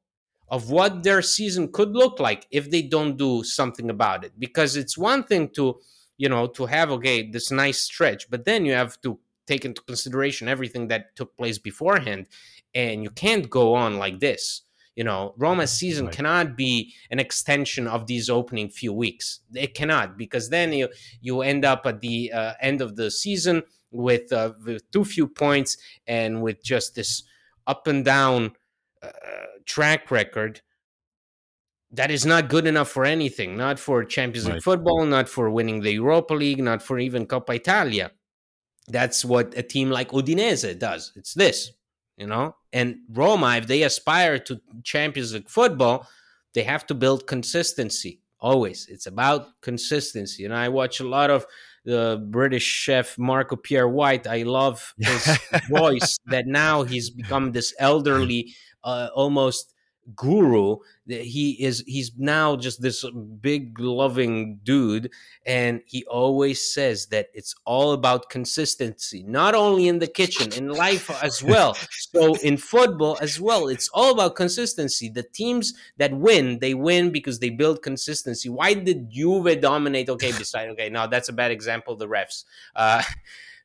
of 0.48 0.70
what 0.70 1.02
their 1.02 1.22
season 1.22 1.72
could 1.72 1.90
look 1.90 2.20
like 2.20 2.46
if 2.52 2.70
they 2.70 2.82
don't 2.82 3.16
do 3.16 3.42
something 3.42 3.90
about 3.90 4.24
it 4.24 4.32
because 4.38 4.76
it's 4.76 4.96
one 4.96 5.24
thing 5.24 5.48
to 5.48 5.74
you 6.18 6.28
know 6.28 6.46
to 6.46 6.66
have 6.66 6.92
okay 6.92 7.28
this 7.28 7.50
nice 7.50 7.80
stretch 7.80 8.30
but 8.30 8.44
then 8.44 8.64
you 8.64 8.72
have 8.72 9.00
to 9.00 9.18
take 9.48 9.64
into 9.64 9.82
consideration 9.82 10.46
everything 10.46 10.86
that 10.86 11.16
took 11.16 11.36
place 11.36 11.58
beforehand 11.58 12.28
and 12.76 13.02
you 13.02 13.10
can't 13.10 13.50
go 13.50 13.74
on 13.74 13.98
like 13.98 14.20
this 14.20 14.62
you 14.96 15.04
know, 15.04 15.34
Roma's 15.36 15.70
season 15.72 16.06
right. 16.06 16.14
cannot 16.14 16.56
be 16.56 16.94
an 17.10 17.20
extension 17.20 17.86
of 17.86 18.06
these 18.06 18.28
opening 18.30 18.70
few 18.70 18.92
weeks. 18.92 19.40
It 19.54 19.74
cannot 19.74 20.16
because 20.16 20.48
then 20.48 20.72
you 20.72 20.88
you 21.20 21.42
end 21.42 21.64
up 21.64 21.86
at 21.86 22.00
the 22.00 22.32
uh, 22.32 22.54
end 22.60 22.80
of 22.80 22.96
the 22.96 23.10
season 23.10 23.62
with, 23.90 24.32
uh, 24.32 24.52
with 24.64 24.90
too 24.90 25.04
few 25.04 25.28
points 25.28 25.76
and 26.06 26.42
with 26.42 26.64
just 26.64 26.94
this 26.94 27.22
up 27.66 27.86
and 27.86 28.04
down 28.04 28.52
uh, 29.02 29.08
track 29.66 30.10
record 30.10 30.62
that 31.92 32.10
is 32.10 32.26
not 32.26 32.48
good 32.48 32.66
enough 32.66 32.88
for 32.88 33.04
anything, 33.04 33.56
not 33.56 33.78
for 33.78 34.04
Champions 34.04 34.46
League 34.46 34.54
right. 34.54 34.62
football, 34.62 35.04
not 35.06 35.28
for 35.28 35.48
winning 35.50 35.80
the 35.80 35.92
Europa 35.92 36.34
League, 36.34 36.62
not 36.62 36.82
for 36.82 36.98
even 36.98 37.26
Coppa 37.26 37.54
Italia. 37.54 38.10
That's 38.88 39.24
what 39.24 39.56
a 39.56 39.62
team 39.62 39.90
like 39.90 40.10
Udinese 40.10 40.78
does. 40.78 41.12
It's 41.16 41.34
this 41.34 41.72
you 42.16 42.26
know. 42.26 42.56
And 42.72 42.98
Roma, 43.10 43.56
if 43.56 43.66
they 43.66 43.82
aspire 43.82 44.38
to 44.40 44.60
Champions 44.82 45.34
League 45.34 45.48
football, 45.48 46.08
they 46.54 46.62
have 46.62 46.86
to 46.86 46.94
build 46.94 47.26
consistency. 47.26 48.20
Always, 48.40 48.86
it's 48.88 49.06
about 49.06 49.48
consistency. 49.60 50.44
And 50.44 50.54
I 50.54 50.68
watch 50.68 51.00
a 51.00 51.08
lot 51.08 51.30
of 51.30 51.46
the 51.84 52.22
British 52.30 52.64
chef 52.64 53.16
Marco 53.16 53.56
Pierre 53.56 53.88
White. 53.88 54.26
I 54.26 54.42
love 54.42 54.94
his 54.98 55.38
voice. 55.70 56.18
That 56.26 56.46
now 56.46 56.82
he's 56.82 57.10
become 57.10 57.52
this 57.52 57.74
elderly, 57.78 58.54
uh, 58.84 59.08
almost 59.14 59.72
guru 60.14 60.76
he 61.06 61.52
is 61.62 61.82
he's 61.86 62.12
now 62.16 62.54
just 62.56 62.80
this 62.80 63.04
big 63.40 63.78
loving 63.80 64.60
dude 64.62 65.10
and 65.44 65.80
he 65.86 66.04
always 66.06 66.62
says 66.62 67.06
that 67.06 67.28
it's 67.34 67.54
all 67.64 67.92
about 67.92 68.30
consistency 68.30 69.24
not 69.26 69.54
only 69.54 69.88
in 69.88 69.98
the 69.98 70.06
kitchen 70.06 70.52
in 70.52 70.68
life 70.68 71.10
as 71.22 71.42
well 71.42 71.76
so 71.90 72.34
in 72.36 72.56
football 72.56 73.18
as 73.20 73.40
well 73.40 73.68
it's 73.68 73.88
all 73.92 74.12
about 74.12 74.36
consistency. 74.36 75.08
The 75.08 75.22
teams 75.22 75.74
that 75.96 76.12
win 76.12 76.58
they 76.60 76.74
win 76.74 77.10
because 77.10 77.38
they 77.38 77.50
build 77.50 77.82
consistency. 77.82 78.48
Why 78.48 78.74
did 78.74 79.10
juve 79.10 79.60
dominate? 79.60 80.08
Okay 80.10 80.32
beside 80.32 80.68
okay 80.70 80.88
now 80.88 81.06
that's 81.06 81.28
a 81.28 81.32
bad 81.32 81.50
example 81.50 81.96
the 81.96 82.08
refs. 82.08 82.44
Uh 82.74 83.02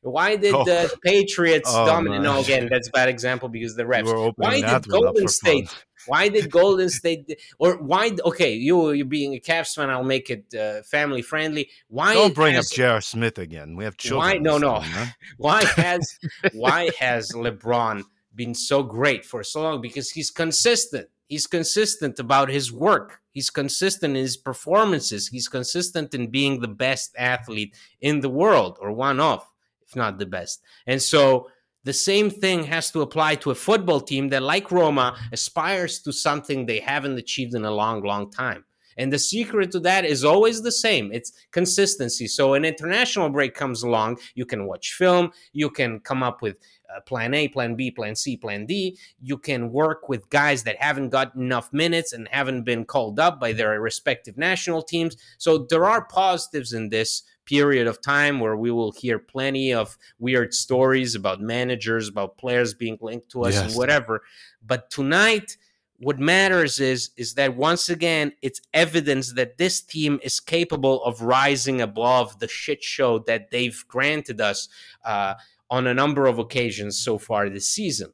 why 0.02 0.36
did 0.36 0.54
oh. 0.54 0.64
the 0.64 0.92
Patriots 1.04 1.70
oh, 1.72 1.86
dominate? 1.86 2.22
No, 2.22 2.40
again, 2.40 2.68
that's 2.70 2.88
a 2.88 2.90
bad 2.90 3.08
example 3.08 3.48
because 3.48 3.76
the 3.76 3.84
refs. 3.84 4.32
Why 4.36 4.60
did 4.60 4.88
Golden 4.88 5.28
State? 5.28 5.70
Why 6.06 6.28
did 6.28 6.50
Golden 6.50 6.88
State 6.88 7.40
or 7.58 7.76
why? 7.76 8.10
Okay, 8.24 8.54
you 8.54 8.90
you 8.90 9.04
being 9.04 9.34
a 9.34 9.40
Cavs 9.40 9.74
fan, 9.74 9.90
I'll 9.90 10.02
make 10.02 10.30
it 10.30 10.52
uh, 10.54 10.82
family 10.82 11.22
friendly. 11.22 11.70
Why 11.88 12.14
don't 12.14 12.34
bring 12.34 12.54
has, 12.54 12.70
up 12.70 12.76
J.R. 12.76 13.00
Smith 13.00 13.38
again? 13.38 13.76
We 13.76 13.84
have 13.84 13.96
children. 13.96 14.32
Why? 14.32 14.38
No, 14.38 14.58
no. 14.58 14.80
huh? 14.80 15.06
why 15.36 15.64
has 15.76 16.18
why 16.52 16.90
has 16.98 17.30
LeBron 17.30 18.02
been 18.34 18.54
so 18.54 18.82
great 18.82 19.24
for 19.24 19.44
so 19.44 19.62
long? 19.62 19.80
Because 19.80 20.10
he's 20.10 20.30
consistent. 20.30 21.08
He's 21.28 21.46
consistent 21.46 22.18
about 22.18 22.50
his 22.50 22.72
work. 22.72 23.20
He's 23.30 23.48
consistent 23.48 24.16
in 24.16 24.22
his 24.22 24.36
performances. 24.36 25.28
He's 25.28 25.48
consistent 25.48 26.14
in 26.14 26.26
being 26.26 26.60
the 26.60 26.68
best 26.68 27.14
athlete 27.16 27.74
in 28.00 28.20
the 28.20 28.28
world 28.28 28.76
or 28.80 28.92
one 28.92 29.18
of, 29.18 29.46
if 29.92 29.96
not 29.96 30.18
the 30.18 30.26
best. 30.26 30.62
And 30.86 31.00
so 31.00 31.48
the 31.84 31.92
same 31.92 32.30
thing 32.30 32.64
has 32.64 32.90
to 32.92 33.02
apply 33.02 33.36
to 33.36 33.50
a 33.50 33.54
football 33.54 34.00
team 34.00 34.28
that, 34.28 34.42
like 34.42 34.70
Roma, 34.70 35.16
aspires 35.32 36.00
to 36.02 36.12
something 36.12 36.66
they 36.66 36.80
haven't 36.80 37.18
achieved 37.18 37.54
in 37.54 37.64
a 37.64 37.70
long, 37.70 38.02
long 38.02 38.30
time. 38.30 38.64
And 38.98 39.12
the 39.12 39.18
secret 39.18 39.70
to 39.72 39.80
that 39.80 40.04
is 40.04 40.22
always 40.22 40.62
the 40.62 40.70
same 40.70 41.12
it's 41.12 41.32
consistency. 41.50 42.26
So, 42.26 42.54
an 42.54 42.64
international 42.64 43.30
break 43.30 43.54
comes 43.54 43.82
along, 43.82 44.18
you 44.34 44.44
can 44.44 44.66
watch 44.66 44.92
film, 44.92 45.30
you 45.52 45.70
can 45.70 46.00
come 46.00 46.22
up 46.22 46.42
with 46.42 46.56
uh, 46.94 47.00
plan 47.00 47.34
A, 47.34 47.48
plan 47.48 47.74
B, 47.74 47.90
plan 47.90 48.14
C, 48.14 48.36
plan 48.36 48.66
D. 48.66 48.98
You 49.20 49.38
can 49.38 49.70
work 49.70 50.08
with 50.08 50.28
guys 50.30 50.62
that 50.64 50.76
haven't 50.76 51.10
got 51.10 51.34
enough 51.34 51.72
minutes 51.72 52.12
and 52.12 52.28
haven't 52.28 52.62
been 52.62 52.84
called 52.84 53.18
up 53.18 53.40
by 53.40 53.52
their 53.52 53.80
respective 53.80 54.36
national 54.36 54.82
teams. 54.82 55.16
So, 55.38 55.66
there 55.70 55.86
are 55.86 56.04
positives 56.06 56.72
in 56.72 56.88
this 56.88 57.22
period 57.44 57.86
of 57.86 58.00
time 58.00 58.40
where 58.40 58.56
we 58.56 58.70
will 58.70 58.92
hear 58.92 59.18
plenty 59.18 59.74
of 59.74 59.98
weird 60.18 60.54
stories 60.54 61.14
about 61.14 61.40
managers, 61.40 62.08
about 62.08 62.38
players 62.38 62.72
being 62.74 62.98
linked 63.00 63.30
to 63.30 63.44
us 63.44 63.54
yes. 63.54 63.64
and 63.64 63.74
whatever. 63.74 64.22
But 64.64 64.90
tonight, 64.90 65.56
what 66.02 66.18
matters 66.18 66.80
is 66.80 67.10
is 67.16 67.34
that 67.34 67.56
once 67.56 67.88
again 67.88 68.32
it's 68.42 68.60
evidence 68.74 69.34
that 69.34 69.56
this 69.56 69.80
team 69.80 70.18
is 70.22 70.40
capable 70.40 71.02
of 71.04 71.22
rising 71.22 71.80
above 71.80 72.40
the 72.40 72.48
shit 72.48 72.82
show 72.82 73.20
that 73.20 73.50
they've 73.52 73.84
granted 73.86 74.40
us 74.40 74.68
uh, 75.04 75.34
on 75.72 75.86
a 75.86 75.94
number 75.94 76.26
of 76.26 76.38
occasions 76.38 77.02
so 77.02 77.16
far 77.16 77.48
this 77.48 77.68
season. 77.70 78.12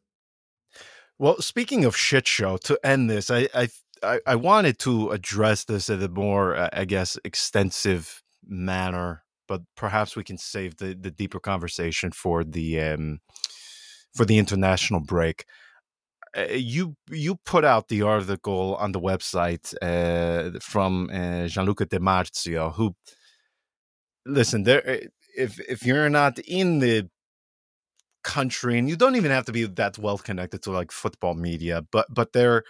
Well, 1.18 1.42
speaking 1.42 1.84
of 1.84 1.96
shit 1.96 2.28
show, 2.28 2.56
to 2.58 2.78
end 2.84 3.10
this, 3.10 3.30
I 3.30 3.48
I 3.52 4.20
I 4.24 4.36
wanted 4.36 4.78
to 4.80 5.10
address 5.10 5.64
this 5.64 5.90
in 5.90 6.00
a 6.00 6.08
more, 6.08 6.54
uh, 6.54 6.68
I 6.72 6.84
guess, 6.84 7.18
extensive 7.24 8.22
manner, 8.46 9.24
but 9.48 9.62
perhaps 9.76 10.14
we 10.14 10.22
can 10.22 10.38
save 10.38 10.76
the, 10.76 10.94
the 10.94 11.10
deeper 11.10 11.40
conversation 11.40 12.12
for 12.12 12.44
the 12.44 12.80
um, 12.80 13.18
for 14.14 14.24
the 14.24 14.38
international 14.38 15.00
break. 15.00 15.44
Uh, 16.36 16.52
you 16.52 16.94
you 17.10 17.34
put 17.44 17.64
out 17.64 17.88
the 17.88 18.02
article 18.02 18.76
on 18.76 18.92
the 18.92 19.00
website 19.00 19.74
uh, 19.82 20.56
from 20.60 21.10
uh, 21.12 21.48
Gianluca 21.48 21.86
Di 21.86 21.98
Marzio, 21.98 22.72
who 22.74 22.94
listen 24.24 24.62
there. 24.62 24.88
Uh, 24.88 25.06
if 25.36 25.58
if 25.68 25.84
you're 25.84 26.10
not 26.10 26.38
in 26.38 26.78
the 26.78 27.08
country, 28.28 28.78
and 28.78 28.88
you 28.90 28.96
don't 28.96 29.16
even 29.16 29.30
have 29.30 29.46
to 29.46 29.52
be 29.52 29.64
that 29.64 29.98
well 29.98 30.18
connected 30.18 30.62
to 30.62 30.70
like 30.70 30.92
football 30.92 31.34
media, 31.34 31.82
but 31.90 32.06
but 32.10 32.32
there, 32.32 32.62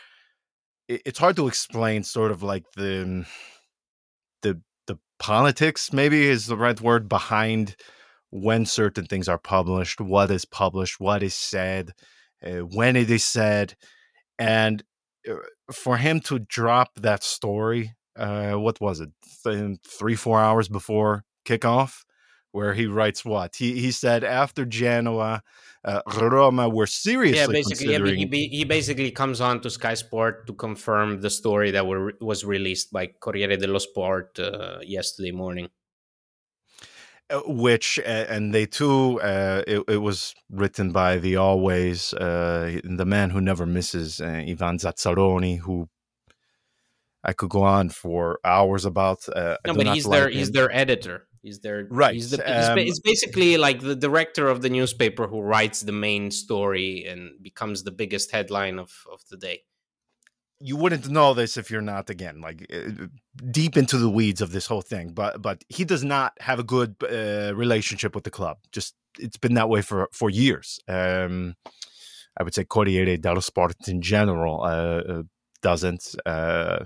it's 0.88 1.18
hard 1.18 1.36
to 1.36 1.48
explain 1.48 2.04
sort 2.04 2.30
of 2.30 2.42
like 2.42 2.64
the 2.76 3.26
the 4.42 4.60
the 4.86 4.98
politics 5.18 5.92
maybe 5.92 6.26
is 6.26 6.46
the 6.46 6.56
right 6.56 6.80
word 6.80 7.08
behind 7.08 7.76
when 8.30 8.66
certain 8.66 9.06
things 9.06 9.28
are 9.28 9.38
published, 9.38 10.00
what 10.00 10.30
is 10.30 10.44
published, 10.44 11.00
what 11.00 11.22
is 11.22 11.34
said, 11.34 11.92
uh, 12.44 12.60
when 12.78 12.94
it 12.96 13.10
is 13.10 13.24
said, 13.24 13.74
and 14.38 14.84
uh, 15.28 15.34
for 15.72 15.96
him 15.96 16.20
to 16.20 16.38
drop 16.38 16.90
that 16.96 17.22
story, 17.24 17.94
uh, 18.16 18.54
what 18.54 18.80
was 18.80 19.00
it, 19.00 19.10
Th- 19.44 19.78
three 19.98 20.16
four 20.16 20.38
hours 20.40 20.68
before 20.68 21.24
kickoff, 21.46 22.04
where 22.52 22.74
he 22.74 22.86
writes 22.86 23.24
what 23.24 23.56
he 23.56 23.80
he 23.80 23.90
said 23.90 24.24
after 24.24 24.64
Genoa, 24.64 25.42
uh, 25.84 26.00
Roma 26.20 26.68
were 26.68 26.86
seriously 26.86 27.38
yeah 27.38 27.46
basically 27.46 27.86
considering... 27.86 28.20
yeah, 28.20 28.26
he, 28.30 28.48
he 28.48 28.64
basically 28.64 29.10
comes 29.10 29.40
on 29.40 29.60
to 29.60 29.70
Sky 29.70 29.94
Sport 29.94 30.46
to 30.46 30.52
confirm 30.52 31.20
the 31.20 31.30
story 31.30 31.70
that 31.72 31.86
were, 31.86 32.14
was 32.20 32.44
released 32.44 32.92
by 32.92 33.08
Corriere 33.20 33.56
dello 33.56 33.78
Sport 33.78 34.38
uh, 34.38 34.78
yesterday 34.82 35.32
morning. 35.32 35.68
Uh, 37.30 37.42
which 37.44 37.98
and 38.06 38.54
they 38.54 38.64
too 38.64 39.20
uh, 39.20 39.62
it, 39.66 39.84
it, 39.86 39.98
was 39.98 40.34
written 40.48 40.92
by 40.92 41.18
the 41.18 41.36
always 41.36 42.14
uh, 42.14 42.80
the 42.84 43.04
man 43.04 43.28
who 43.28 43.38
never 43.38 43.66
misses 43.66 44.18
uh, 44.18 44.42
Ivan 44.48 44.78
Zazzaroni 44.78 45.58
who 45.58 45.90
I 47.22 47.34
could 47.34 47.50
go 47.50 47.62
on 47.64 47.90
for 47.90 48.38
hours 48.44 48.86
about. 48.86 49.28
Uh, 49.28 49.58
no, 49.66 49.74
but 49.74 49.88
he's 49.88 50.04
their 50.04 50.30
he's 50.30 50.52
their 50.52 50.74
editor. 50.74 51.27
He's 51.42 51.60
there 51.60 51.86
right. 51.90 52.14
He's, 52.14 52.30
the, 52.30 52.72
um, 52.72 52.78
it's 52.78 53.00
basically 53.00 53.56
like 53.56 53.80
the 53.80 53.96
director 53.96 54.48
of 54.48 54.62
the 54.62 54.68
newspaper 54.68 55.26
who 55.26 55.40
writes 55.40 55.80
the 55.80 55.92
main 55.92 56.30
story 56.30 57.06
and 57.06 57.42
becomes 57.42 57.84
the 57.84 57.90
biggest 57.90 58.30
headline 58.30 58.78
of 58.78 58.90
of 59.12 59.20
the 59.30 59.36
day. 59.36 59.62
You 60.60 60.76
wouldn't 60.76 61.08
know 61.08 61.34
this 61.34 61.56
if 61.56 61.70
you're 61.70 61.80
not 61.80 62.10
again 62.10 62.40
like 62.40 62.66
uh, 62.72 63.06
deep 63.50 63.76
into 63.76 63.96
the 63.98 64.10
weeds 64.10 64.40
of 64.40 64.50
this 64.50 64.66
whole 64.66 64.82
thing. 64.82 65.12
But 65.12 65.40
but 65.40 65.64
he 65.68 65.84
does 65.84 66.04
not 66.04 66.32
have 66.40 66.58
a 66.58 66.64
good 66.64 66.96
uh, 67.02 67.54
relationship 67.54 68.14
with 68.14 68.24
the 68.24 68.30
club. 68.30 68.58
Just 68.72 68.94
it's 69.18 69.36
been 69.36 69.54
that 69.54 69.68
way 69.68 69.82
for 69.82 70.08
for 70.12 70.30
years. 70.30 70.80
Um, 70.88 71.54
I 72.36 72.42
would 72.42 72.54
say 72.54 72.64
Corriere 72.64 73.16
dello 73.16 73.40
Sport 73.40 73.88
in 73.88 74.00
general 74.00 74.62
uh, 74.62 75.02
uh 75.12 75.22
doesn't 75.60 76.14
uh, 76.24 76.84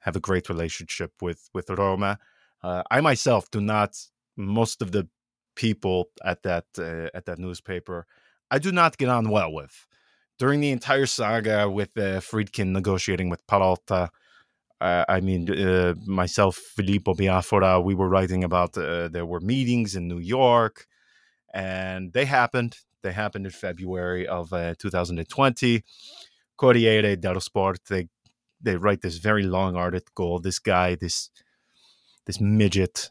have 0.00 0.16
a 0.16 0.20
great 0.20 0.48
relationship 0.48 1.12
with 1.20 1.48
with 1.52 1.70
Roma. 1.70 2.18
Uh, 2.64 2.82
I 2.90 3.00
myself 3.02 3.50
do 3.50 3.60
not. 3.60 3.90
Most 4.36 4.80
of 4.82 4.90
the 4.90 5.06
people 5.54 6.08
at 6.24 6.42
that 6.44 6.64
uh, 6.78 7.08
at 7.16 7.26
that 7.26 7.38
newspaper, 7.38 8.06
I 8.50 8.58
do 8.58 8.72
not 8.72 8.96
get 8.96 9.10
on 9.10 9.28
well 9.28 9.52
with. 9.52 9.86
During 10.38 10.60
the 10.60 10.70
entire 10.70 11.06
saga 11.06 11.70
with 11.70 11.96
uh, 11.96 12.20
Friedkin 12.28 12.72
negotiating 12.72 13.28
with 13.28 13.46
Pallotta, 13.46 14.08
uh, 14.80 15.04
I 15.08 15.20
mean, 15.20 15.48
uh, 15.50 15.94
myself, 16.06 16.56
Filippo 16.56 17.14
Biafora, 17.14 17.84
we 17.84 17.94
were 17.94 18.08
writing 18.08 18.42
about 18.42 18.76
uh, 18.78 19.08
there 19.08 19.26
were 19.26 19.40
meetings 19.40 19.94
in 19.94 20.08
New 20.08 20.18
York, 20.18 20.86
and 21.52 22.12
they 22.14 22.24
happened. 22.24 22.78
They 23.02 23.12
happened 23.12 23.44
in 23.44 23.52
February 23.52 24.26
of 24.26 24.48
2020. 24.50 25.84
Corriere 26.56 27.16
dello 27.16 27.40
Sport, 27.40 27.80
they 27.90 28.08
they 28.58 28.76
write 28.76 29.02
this 29.02 29.18
very 29.18 29.42
long 29.42 29.76
article. 29.76 30.38
This 30.40 30.58
guy, 30.58 30.94
this 30.94 31.30
this 32.26 32.40
midget, 32.40 33.10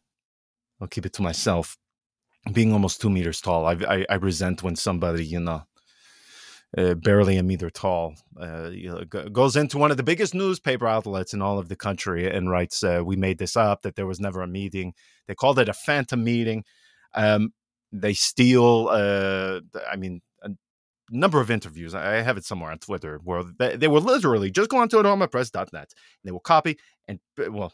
I'll 0.82 0.88
keep 0.88 1.06
it 1.06 1.14
to 1.14 1.22
myself, 1.22 1.78
being 2.52 2.74
almost 2.74 3.02
two 3.02 3.10
meters 3.10 3.42
tall. 3.42 3.66
I 3.66 3.74
I, 3.74 4.06
I 4.10 4.16
resent 4.16 4.64
when 4.64 4.76
somebody 4.76 5.26
you 5.26 5.40
know. 5.40 5.64
Uh, 6.76 6.96
barely 6.96 7.38
a 7.38 7.44
meter 7.44 7.70
tall, 7.70 8.16
uh, 8.42 8.72
you 8.72 8.90
know, 8.90 9.04
g- 9.04 9.30
goes 9.30 9.56
into 9.56 9.78
one 9.78 9.92
of 9.92 9.98
the 9.98 10.02
biggest 10.02 10.34
newspaper 10.34 10.88
outlets 10.88 11.32
in 11.32 11.40
all 11.40 11.60
of 11.60 11.70
the 11.70 11.76
country 11.76 12.28
and 12.28 12.50
writes, 12.50 12.84
uh, 12.84 13.04
"We 13.06 13.16
made 13.16 13.38
this 13.38 13.56
up. 13.56 13.84
That 13.84 13.96
there 13.96 14.08
was 14.08 14.20
never 14.20 14.42
a 14.42 14.48
meeting. 14.48 14.96
They 15.28 15.36
called 15.36 15.60
it 15.60 15.70
a 15.70 15.74
phantom 15.74 16.24
meeting. 16.24 16.64
Um, 17.14 17.54
they 17.92 18.16
steal. 18.16 18.90
Uh, 18.92 19.60
I 19.88 19.96
mean, 19.98 20.22
a 20.42 20.50
number 21.12 21.40
of 21.40 21.52
interviews. 21.52 21.94
I 21.94 22.24
have 22.24 22.38
it 22.38 22.46
somewhere 22.46 22.72
on 22.72 22.80
Twitter 22.80 23.20
where 23.24 23.44
they, 23.44 23.76
they 23.76 23.88
will 23.88 24.02
literally 24.02 24.50
just 24.50 24.72
go 24.72 24.78
onto 24.78 24.98
romapress.net 24.98 25.74
and 25.74 25.90
they 26.24 26.32
will 26.32 26.40
copy 26.40 26.78
and 27.08 27.20
well, 27.38 27.74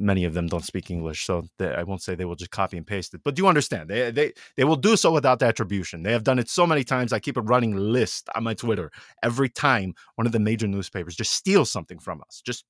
many 0.00 0.24
of 0.24 0.34
them 0.34 0.46
don't 0.46 0.64
speak 0.64 0.90
English, 0.90 1.26
so 1.26 1.46
they, 1.58 1.72
I 1.72 1.82
won't 1.82 2.02
say 2.02 2.14
they 2.14 2.24
will 2.24 2.34
just 2.34 2.50
copy 2.50 2.76
and 2.76 2.86
paste 2.86 3.14
it. 3.14 3.20
But 3.22 3.34
do 3.34 3.42
you 3.42 3.48
understand? 3.48 3.88
They 3.90 4.10
they 4.10 4.32
they 4.56 4.64
will 4.64 4.76
do 4.76 4.96
so 4.96 5.12
without 5.12 5.42
attribution. 5.42 6.02
They 6.02 6.12
have 6.12 6.24
done 6.24 6.38
it 6.38 6.48
so 6.48 6.66
many 6.66 6.84
times. 6.84 7.12
I 7.12 7.20
keep 7.20 7.36
a 7.36 7.42
running 7.42 7.76
list 7.76 8.28
on 8.34 8.44
my 8.44 8.54
Twitter 8.54 8.90
every 9.22 9.48
time 9.48 9.94
one 10.16 10.26
of 10.26 10.32
the 10.32 10.40
major 10.40 10.66
newspapers 10.66 11.14
just 11.14 11.32
steals 11.32 11.70
something 11.70 11.98
from 11.98 12.22
us. 12.22 12.42
Just 12.44 12.64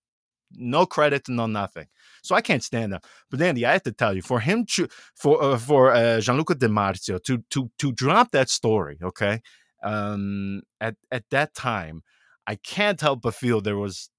no 0.52 0.84
credit, 0.86 1.28
no 1.28 1.46
nothing. 1.46 1.86
So 2.22 2.34
I 2.34 2.40
can't 2.40 2.64
stand 2.64 2.92
that. 2.92 3.04
But 3.30 3.40
Andy, 3.40 3.64
I 3.64 3.72
have 3.72 3.84
to 3.84 3.92
tell 3.92 4.14
you, 4.14 4.22
for 4.22 4.40
him 4.40 4.66
to 4.74 4.88
for 5.14 5.42
uh, 5.42 5.58
for 5.58 5.92
uh, 5.92 6.20
Gianluca 6.20 6.56
Di 6.56 6.66
Marzio 6.66 7.22
to 7.24 7.38
to 7.50 7.70
to 7.78 7.92
drop 7.92 8.32
that 8.32 8.50
story, 8.50 8.98
okay, 9.02 9.40
um, 9.82 10.62
at 10.80 10.96
at 11.10 11.24
that 11.30 11.54
time, 11.54 12.02
I 12.46 12.56
can't 12.56 13.00
help 13.00 13.22
but 13.22 13.34
feel 13.34 13.60
there 13.60 13.78
was 13.78 14.10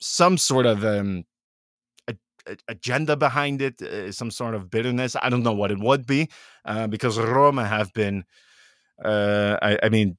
some 0.00 0.36
sort 0.36 0.66
of 0.66 0.84
um, 0.84 1.24
agenda 2.68 3.16
behind 3.16 3.62
it, 3.62 3.80
uh, 3.82 4.12
some 4.12 4.30
sort 4.30 4.54
of 4.54 4.70
bitterness. 4.70 5.16
I 5.20 5.28
don't 5.28 5.42
know 5.42 5.52
what 5.54 5.70
it 5.70 5.78
would 5.78 6.06
be, 6.06 6.28
uh, 6.64 6.86
because 6.86 7.18
Roma 7.18 7.66
have 7.66 7.92
been, 7.92 8.24
uh, 9.04 9.56
I, 9.62 9.78
I 9.82 9.88
mean, 9.88 10.16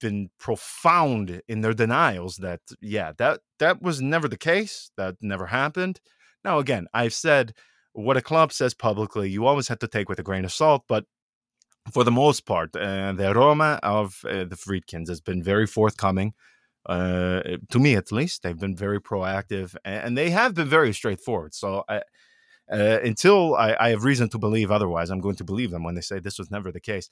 been 0.00 0.30
profound 0.38 1.40
in 1.48 1.60
their 1.60 1.72
denials 1.72 2.38
that 2.38 2.60
yeah 2.80 3.12
that 3.18 3.40
that 3.60 3.80
was 3.80 4.02
never 4.02 4.26
the 4.26 4.36
case 4.36 4.90
that 4.96 5.14
never 5.20 5.46
happened 5.46 6.00
now 6.44 6.58
again 6.58 6.88
i've 6.92 7.14
said 7.14 7.54
what 7.92 8.16
a 8.16 8.20
club 8.20 8.52
says 8.52 8.74
publicly 8.74 9.30
you 9.30 9.46
always 9.46 9.68
have 9.68 9.78
to 9.78 9.86
take 9.86 10.08
with 10.08 10.18
a 10.18 10.22
grain 10.22 10.44
of 10.44 10.52
salt 10.52 10.82
but 10.88 11.04
for 11.92 12.04
the 12.04 12.10
most 12.10 12.46
part 12.46 12.74
uh, 12.76 13.12
the 13.12 13.32
Roma 13.34 13.78
of 13.82 14.24
uh, 14.28 14.44
the 14.44 14.56
friedkins 14.56 15.08
has 15.08 15.20
been 15.20 15.42
very 15.42 15.66
forthcoming 15.66 16.34
uh, 16.86 17.42
to 17.70 17.78
me 17.78 17.94
at 17.94 18.12
least 18.12 18.42
they've 18.42 18.58
been 18.58 18.76
very 18.76 19.00
proactive 19.00 19.76
and 19.84 20.16
they 20.18 20.30
have 20.30 20.54
been 20.54 20.68
very 20.68 20.92
straightforward 20.92 21.54
so 21.54 21.84
I, 21.88 22.02
uh, 22.72 22.98
until 23.04 23.54
I, 23.54 23.76
I, 23.78 23.88
have 23.90 24.04
reason 24.04 24.28
to 24.30 24.38
believe 24.38 24.70
otherwise 24.70 25.10
i'm 25.10 25.20
going 25.20 25.36
to 25.36 25.44
believe 25.44 25.70
them 25.70 25.84
when 25.84 25.94
they 25.94 26.00
say 26.00 26.18
this 26.18 26.38
was 26.38 26.50
never 26.50 26.72
the 26.72 26.80
case 26.80 27.08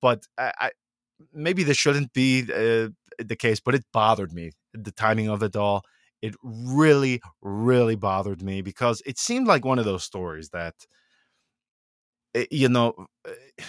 but 0.00 0.26
I, 0.38 0.70
maybe 1.32 1.62
this 1.62 1.76
shouldn't 1.76 2.12
be 2.12 2.42
uh, 2.42 2.88
the 3.18 3.36
case, 3.36 3.60
but 3.60 3.74
it 3.74 3.84
bothered 3.92 4.32
me. 4.32 4.52
The 4.74 4.92
timing 4.92 5.28
of 5.28 5.42
it 5.42 5.56
all, 5.56 5.82
it 6.22 6.34
really, 6.42 7.20
really 7.40 7.96
bothered 7.96 8.42
me 8.42 8.62
because 8.62 9.02
it 9.06 9.18
seemed 9.18 9.46
like 9.46 9.64
one 9.64 9.78
of 9.78 9.84
those 9.84 10.04
stories 10.04 10.50
that, 10.50 10.74
eh, 12.34 12.46
you 12.50 12.68
know, 12.68 12.94
eh, 13.26 13.62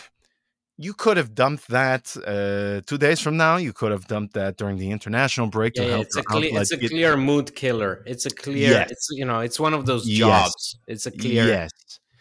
you 0.81 0.93
could 0.93 1.17
have 1.17 1.35
dumped 1.35 1.67
that 1.67 2.15
uh, 2.25 2.79
two 2.87 2.97
days 2.97 3.19
from 3.19 3.35
now. 3.35 3.57
You 3.57 3.73
could 3.73 3.91
have 3.91 4.07
dumped 4.07 4.33
that 4.35 4.55
during 4.55 4.77
the 4.77 4.91
international 4.91 5.47
break. 5.47 5.75
Yeah, 5.75 5.83
yeah 5.83 5.97
it's, 5.97 6.15
a 6.15 6.23
clear, 6.23 6.61
it's 6.61 6.71
a 6.71 6.77
clear 6.77 7.17
mood 7.17 7.53
killer. 7.53 8.01
It's 8.05 8.25
a 8.25 8.29
clear. 8.29 8.69
Yes. 8.69 8.91
It's 8.91 9.09
you 9.11 9.25
know, 9.25 9.41
it's 9.41 9.59
one 9.59 9.73
of 9.73 9.85
those 9.85 10.05
jobs. 10.05 10.77
Yes. 10.87 10.93
It's 10.93 11.05
a 11.05 11.11
clear. 11.11 11.45
Yes. 11.45 11.71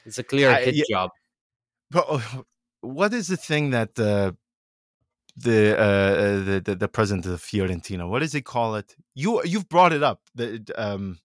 It's 0.04 0.18
a 0.18 0.24
clear 0.24 0.52
hit 0.56 0.74
yeah, 0.74 0.82
job. 0.90 1.10
But 1.88 2.06
oh, 2.08 2.44
what 2.80 3.14
is 3.14 3.28
the 3.28 3.36
thing 3.36 3.70
that 3.70 3.96
uh, 3.96 4.32
the, 5.36 5.78
uh, 5.78 5.82
uh, 5.82 6.44
the, 6.44 6.62
the 6.64 6.74
the 6.74 6.88
president 6.88 7.26
of 7.26 7.40
Fiorentina. 7.40 8.08
What 8.08 8.20
does 8.20 8.32
he 8.32 8.42
call 8.42 8.74
it? 8.74 8.96
You 9.14 9.40
you've 9.44 9.68
brought 9.68 9.92
it 9.92 10.02
up. 10.02 10.20
The 10.34 10.64
um, 10.76 11.20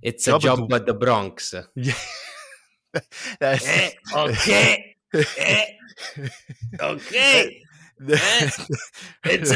it's 0.00 0.26
a 0.26 0.38
job 0.38 0.72
at 0.72 0.86
the 0.86 0.94
Bronx. 0.94 1.54
Yeah. 1.74 1.92
eh, 3.42 3.90
okay. 4.14 4.95
Eh, 5.38 5.64
okay. 6.80 7.62
Eh, 7.98 8.50
it's 9.24 9.50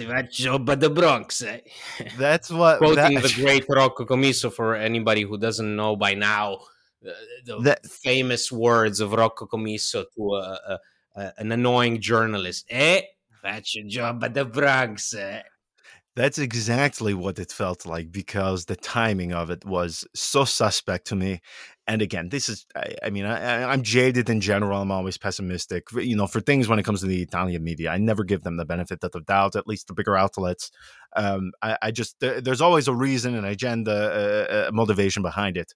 a 0.00 0.22
job 0.22 0.70
at 0.70 0.80
the 0.80 0.88
Bronx. 0.88 1.42
Eh? 1.42 1.60
That's 2.18 2.48
what 2.48 2.78
quoting 2.78 3.16
that, 3.16 3.22
the 3.22 3.34
great 3.42 3.66
Rocco 3.68 4.06
Commisso 4.06 4.50
for 4.50 4.74
anybody 4.74 5.20
who 5.22 5.36
doesn't 5.36 5.76
know 5.76 5.94
by 5.94 6.14
now. 6.14 6.60
The, 7.02 7.14
the 7.44 7.60
that, 7.60 7.86
famous 7.86 8.50
words 8.50 9.00
of 9.00 9.12
Rocco 9.12 9.46
Commisso 9.46 10.06
to 10.16 10.34
a, 10.34 10.60
a 10.68 10.78
uh, 11.18 11.30
an 11.38 11.52
annoying 11.52 12.00
journalist. 12.00 12.66
Eh? 12.70 13.02
That's 13.42 13.74
your 13.74 13.86
job 13.86 14.24
at 14.24 14.34
the 14.34 14.44
Bronx. 14.44 15.14
Eh? 15.14 15.42
That's 16.18 16.38
exactly 16.38 17.14
what 17.14 17.38
it 17.38 17.52
felt 17.52 17.86
like 17.86 18.10
because 18.10 18.64
the 18.64 18.74
timing 18.74 19.32
of 19.32 19.50
it 19.50 19.64
was 19.64 20.04
so 20.16 20.44
suspect 20.44 21.06
to 21.06 21.14
me. 21.14 21.40
And 21.86 22.02
again, 22.02 22.28
this 22.28 22.48
is, 22.48 22.66
I, 22.74 22.96
I 23.04 23.10
mean, 23.10 23.24
I, 23.24 23.72
am 23.72 23.84
jaded 23.84 24.28
in 24.28 24.40
general. 24.40 24.82
I'm 24.82 24.90
always 24.90 25.16
pessimistic, 25.16 25.84
you 25.92 26.16
know, 26.16 26.26
for 26.26 26.40
things 26.40 26.66
when 26.66 26.80
it 26.80 26.82
comes 26.82 27.02
to 27.02 27.06
the 27.06 27.22
Italian 27.22 27.62
media. 27.62 27.90
I 27.90 27.98
never 27.98 28.24
give 28.24 28.42
them 28.42 28.56
the 28.56 28.64
benefit 28.64 29.04
of 29.04 29.12
the 29.12 29.20
doubt, 29.20 29.54
at 29.54 29.68
least 29.68 29.86
the 29.86 29.94
bigger 29.94 30.16
outlets. 30.16 30.72
Um, 31.14 31.52
I, 31.62 31.78
I, 31.82 31.90
just, 31.92 32.18
there, 32.18 32.40
there's 32.40 32.60
always 32.60 32.88
a 32.88 32.94
reason, 32.94 33.36
an 33.36 33.44
agenda, 33.44 33.92
a, 34.50 34.68
a 34.70 34.72
motivation 34.72 35.22
behind 35.22 35.56
it 35.56 35.72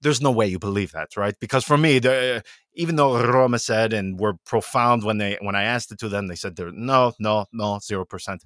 there's 0.00 0.20
no 0.20 0.30
way 0.30 0.46
you 0.46 0.60
believe 0.60 0.92
that, 0.92 1.16
right? 1.16 1.34
Because 1.40 1.64
for 1.64 1.76
me, 1.76 1.98
the, 1.98 2.44
even 2.74 2.94
though 2.94 3.20
Roma 3.20 3.58
said 3.58 3.92
and 3.92 4.20
were 4.20 4.34
profound 4.46 5.02
when 5.02 5.18
they 5.18 5.36
when 5.40 5.56
I 5.56 5.64
asked 5.64 5.90
it 5.90 5.98
to 5.98 6.08
them, 6.08 6.28
they 6.28 6.36
said 6.36 6.54
they're 6.54 6.70
no, 6.70 7.14
no, 7.18 7.46
no, 7.52 7.80
zero 7.82 8.04
percent. 8.04 8.44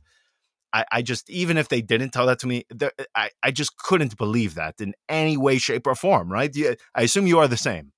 I, 0.73 0.85
I 0.93 1.03
just 1.03 1.29
even 1.31 1.57
if 1.57 1.69
they 1.69 1.83
didn't 1.83 2.11
tell 2.11 2.27
that 2.27 2.39
to 2.41 2.47
me, 2.47 2.65
I, 3.15 3.31
I 3.43 3.51
just 3.51 3.77
couldn't 3.77 4.17
believe 4.17 4.55
that 4.55 4.81
in 4.81 4.95
any 5.09 5.37
way, 5.37 5.59
shape, 5.59 5.87
or 5.87 5.95
form, 5.95 6.31
right? 6.31 6.55
I 6.95 7.03
assume 7.03 7.27
you 7.27 7.39
are 7.39 7.49
the 7.49 7.57
same. 7.57 7.93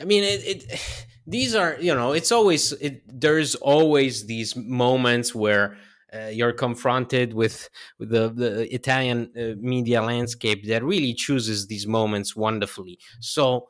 I 0.00 0.04
mean, 0.04 0.24
it, 0.24 0.46
it 0.46 1.06
these 1.26 1.54
are 1.54 1.76
you 1.80 1.94
know, 1.94 2.12
it's 2.12 2.32
always 2.32 2.72
it, 2.72 3.02
there's 3.06 3.54
always 3.56 4.26
these 4.26 4.56
moments 4.56 5.34
where 5.34 5.76
uh, 6.12 6.26
you're 6.26 6.52
confronted 6.52 7.34
with, 7.34 7.68
with 7.98 8.10
the, 8.10 8.30
the 8.30 8.74
Italian 8.74 9.30
uh, 9.38 9.54
media 9.60 10.02
landscape 10.02 10.66
that 10.66 10.82
really 10.82 11.14
chooses 11.14 11.66
these 11.68 11.86
moments 11.86 12.34
wonderfully. 12.34 12.98
So, 13.20 13.68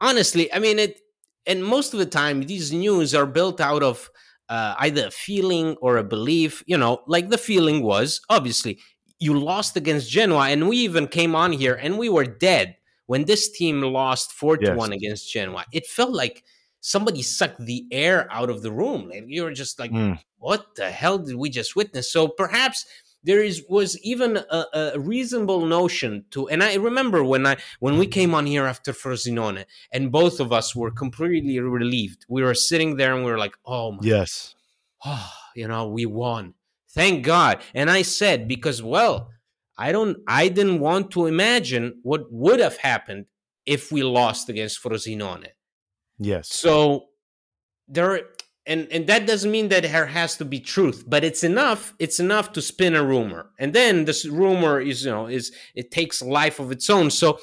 honestly, 0.00 0.52
I 0.52 0.60
mean, 0.60 0.78
it, 0.78 1.00
and 1.46 1.64
most 1.64 1.92
of 1.92 1.98
the 1.98 2.06
time, 2.06 2.42
these 2.42 2.72
news 2.72 3.14
are 3.14 3.26
built 3.26 3.60
out 3.60 3.82
of 3.82 4.10
uh, 4.48 4.74
either 4.78 5.06
a 5.06 5.10
feeling 5.10 5.76
or 5.80 5.96
a 5.96 6.04
belief. 6.04 6.62
You 6.66 6.78
know, 6.78 7.02
like 7.06 7.28
the 7.30 7.38
feeling 7.38 7.82
was 7.82 8.20
obviously 8.28 8.78
you 9.18 9.38
lost 9.38 9.76
against 9.76 10.10
Genoa, 10.10 10.48
and 10.48 10.68
we 10.68 10.78
even 10.78 11.06
came 11.06 11.34
on 11.34 11.52
here 11.52 11.74
and 11.74 11.98
we 11.98 12.08
were 12.08 12.24
dead 12.24 12.76
when 13.06 13.24
this 13.24 13.50
team 13.50 13.80
lost 13.80 14.32
4 14.32 14.58
to 14.58 14.74
1 14.74 14.92
against 14.92 15.32
Genoa. 15.32 15.64
It 15.72 15.86
felt 15.86 16.12
like 16.12 16.42
somebody 16.80 17.22
sucked 17.22 17.64
the 17.64 17.86
air 17.90 18.28
out 18.30 18.50
of 18.50 18.62
the 18.62 18.72
room. 18.72 19.08
Like 19.08 19.24
you 19.26 19.44
were 19.44 19.52
just 19.52 19.78
like, 19.78 19.90
mm. 19.90 20.18
what 20.38 20.74
the 20.76 20.90
hell 20.90 21.18
did 21.18 21.36
we 21.36 21.50
just 21.50 21.76
witness? 21.76 22.12
So 22.12 22.28
perhaps 22.28 22.84
there 23.26 23.42
is 23.42 23.64
was 23.68 23.98
even 24.02 24.36
a, 24.36 24.64
a, 24.72 25.00
reasonable 25.00 25.66
notion 25.66 26.24
to 26.30 26.48
and 26.48 26.62
i 26.62 26.74
remember 26.76 27.22
when 27.22 27.44
i 27.44 27.56
when 27.80 27.98
we 27.98 28.06
came 28.06 28.34
on 28.34 28.46
here 28.46 28.64
after 28.64 28.92
frosinone 28.92 29.64
and 29.92 30.12
both 30.12 30.40
of 30.40 30.52
us 30.52 30.74
were 30.74 30.90
completely 30.90 31.58
relieved. 31.58 32.24
We 32.28 32.42
were 32.42 32.54
sitting 32.54 32.96
there 32.96 33.14
and 33.14 33.24
we 33.24 33.30
were 33.30 33.38
like 33.38 33.56
oh 33.66 33.92
my 33.92 33.98
yes. 34.02 34.54
Oh, 35.04 35.30
you 35.54 35.68
know 35.68 35.88
we 35.88 36.06
won. 36.06 36.54
Thank 36.90 37.24
god. 37.24 37.60
And 37.74 37.90
i 37.90 38.02
said 38.02 38.48
because 38.48 38.82
well 38.82 39.30
i 39.76 39.92
don't 39.92 40.16
i 40.26 40.48
didn't 40.48 40.80
want 40.80 41.10
to 41.10 41.26
imagine 41.26 41.98
what 42.02 42.32
would 42.32 42.60
have 42.60 42.78
happened 42.78 43.26
if 43.66 43.90
we 43.90 44.02
lost 44.02 44.48
against 44.48 44.82
frosinone. 44.82 45.48
Yes. 46.18 46.48
So 46.48 47.06
there 47.88 48.22
and 48.66 48.88
and 48.90 49.06
that 49.06 49.26
doesn't 49.26 49.50
mean 49.50 49.68
that 49.68 49.82
there 49.84 50.06
has 50.06 50.36
to 50.36 50.44
be 50.44 50.60
truth 50.60 51.04
but 51.06 51.24
it's 51.24 51.44
enough 51.44 51.94
it's 51.98 52.20
enough 52.20 52.52
to 52.52 52.60
spin 52.60 52.94
a 52.94 53.04
rumor 53.04 53.50
and 53.58 53.72
then 53.72 54.04
this 54.04 54.24
rumor 54.26 54.80
is 54.80 55.04
you 55.04 55.10
know 55.10 55.26
is 55.26 55.52
it 55.74 55.90
takes 55.90 56.22
life 56.22 56.58
of 56.58 56.70
its 56.72 56.90
own 56.90 57.10
so 57.10 57.38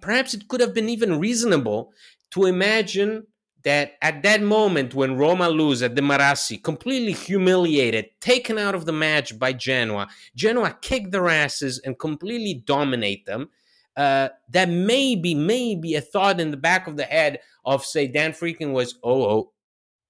perhaps 0.00 0.34
it 0.34 0.48
could 0.48 0.60
have 0.60 0.74
been 0.74 0.88
even 0.88 1.18
reasonable 1.18 1.92
to 2.30 2.46
imagine 2.46 3.26
that 3.64 3.94
at 4.02 4.22
that 4.22 4.42
moment 4.42 4.94
when 4.94 5.16
Roma 5.16 5.48
lose 5.48 5.82
at 5.82 5.96
the 5.96 6.02
Marassi, 6.02 6.62
completely 6.62 7.12
humiliated, 7.12 8.06
taken 8.20 8.58
out 8.58 8.74
of 8.74 8.84
the 8.84 8.92
match 8.92 9.38
by 9.38 9.54
Genoa, 9.54 10.06
Genoa 10.36 10.76
kick 10.82 11.10
their 11.10 11.28
asses 11.28 11.78
and 11.78 11.98
completely 11.98 12.62
dominate 12.66 13.26
them. 13.26 13.48
Uh, 13.96 14.28
that 14.50 14.68
maybe, 14.68 15.34
maybe 15.36 15.94
a 15.94 16.00
thought 16.00 16.40
in 16.40 16.50
the 16.50 16.56
back 16.56 16.88
of 16.88 16.96
the 16.96 17.04
head 17.04 17.38
of 17.64 17.84
say 17.84 18.08
Dan 18.08 18.32
Friedkin 18.32 18.72
was, 18.72 18.98
oh, 19.04 19.24
oh, 19.24 19.52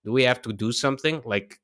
do 0.05 0.12
we 0.12 0.22
have 0.24 0.42
to 0.42 0.52
do 0.52 0.72
something? 0.72 1.22
Like 1.24 1.61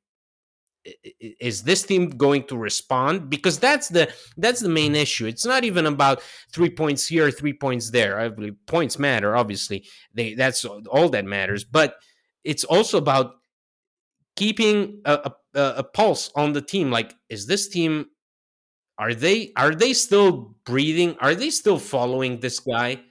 is 1.40 1.62
this 1.62 1.82
team 1.82 2.08
going 2.10 2.44
to 2.44 2.56
respond? 2.56 3.28
Because 3.28 3.58
that's 3.58 3.88
the 3.88 4.12
that's 4.36 4.60
the 4.60 4.68
main 4.68 4.92
mm-hmm. 4.92 5.02
issue. 5.02 5.26
It's 5.26 5.44
not 5.44 5.64
even 5.64 5.86
about 5.86 6.22
three 6.52 6.70
points 6.70 7.06
here 7.06 7.30
three 7.30 7.52
points 7.52 7.90
there. 7.90 8.18
I 8.18 8.28
believe 8.28 8.56
points 8.66 8.98
matter 8.98 9.36
obviously. 9.36 9.84
They 10.14 10.34
that's 10.34 10.64
all 10.64 11.08
that 11.10 11.24
matters. 11.24 11.64
But 11.64 11.96
it's 12.44 12.64
also 12.64 12.96
about 12.96 13.34
keeping 14.36 15.02
a, 15.04 15.32
a, 15.54 15.60
a 15.76 15.84
pulse 15.84 16.30
on 16.34 16.52
the 16.54 16.62
team. 16.62 16.90
Like 16.90 17.14
is 17.28 17.46
this 17.46 17.68
team 17.68 18.06
are 18.98 19.14
they 19.14 19.52
are 19.56 19.74
they 19.74 19.92
still 19.92 20.54
breathing? 20.64 21.16
Are 21.20 21.34
they 21.34 21.50
still 21.50 21.78
following 21.78 22.40
this 22.40 22.58
guy 22.58 23.02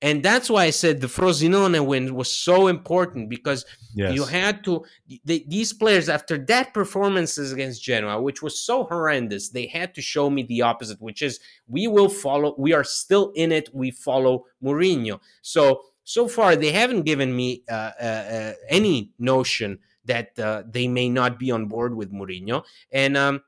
and 0.00 0.22
that's 0.22 0.48
why 0.48 0.64
I 0.64 0.70
said 0.70 1.00
the 1.00 1.08
Frosinone 1.08 1.84
win 1.84 2.14
was 2.14 2.32
so 2.32 2.68
important 2.68 3.28
because 3.28 3.64
yes. 3.94 4.14
you 4.14 4.24
had 4.24 4.62
to 4.64 4.84
they, 5.24 5.44
these 5.48 5.72
players 5.72 6.08
after 6.08 6.38
that 6.46 6.72
performances 6.72 7.52
against 7.52 7.82
Genoa, 7.82 8.22
which 8.22 8.40
was 8.40 8.60
so 8.60 8.84
horrendous, 8.84 9.48
they 9.48 9.66
had 9.66 9.94
to 9.96 10.02
show 10.02 10.30
me 10.30 10.44
the 10.44 10.62
opposite, 10.62 11.00
which 11.00 11.20
is 11.20 11.40
we 11.66 11.88
will 11.88 12.08
follow. 12.08 12.54
We 12.58 12.72
are 12.72 12.84
still 12.84 13.32
in 13.34 13.50
it. 13.50 13.70
We 13.72 13.90
follow 13.90 14.44
Mourinho. 14.62 15.20
So 15.42 15.82
so 16.04 16.28
far 16.28 16.54
they 16.54 16.70
haven't 16.70 17.02
given 17.02 17.34
me 17.34 17.64
uh, 17.68 17.90
uh, 18.00 18.04
uh, 18.04 18.52
any 18.68 19.10
notion 19.18 19.80
that 20.04 20.38
uh, 20.38 20.62
they 20.66 20.86
may 20.86 21.08
not 21.08 21.40
be 21.40 21.50
on 21.50 21.66
board 21.66 21.96
with 21.96 22.12
Mourinho, 22.12 22.64
and 22.92 23.16
um, 23.16 23.40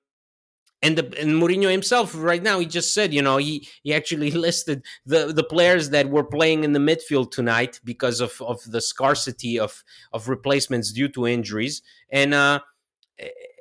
and 0.82 0.96
the 0.96 1.04
and 1.20 1.32
Mourinho 1.32 1.70
himself 1.70 2.14
right 2.16 2.42
now 2.42 2.58
he 2.58 2.66
just 2.66 2.94
said 2.94 3.12
you 3.12 3.22
know 3.22 3.36
he 3.36 3.68
he 3.82 3.94
actually 3.94 4.30
listed 4.48 4.84
the 5.06 5.32
the 5.32 5.44
players 5.44 5.90
that 5.90 6.08
were 6.08 6.24
playing 6.24 6.64
in 6.64 6.72
the 6.72 6.78
midfield 6.78 7.30
tonight 7.30 7.80
because 7.84 8.20
of 8.20 8.40
of 8.40 8.62
the 8.66 8.80
scarcity 8.80 9.58
of 9.58 9.84
of 10.12 10.28
replacements 10.28 10.92
due 10.92 11.08
to 11.08 11.26
injuries 11.26 11.82
and 12.10 12.34
uh 12.34 12.60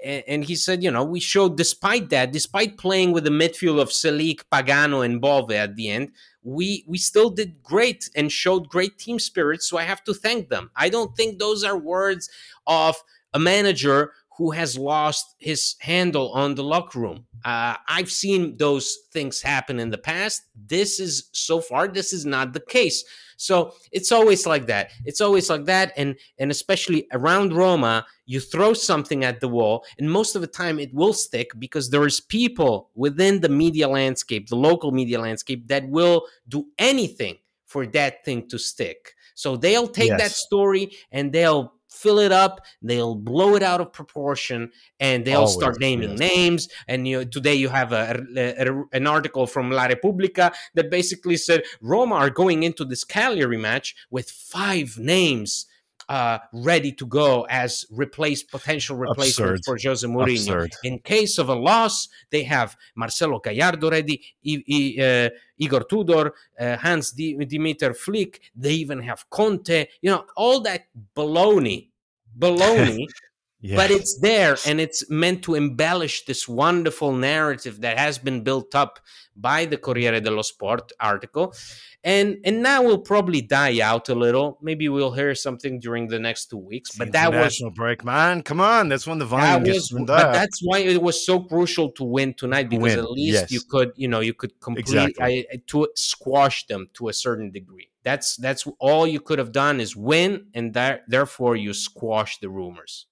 and 0.03 0.45
he 0.45 0.55
said, 0.55 0.82
you 0.84 0.91
know, 0.91 1.03
we 1.03 1.20
showed 1.20 1.57
despite 1.57 2.09
that, 2.09 2.32
despite 2.32 2.78
playing 2.78 3.11
with 3.11 3.26
the 3.26 3.30
midfield 3.30 3.82
of 3.82 3.89
Celik, 3.89 4.43
Pagano, 4.51 5.03
and 5.03 5.20
Bove 5.20 5.51
at 5.51 5.76
the 5.76 5.89
end, 5.89 6.11
we 6.41 6.86
we 6.88 6.97
still 6.97 7.30
did 7.30 7.61
great 7.61 8.09
and 8.15 8.32
showed 8.32 8.70
great 8.70 8.97
team 8.97 9.20
spirit. 9.20 9.61
So 9.61 9.78
I 9.78 9.84
have 9.84 10.03
to 10.05 10.13
thank 10.13 10.49
them. 10.49 10.72
I 10.76 10.89
don't 10.89 11.15
think 11.17 11.38
those 11.38 11.63
are 11.63 11.78
words 11.78 12.30
of 12.65 12.95
a 13.34 13.39
manager 13.39 14.13
who 14.39 14.51
has 14.51 14.77
lost 14.77 15.35
his 15.37 15.75
handle 15.81 16.31
on 16.31 16.55
the 16.55 16.63
locker 16.63 16.97
room. 16.97 17.25
Uh, 17.43 17.75
I've 17.89 18.09
seen 18.09 18.55
those 18.55 18.97
things 19.11 19.41
happen 19.41 19.81
in 19.81 19.89
the 19.89 19.97
past. 19.97 20.43
This 20.55 21.01
is 21.01 21.29
so 21.33 21.59
far, 21.59 21.89
this 21.89 22.13
is 22.13 22.25
not 22.25 22.53
the 22.53 22.61
case. 22.61 23.03
So 23.35 23.73
it's 23.91 24.13
always 24.13 24.45
like 24.45 24.65
that. 24.67 24.91
It's 25.03 25.19
always 25.19 25.49
like 25.49 25.65
that, 25.65 25.91
and 25.97 26.15
and 26.37 26.51
especially 26.51 27.05
around 27.11 27.53
Roma, 27.53 28.05
you 28.25 28.39
throw 28.39 28.73
something 28.73 29.25
at 29.25 29.41
the 29.41 29.49
wall, 29.49 29.85
and 29.97 30.09
most 30.09 30.35
of 30.35 30.41
the 30.41 30.47
time 30.47 30.79
it 30.79 30.93
will 30.93 31.13
stick 31.13 31.51
because 31.59 31.89
there 31.89 32.05
is 32.05 32.21
people 32.21 32.91
within 32.95 33.41
the 33.41 33.49
media 33.49 33.89
landscape, 33.89 34.47
the 34.47 34.55
local 34.55 34.91
media 34.91 35.19
landscape, 35.19 35.67
that 35.67 35.87
will 35.89 36.25
do 36.47 36.65
anything 36.77 37.37
for 37.65 37.85
that 37.87 38.23
thing 38.23 38.47
to 38.49 38.57
stick. 38.57 39.15
So 39.35 39.55
they'll 39.55 39.87
take 39.87 40.09
yes. 40.09 40.21
that 40.21 40.31
story 40.31 40.91
and 41.11 41.31
they'll 41.31 41.73
fill 41.89 42.19
it 42.19 42.31
up 42.31 42.61
they'll 42.81 43.15
blow 43.15 43.55
it 43.55 43.63
out 43.63 43.81
of 43.81 43.91
proportion 43.91 44.71
and 44.99 45.25
they'll 45.25 45.39
Always, 45.39 45.53
start 45.53 45.79
naming 45.79 46.11
yes. 46.11 46.19
names 46.19 46.69
and 46.87 47.07
you 47.07 47.17
know, 47.19 47.23
today 47.23 47.55
you 47.55 47.69
have 47.69 47.91
a, 47.91 48.23
a, 48.37 48.95
an 48.95 49.07
article 49.07 49.47
from 49.47 49.71
la 49.71 49.85
repubblica 49.85 50.51
that 50.75 50.89
basically 50.89 51.37
said 51.37 51.63
roma 51.81 52.15
are 52.15 52.29
going 52.29 52.63
into 52.63 52.85
this 52.85 53.03
cagliari 53.03 53.57
match 53.57 53.95
with 54.09 54.29
five 54.29 54.97
names 54.97 55.65
uh, 56.10 56.39
ready 56.51 56.91
to 56.91 57.05
go 57.05 57.45
as 57.49 57.86
replace 57.91 58.41
potential 58.41 58.97
replacement 58.97 59.62
for 59.64 59.78
Jose 59.82 60.05
Mourinho. 60.05 60.39
Absurd. 60.39 60.72
In 60.84 60.99
case 60.99 61.38
of 61.38 61.49
a 61.49 61.53
loss, 61.53 62.10
they 62.32 62.43
have 62.43 62.76
Marcelo 62.95 63.39
Gallardo 63.39 63.91
ready, 63.91 64.22
I, 64.45 64.64
I, 64.68 65.03
uh, 65.03 65.30
Igor 65.60 65.84
Tudor, 65.84 66.34
uh, 66.60 66.78
Hans 66.78 67.14
Dimitar 67.14 67.95
Flick. 67.95 68.41
They 68.55 68.74
even 68.74 68.99
have 69.03 69.30
Conte. 69.30 69.86
You 70.01 70.12
know 70.12 70.26
all 70.36 70.62
that 70.62 70.88
baloney, 71.16 71.89
baloney 72.38 73.05
Yeah. 73.62 73.76
But 73.76 73.91
it's 73.91 74.18
there 74.20 74.55
and 74.66 74.80
it's 74.80 75.10
meant 75.10 75.43
to 75.43 75.55
embellish 75.55 76.26
this 76.26 76.47
wonderful 76.47 77.12
narrative 77.12 77.82
that 77.82 77.97
has 77.97 78.18
been 78.18 78.41
built 78.41 78.74
up 78.74 78.99
by 79.36 79.66
the 79.66 79.78
Corriere 79.78 80.22
dello 80.22 80.43
Sport 80.43 80.93
article. 80.99 81.53
And 82.01 82.38
and 82.45 82.64
now 82.64 82.82
will 82.82 82.99
probably 82.99 83.41
die 83.41 83.82
out 83.82 84.07
a 84.07 84.16
little. 84.16 84.57
Maybe 84.62 84.88
we'll 84.88 85.12
hear 85.12 85.36
something 85.36 85.82
during 85.82 86.07
the 86.07 86.18
next 86.18 86.45
two 86.45 86.57
weeks. 86.57 86.95
but 86.97 87.12
that 87.12 87.34
was 87.34 87.62
break, 87.76 88.05
man. 88.05 88.41
Come 88.43 88.62
on, 88.62 88.88
that's 88.88 89.05
when 89.05 89.20
the 89.20 89.26
volume 89.26 89.66
that 89.66 89.74
was, 89.74 89.89
But 89.91 90.32
that's 90.32 90.62
why 90.64 90.80
it 90.80 91.01
was 91.01 91.26
so 91.26 91.41
crucial 91.41 91.91
to 91.91 92.05
win 92.05 92.34
tonight 92.36 92.70
because 92.70 92.95
win. 92.95 92.99
at 92.99 93.12
least 93.12 93.41
yes. 93.41 93.51
you 93.51 93.60
could, 93.70 93.91
you 93.97 94.07
know, 94.07 94.22
you 94.22 94.34
could 94.34 94.57
complete 94.62 94.88
exactly. 94.88 95.45
I, 95.51 95.62
to 95.68 95.89
squash 95.95 96.68
them 96.68 96.89
to 96.93 97.10
a 97.10 97.14
certain 97.14 97.51
degree. 97.51 97.89
That's 98.03 98.38
that's 98.38 98.66
all 98.80 99.05
you 99.05 99.20
could 99.20 99.39
have 99.39 99.51
done 99.51 99.82
is 99.82 99.93
win, 99.97 100.47
and 100.53 100.74
that 100.76 101.01
therefore 101.10 101.57
you 101.57 101.74
squash 101.74 102.39
the 102.39 102.49
rumors. 102.49 103.07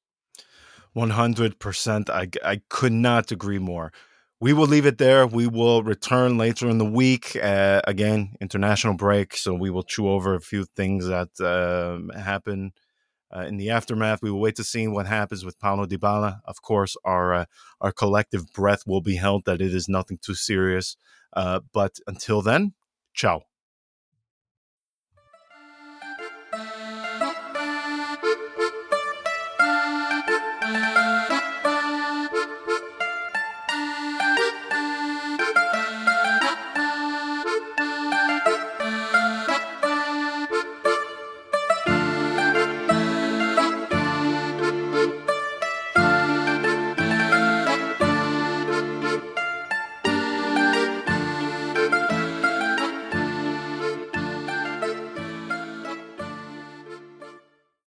100%. 0.97 2.09
I, 2.09 2.27
I 2.43 2.61
could 2.69 2.91
not 2.91 3.31
agree 3.31 3.59
more. 3.59 3.93
We 4.39 4.53
will 4.53 4.67
leave 4.67 4.85
it 4.85 4.97
there. 4.97 5.25
We 5.27 5.47
will 5.47 5.83
return 5.83 6.37
later 6.37 6.67
in 6.67 6.79
the 6.79 6.85
week. 6.85 7.35
Uh, 7.41 7.81
again, 7.85 8.35
international 8.41 8.95
break. 8.95 9.35
So 9.35 9.53
we 9.53 9.69
will 9.69 9.83
chew 9.83 10.09
over 10.09 10.33
a 10.33 10.41
few 10.41 10.65
things 10.65 11.07
that 11.07 11.29
uh, 11.39 12.19
happen 12.19 12.71
uh, 13.35 13.41
in 13.41 13.57
the 13.57 13.69
aftermath. 13.69 14.21
We 14.21 14.31
will 14.31 14.39
wait 14.39 14.55
to 14.55 14.63
see 14.63 14.87
what 14.87 15.07
happens 15.07 15.43
with 15.43 15.59
Paulo 15.59 15.85
Dybala. 15.85 16.41
Of 16.45 16.61
course, 16.61 16.95
our 17.03 17.33
uh, 17.33 17.45
our 17.81 17.91
collective 17.91 18.51
breath 18.53 18.83
will 18.85 19.01
be 19.01 19.15
held 19.15 19.45
that 19.45 19.61
it 19.61 19.73
is 19.73 19.89
nothing 19.89 20.19
too 20.21 20.35
serious. 20.35 20.97
Uh, 21.33 21.59
but 21.73 21.97
until 22.07 22.41
then, 22.41 22.73
ciao. 23.13 23.46